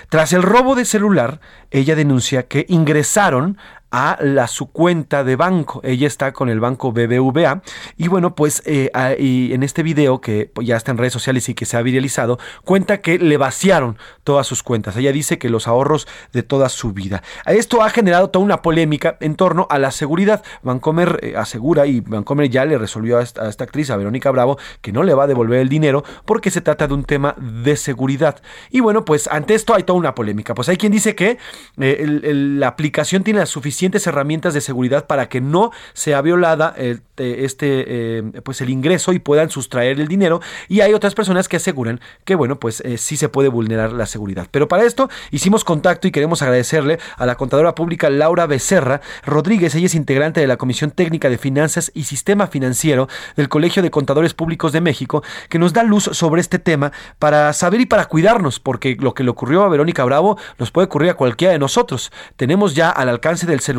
[0.09, 1.41] Tras el robo de celular,
[1.71, 3.59] ella denuncia que ingresaron
[3.95, 5.81] a la, su cuenta de banco.
[5.85, 7.63] Ella está con el banco BBVA.
[7.97, 8.91] Y bueno, pues eh,
[9.21, 11.83] y en este video que pues, ya está en redes sociales y que se ha
[11.83, 14.97] viralizado, cuenta que le vaciaron todas sus cuentas.
[14.97, 17.23] Ella dice que los ahorros de toda su vida.
[17.47, 20.43] Esto ha generado toda una polémica en torno a la seguridad.
[20.65, 24.91] Vancomer eh, asegura y Vancomer ya le resolvió a esta, actriz, a Verónica Bravo, que
[24.91, 28.43] no le va a devolver el dinero porque se trata de un tema de seguridad.
[28.71, 30.53] Y bueno, pues ante esto hay toda una polémica.
[30.53, 31.39] Pues hay quien dice que
[31.79, 32.05] eh,
[32.35, 33.51] la aplicación tiene las
[33.93, 36.75] herramientas de seguridad para que no sea violada
[37.17, 40.41] este eh, pues el ingreso y puedan sustraer el dinero.
[40.69, 44.07] Y hay otras personas que aseguran que bueno pues eh, sí se puede vulnerar la
[44.07, 44.49] seguridad.
[44.51, 49.75] Pero para esto hicimos contacto y queremos agradecerle a la contadora pública Laura Becerra Rodríguez.
[49.75, 53.91] Ella es integrante de la Comisión Técnica de Finanzas y Sistema Financiero del Colegio de
[53.91, 58.07] Contadores Públicos de México que nos da luz sobre este tema para saber y para
[58.07, 61.59] cuidarnos porque lo que le ocurrió a Verónica Bravo nos puede ocurrir a cualquiera de
[61.59, 62.13] nosotros.
[62.37, 63.74] Tenemos ya al alcance del celular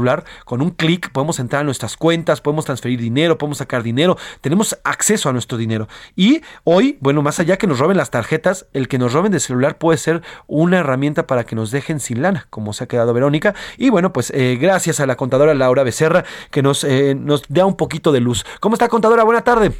[0.45, 4.79] con un clic podemos entrar a nuestras cuentas podemos transferir dinero podemos sacar dinero tenemos
[4.83, 8.87] acceso a nuestro dinero y hoy bueno más allá que nos roben las tarjetas el
[8.87, 12.47] que nos roben de celular puede ser una herramienta para que nos dejen sin lana
[12.49, 16.23] como se ha quedado Verónica y bueno pues eh, gracias a la contadora Laura Becerra
[16.51, 19.71] que nos eh, nos da un poquito de luz cómo está contadora buena tarde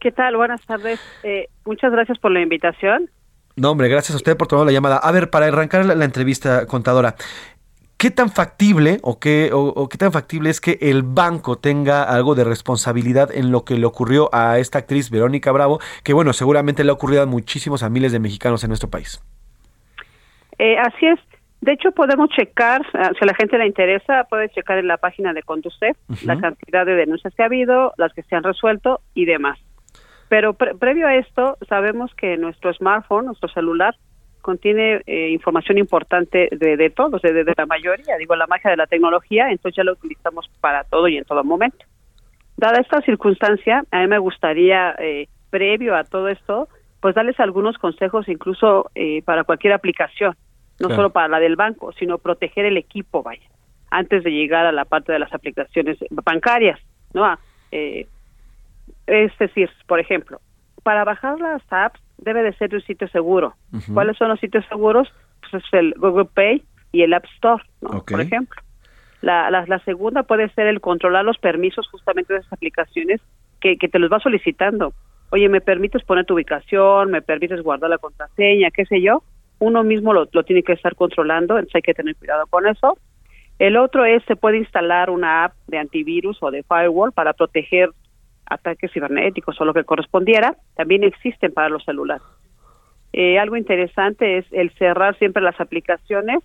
[0.00, 0.36] ¿Qué tal?
[0.36, 1.00] Buenas tardes.
[1.22, 3.10] Eh, muchas gracias por la invitación.
[3.56, 4.98] No, hombre, gracias a usted por tomar la llamada.
[4.98, 7.16] A ver, para arrancar la, la entrevista, contadora,
[7.98, 12.02] ¿qué tan factible o qué, o, o qué tan factible es que el banco tenga
[12.02, 16.32] algo de responsabilidad en lo que le ocurrió a esta actriz Verónica Bravo, que bueno,
[16.32, 19.22] seguramente le ha ocurrido a muchísimos, a miles de mexicanos en nuestro país?
[20.58, 21.18] Eh, así es.
[21.62, 24.98] De hecho, podemos checar, eh, si a la gente le interesa, puede checar en la
[24.98, 29.00] página de Conducef la cantidad de denuncias que ha habido, las que se han resuelto
[29.14, 29.58] y demás.
[30.28, 33.96] Pero pre- previo a esto, sabemos que nuestro smartphone, nuestro celular,
[34.50, 38.16] contiene eh, información importante de, de todos, de, de la mayoría.
[38.16, 41.42] Digo, la magia de la tecnología, entonces ya lo utilizamos para todo y en todo
[41.42, 41.84] momento.
[42.56, 46.68] Dada esta circunstancia, a mí me gustaría, eh, previo a todo esto,
[47.00, 50.34] pues darles algunos consejos incluso eh, para cualquier aplicación,
[50.80, 50.96] no Claro.
[50.96, 53.48] solo para la del banco, sino proteger el equipo, vaya,
[53.90, 56.78] antes de llegar a la parte de las aplicaciones bancarias,
[57.14, 57.24] ¿no?
[57.24, 57.38] Ah,
[57.72, 58.06] eh,
[59.06, 60.38] es decir, por ejemplo,
[60.82, 63.54] para bajar las apps debe de ser un sitio seguro.
[63.92, 65.12] ¿Cuáles son los sitios seguros?
[65.40, 66.62] Pues es el Google Pay
[66.92, 68.60] y el App Store, por ejemplo.
[69.22, 73.20] La, la, la segunda puede ser el controlar los permisos justamente de esas aplicaciones
[73.60, 74.92] que, que te los va solicitando.
[75.30, 77.10] Oye, ¿me permites poner tu ubicación?
[77.10, 78.70] ¿Me permites guardar la contraseña?
[78.70, 79.22] ¿Qué sé yo?
[79.58, 82.98] uno mismo lo, lo tiene que estar controlando, entonces hay que tener cuidado con eso.
[83.58, 87.90] El otro es, se puede instalar una app de antivirus o de firewall para proteger
[88.48, 90.56] ataques cibernéticos o lo que correspondiera.
[90.74, 92.26] También existen para los celulares.
[93.12, 96.40] Eh, algo interesante es el cerrar siempre las aplicaciones,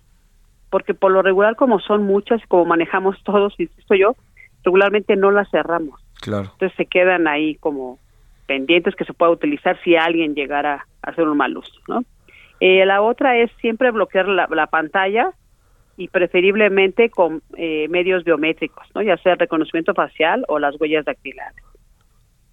[0.70, 4.16] porque por lo regular, como son muchas como manejamos todos, insisto yo,
[4.64, 6.00] regularmente no las cerramos.
[6.20, 6.50] Claro.
[6.52, 7.98] Entonces se quedan ahí como
[8.46, 12.04] pendientes que se pueda utilizar si alguien llegara a hacer un mal uso, ¿no?
[12.60, 15.32] Eh, la otra es siempre bloquear la, la pantalla
[15.96, 19.02] y preferiblemente con eh, medios biométricos, ¿no?
[19.02, 21.62] ya sea el reconocimiento facial o las huellas dactilares.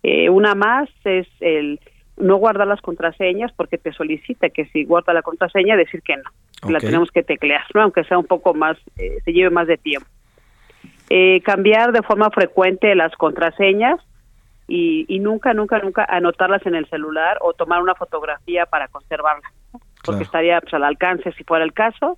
[0.04, 1.80] Eh, una más es el
[2.18, 6.70] no guardar las contraseñas porque te solicita que si guarda la contraseña decir que no,
[6.70, 6.84] la Ok.
[6.84, 7.82] tenemos que teclear, ¿no?
[7.82, 10.08] aunque sea un poco más, eh, se lleve más de tiempo.
[11.10, 14.00] Eh, cambiar de forma frecuente las contraseñas
[14.68, 19.52] y, y nunca, nunca, nunca anotarlas en el celular o tomar una fotografía para conservarlas,
[19.74, 19.80] ¿no?
[20.06, 22.18] porque estaría pues, al alcance si fuera el caso.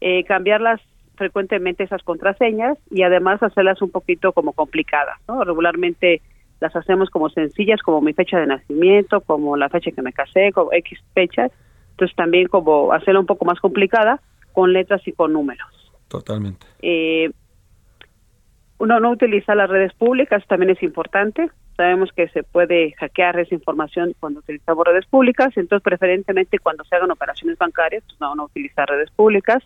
[0.00, 0.80] Eh, cambiarlas
[1.16, 5.42] frecuentemente esas contraseñas y además hacerlas un poquito como complicadas, ¿no?
[5.42, 6.20] Regularmente
[6.60, 10.52] las hacemos como sencillas, como mi fecha de nacimiento, como la fecha que me casé,
[10.52, 11.52] como X fechas.
[11.90, 14.20] Entonces también como hacerla un poco más complicada
[14.52, 15.68] con letras y con números.
[16.08, 16.66] Totalmente.
[16.80, 17.30] Eh,
[18.78, 21.50] uno no utiliza las redes públicas también es importante.
[21.76, 26.96] Sabemos que se puede hackear esa información cuando utilizamos redes públicas, entonces preferentemente cuando se
[26.96, 29.62] hagan operaciones bancarias, pues no, no utilizar redes públicas.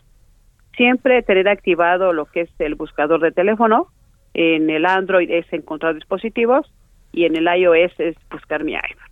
[0.76, 3.88] Siempre tener activado lo que es el buscador de teléfono.
[4.34, 6.70] En el Android es encontrar dispositivos
[7.12, 9.08] y en el iOS es buscar mi iPhone.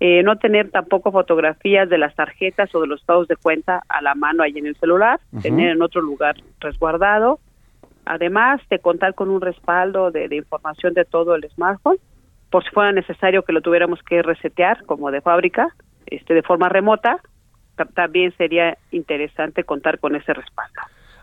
[0.00, 4.00] Eh, no tener tampoco fotografías de las tarjetas o de los estados de cuenta a
[4.00, 7.40] la mano ahí en el celular, tener en otro lugar resguardado.
[8.04, 11.98] Además de contar con un respaldo de, de información de todo el smartphone,
[12.50, 15.68] por si fuera necesario que lo tuviéramos que resetear como de fábrica,
[16.06, 17.18] este, de forma remota,
[17.76, 20.80] ta- también sería interesante contar con ese respaldo.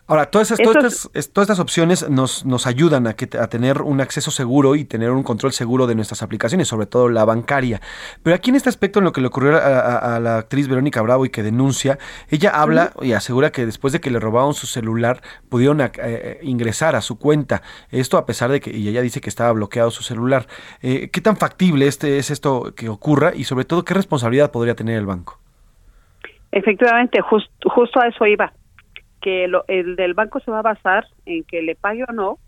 [0.08, 3.28] Ahora, todas, esas- todas, es- estas, es- todas estas opciones nos, nos ayudan a, que,
[3.38, 7.08] a tener un acceso seguro y tener un control seguro de nuestras aplicaciones, sobre todo
[7.08, 7.80] la bancaria.
[8.22, 10.68] Pero aquí en este aspecto, en lo que le ocurrió a, a- a la actriz
[10.68, 11.98] Verónica Bravo y que denuncia,
[12.30, 16.38] ella habla y asegura que después de que le robaron su celular, pudieron ac- eh,
[16.42, 17.62] ingresar a su cuenta.
[17.90, 20.46] Esto a pesar de que y ella dice que estaba bloqueado su celular.
[20.82, 24.76] Eh, ¿Qué tan factible este, es esto que ocurra y sobre todo qué responsabilidad podría
[24.76, 25.40] tener el banco?
[26.52, 28.52] Efectivamente, jus- justo a eso iba,
[29.26, 32.38] que lo- el del banco se va a basar en que le pague o no,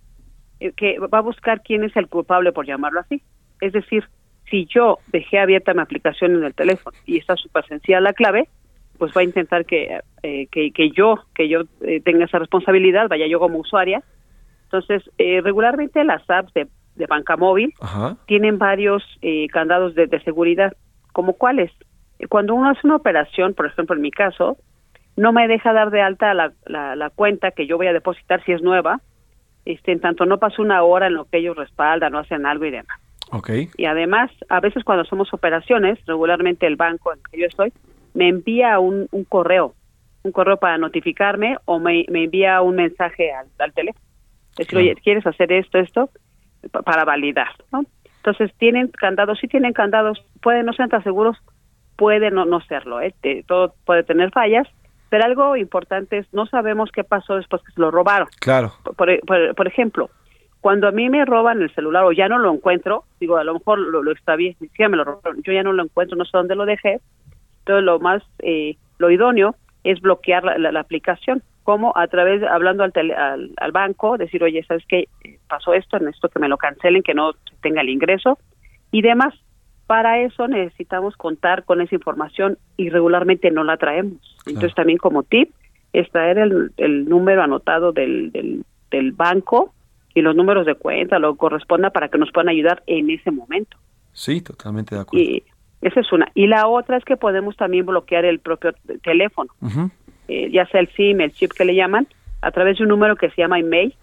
[0.60, 3.20] eh, que va a buscar quién es el culpable, por llamarlo así.
[3.60, 4.04] Es decir,
[4.48, 8.48] si yo dejé abierta mi aplicación en el teléfono y está súper sencilla la clave,
[8.96, 13.08] pues va a intentar que, eh, que, que yo que yo eh, tenga esa responsabilidad,
[13.08, 14.00] vaya yo como usuaria.
[14.66, 18.16] Entonces, eh, regularmente las apps de, de banca móvil Ajá.
[18.26, 20.74] tienen varios eh, candados de, de seguridad,
[21.12, 21.72] como cuáles.
[22.28, 24.58] Cuando uno hace una operación, por ejemplo, en mi caso,
[25.18, 28.42] no me deja dar de alta la, la, la cuenta que yo voy a depositar
[28.44, 29.00] si es nueva,
[29.64, 32.64] este, en tanto no pasa una hora en lo que ellos respaldan o hacen algo
[32.64, 32.98] y demás.
[33.30, 33.50] Ok.
[33.76, 37.72] Y además, a veces cuando hacemos operaciones, regularmente el banco en que yo estoy,
[38.14, 39.74] me envía un, un correo,
[40.22, 44.02] un correo para notificarme o me, me envía un mensaje al, al teléfono.
[44.52, 46.10] Es decir, oye, ¿quieres hacer esto, esto?
[46.72, 47.82] Pa- Para validar, ¿no?
[48.16, 49.38] Entonces, ¿tienen candados?
[49.40, 50.24] Sí tienen candados.
[50.42, 51.36] Pueden no ser tan seguros,
[51.96, 53.14] puede no, no serlo, ¿eh?
[53.20, 54.66] Te- todo puede tener fallas,
[55.10, 58.72] pero algo importante es, no sabemos qué pasó después que se lo robaron Claro.
[58.96, 60.10] por, por, por ejemplo,
[60.60, 63.54] cuando a mí me roban el celular o ya no lo encuentro, digo, a lo
[63.54, 66.24] mejor lo, lo extravié, ni siquiera me lo robaron, yo ya no lo encuentro, no
[66.24, 67.00] sé dónde lo dejé,
[67.60, 69.54] entonces lo más, eh, lo idóneo
[69.84, 74.16] es bloquear la, la- la aplicación, como a través, hablando al, tele- al, al banco,
[74.18, 75.06] decir, oye, ¿sabes qué?
[75.24, 77.32] Eh, Pasó esto, en esto que me lo cancelen, que no
[77.62, 78.38] tenga el ingreso
[78.90, 79.34] y demás.
[79.88, 84.18] Para eso necesitamos contar con esa información y regularmente no la traemos.
[84.44, 85.50] Entonces también como tip
[85.94, 89.72] es traer el, el número anotado del, del, del banco
[90.14, 93.30] y los números de cuenta, lo que corresponda para que nos puedan ayudar en ese
[93.30, 93.78] momento.
[94.12, 95.24] Sí, totalmente de acuerdo.
[95.24, 95.42] Y
[95.80, 96.30] esa es una.
[96.34, 99.50] Y la otra es que podemos también bloquear el propio teléfono,
[100.28, 102.06] eh, ya sea el SIM, el chip que le llaman,
[102.42, 103.94] a través de un número que se llama email,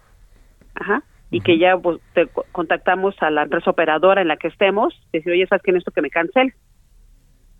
[0.74, 4.48] ajá, y que ya pues, te co- contactamos a la empresa operadora en la que
[4.48, 6.54] estemos, decir, oye, ¿sabes qué en esto que me cancele?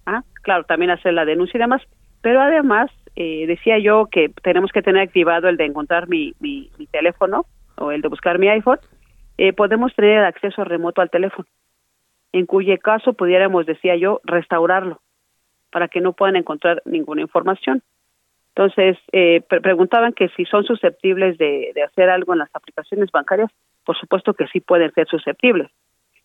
[0.07, 1.83] Ah, claro, también hacer la denuncia y demás,
[2.21, 6.71] pero además eh, decía yo que tenemos que tener activado el de encontrar mi, mi,
[6.79, 8.79] mi teléfono o el de buscar mi iPhone,
[9.39, 11.47] eh, podemos tener acceso remoto al teléfono,
[12.33, 15.01] en cuyo caso pudiéramos, decía yo, restaurarlo
[15.73, 17.83] para que no puedan encontrar ninguna información.
[18.57, 23.11] Entonces, eh, pre- preguntaban que si son susceptibles de, de hacer algo en las aplicaciones
[23.13, 23.51] bancarias,
[23.85, 25.71] por supuesto que sí pueden ser susceptibles,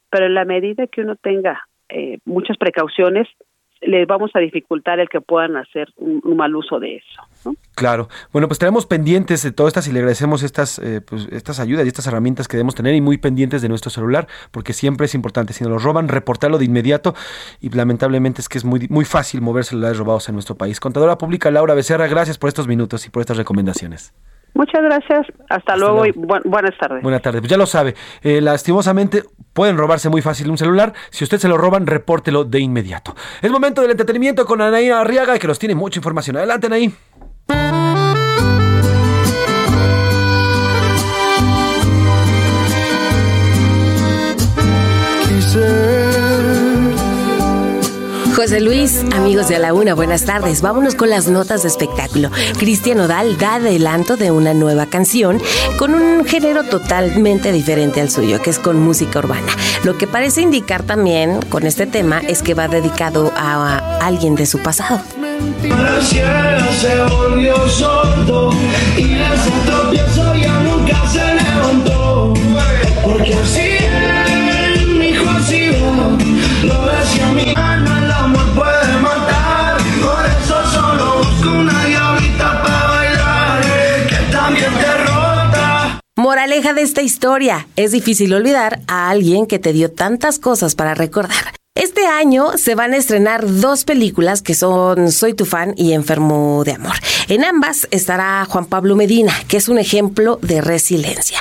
[0.09, 3.27] pero en la medida que uno tenga eh, muchas precauciones,
[3.81, 7.55] les vamos a dificultar el que puedan hacer un, mal uso de eso.
[7.75, 8.07] Claro.
[8.31, 11.85] Bueno, pues tenemos pendientes de todas estas y le agradecemos estas, eh, pues, estas ayudas
[11.85, 15.15] y estas herramientas que debemos tener y muy pendientes de nuestro celular, porque siempre es
[15.15, 15.53] importante.
[15.53, 17.15] Si nos lo roban, reportarlo de inmediato
[17.59, 20.79] y lamentablemente es que es muy, muy fácil mover celulares robados en nuestro país.
[20.79, 24.13] Contadora Pública Laura Becerra, gracias por estos minutos y por estas recomendaciones.
[24.53, 25.27] Muchas gracias.
[25.49, 27.01] Hasta, luego, y bu- buenas tardes.
[27.01, 27.41] Buenas tardes.
[27.41, 27.95] Pues ya lo sabe.
[28.21, 29.23] Eh, lastimosamente
[29.53, 30.93] pueden robarse muy fácil un celular.
[31.09, 33.15] Si usted se lo roban, repórtelo de inmediato.
[33.41, 36.37] Es momento del entretenimiento con Anaí Arriaga, que nos tiene mucha información.
[36.37, 36.93] Adelante, Anaí.
[48.35, 50.61] José Luis, amigos de la Una, buenas tardes.
[50.61, 52.29] Vámonos con las notas de espectáculo.
[52.57, 55.41] Cristian Odal da adelanto de una nueva canción
[55.77, 59.51] con un género totalmente diferente al suyo, que es con música urbana.
[59.83, 64.45] Lo que parece indicar también con este tema es que va dedicado a, alguien de
[64.45, 65.01] su pasado.
[86.51, 90.93] Moraleja de esta historia, es difícil olvidar a alguien que te dio tantas cosas para
[90.93, 91.53] recordar.
[91.75, 96.63] Este año se van a estrenar dos películas que son Soy tu fan y Enfermo
[96.65, 96.95] de Amor.
[97.29, 101.39] En ambas estará Juan Pablo Medina, que es un ejemplo de resiliencia.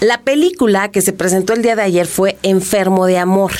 [0.00, 3.50] La película que se presentó el día de ayer fue Enfermo de Amor.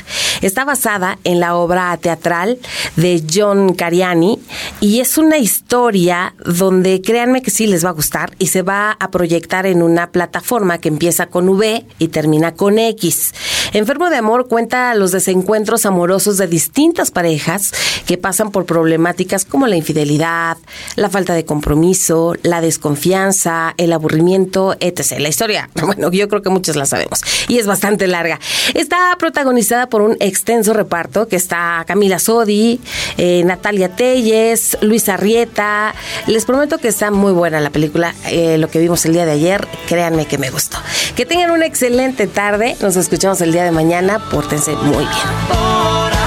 [0.41, 2.59] Está basada en la obra teatral
[2.95, 4.39] de John Cariani
[4.81, 8.93] y es una historia donde créanme que sí les va a gustar y se va
[8.93, 13.35] a proyectar en una plataforma que empieza con V y termina con X.
[13.73, 17.73] Enfermo de Amor cuenta los desencuentros amorosos de distintas parejas
[18.07, 20.57] que pasan por problemáticas como la infidelidad,
[20.95, 25.19] la falta de compromiso, la desconfianza, el aburrimiento, etc.
[25.19, 28.39] La historia, bueno, yo creo que muchos la sabemos y es bastante larga.
[28.75, 32.81] Está protagonizada por un extenso reparto que está Camila Sodi,
[33.17, 35.95] eh, Natalia Telles, Luis Arrieta.
[36.27, 38.15] Les prometo que está muy buena la película.
[38.27, 40.79] eh, lo que vimos el día de ayer, créanme que me gustó.
[41.17, 42.77] Que tengan una excelente tarde.
[42.81, 44.19] Nos escuchamos el día de mañana.
[44.31, 46.18] Pórtense muy bien.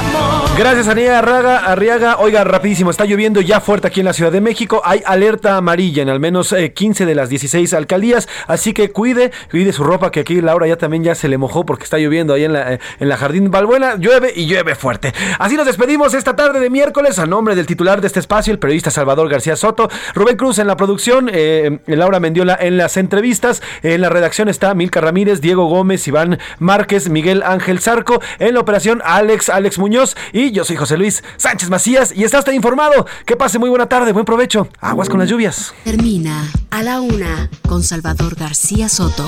[0.57, 1.57] Gracias, Aniela Arriaga.
[1.59, 2.17] Arriaga.
[2.19, 4.81] Oiga, rapidísimo, está lloviendo ya fuerte aquí en la Ciudad de México.
[4.83, 8.27] Hay alerta amarilla en al menos eh, 15 de las 16 alcaldías.
[8.47, 11.65] Así que cuide, cuide su ropa, que aquí Laura ya también ya se le mojó
[11.65, 13.95] porque está lloviendo ahí en la, eh, en la Jardín Balbuena.
[13.95, 15.13] Llueve y llueve fuerte.
[15.39, 18.59] Así nos despedimos esta tarde de miércoles a nombre del titular de este espacio, el
[18.59, 23.63] periodista Salvador García Soto, Rubén Cruz en la producción, eh, Laura Mendiola en las entrevistas.
[23.83, 28.21] En la redacción está Milka Ramírez, Diego Gómez, Iván Márquez, Miguel Ángel Zarco.
[28.37, 30.15] En la operación, Alex, Alex Muñoz.
[30.33, 33.05] Y yo soy José Luis Sánchez Macías y está usted informado.
[33.25, 34.67] Que pase muy buena tarde, buen provecho.
[34.79, 35.73] Aguas con las lluvias.
[35.83, 39.27] Termina a la una con Salvador García Soto.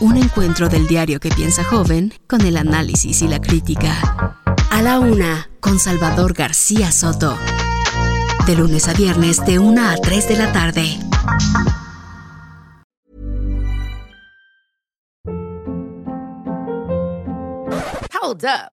[0.00, 4.38] Un encuentro del diario que piensa joven con el análisis y la crítica.
[4.70, 7.36] A la una con Salvador García Soto.
[8.46, 10.98] De lunes a viernes de 1 a 3 de la tarde.
[18.22, 18.73] Hold up.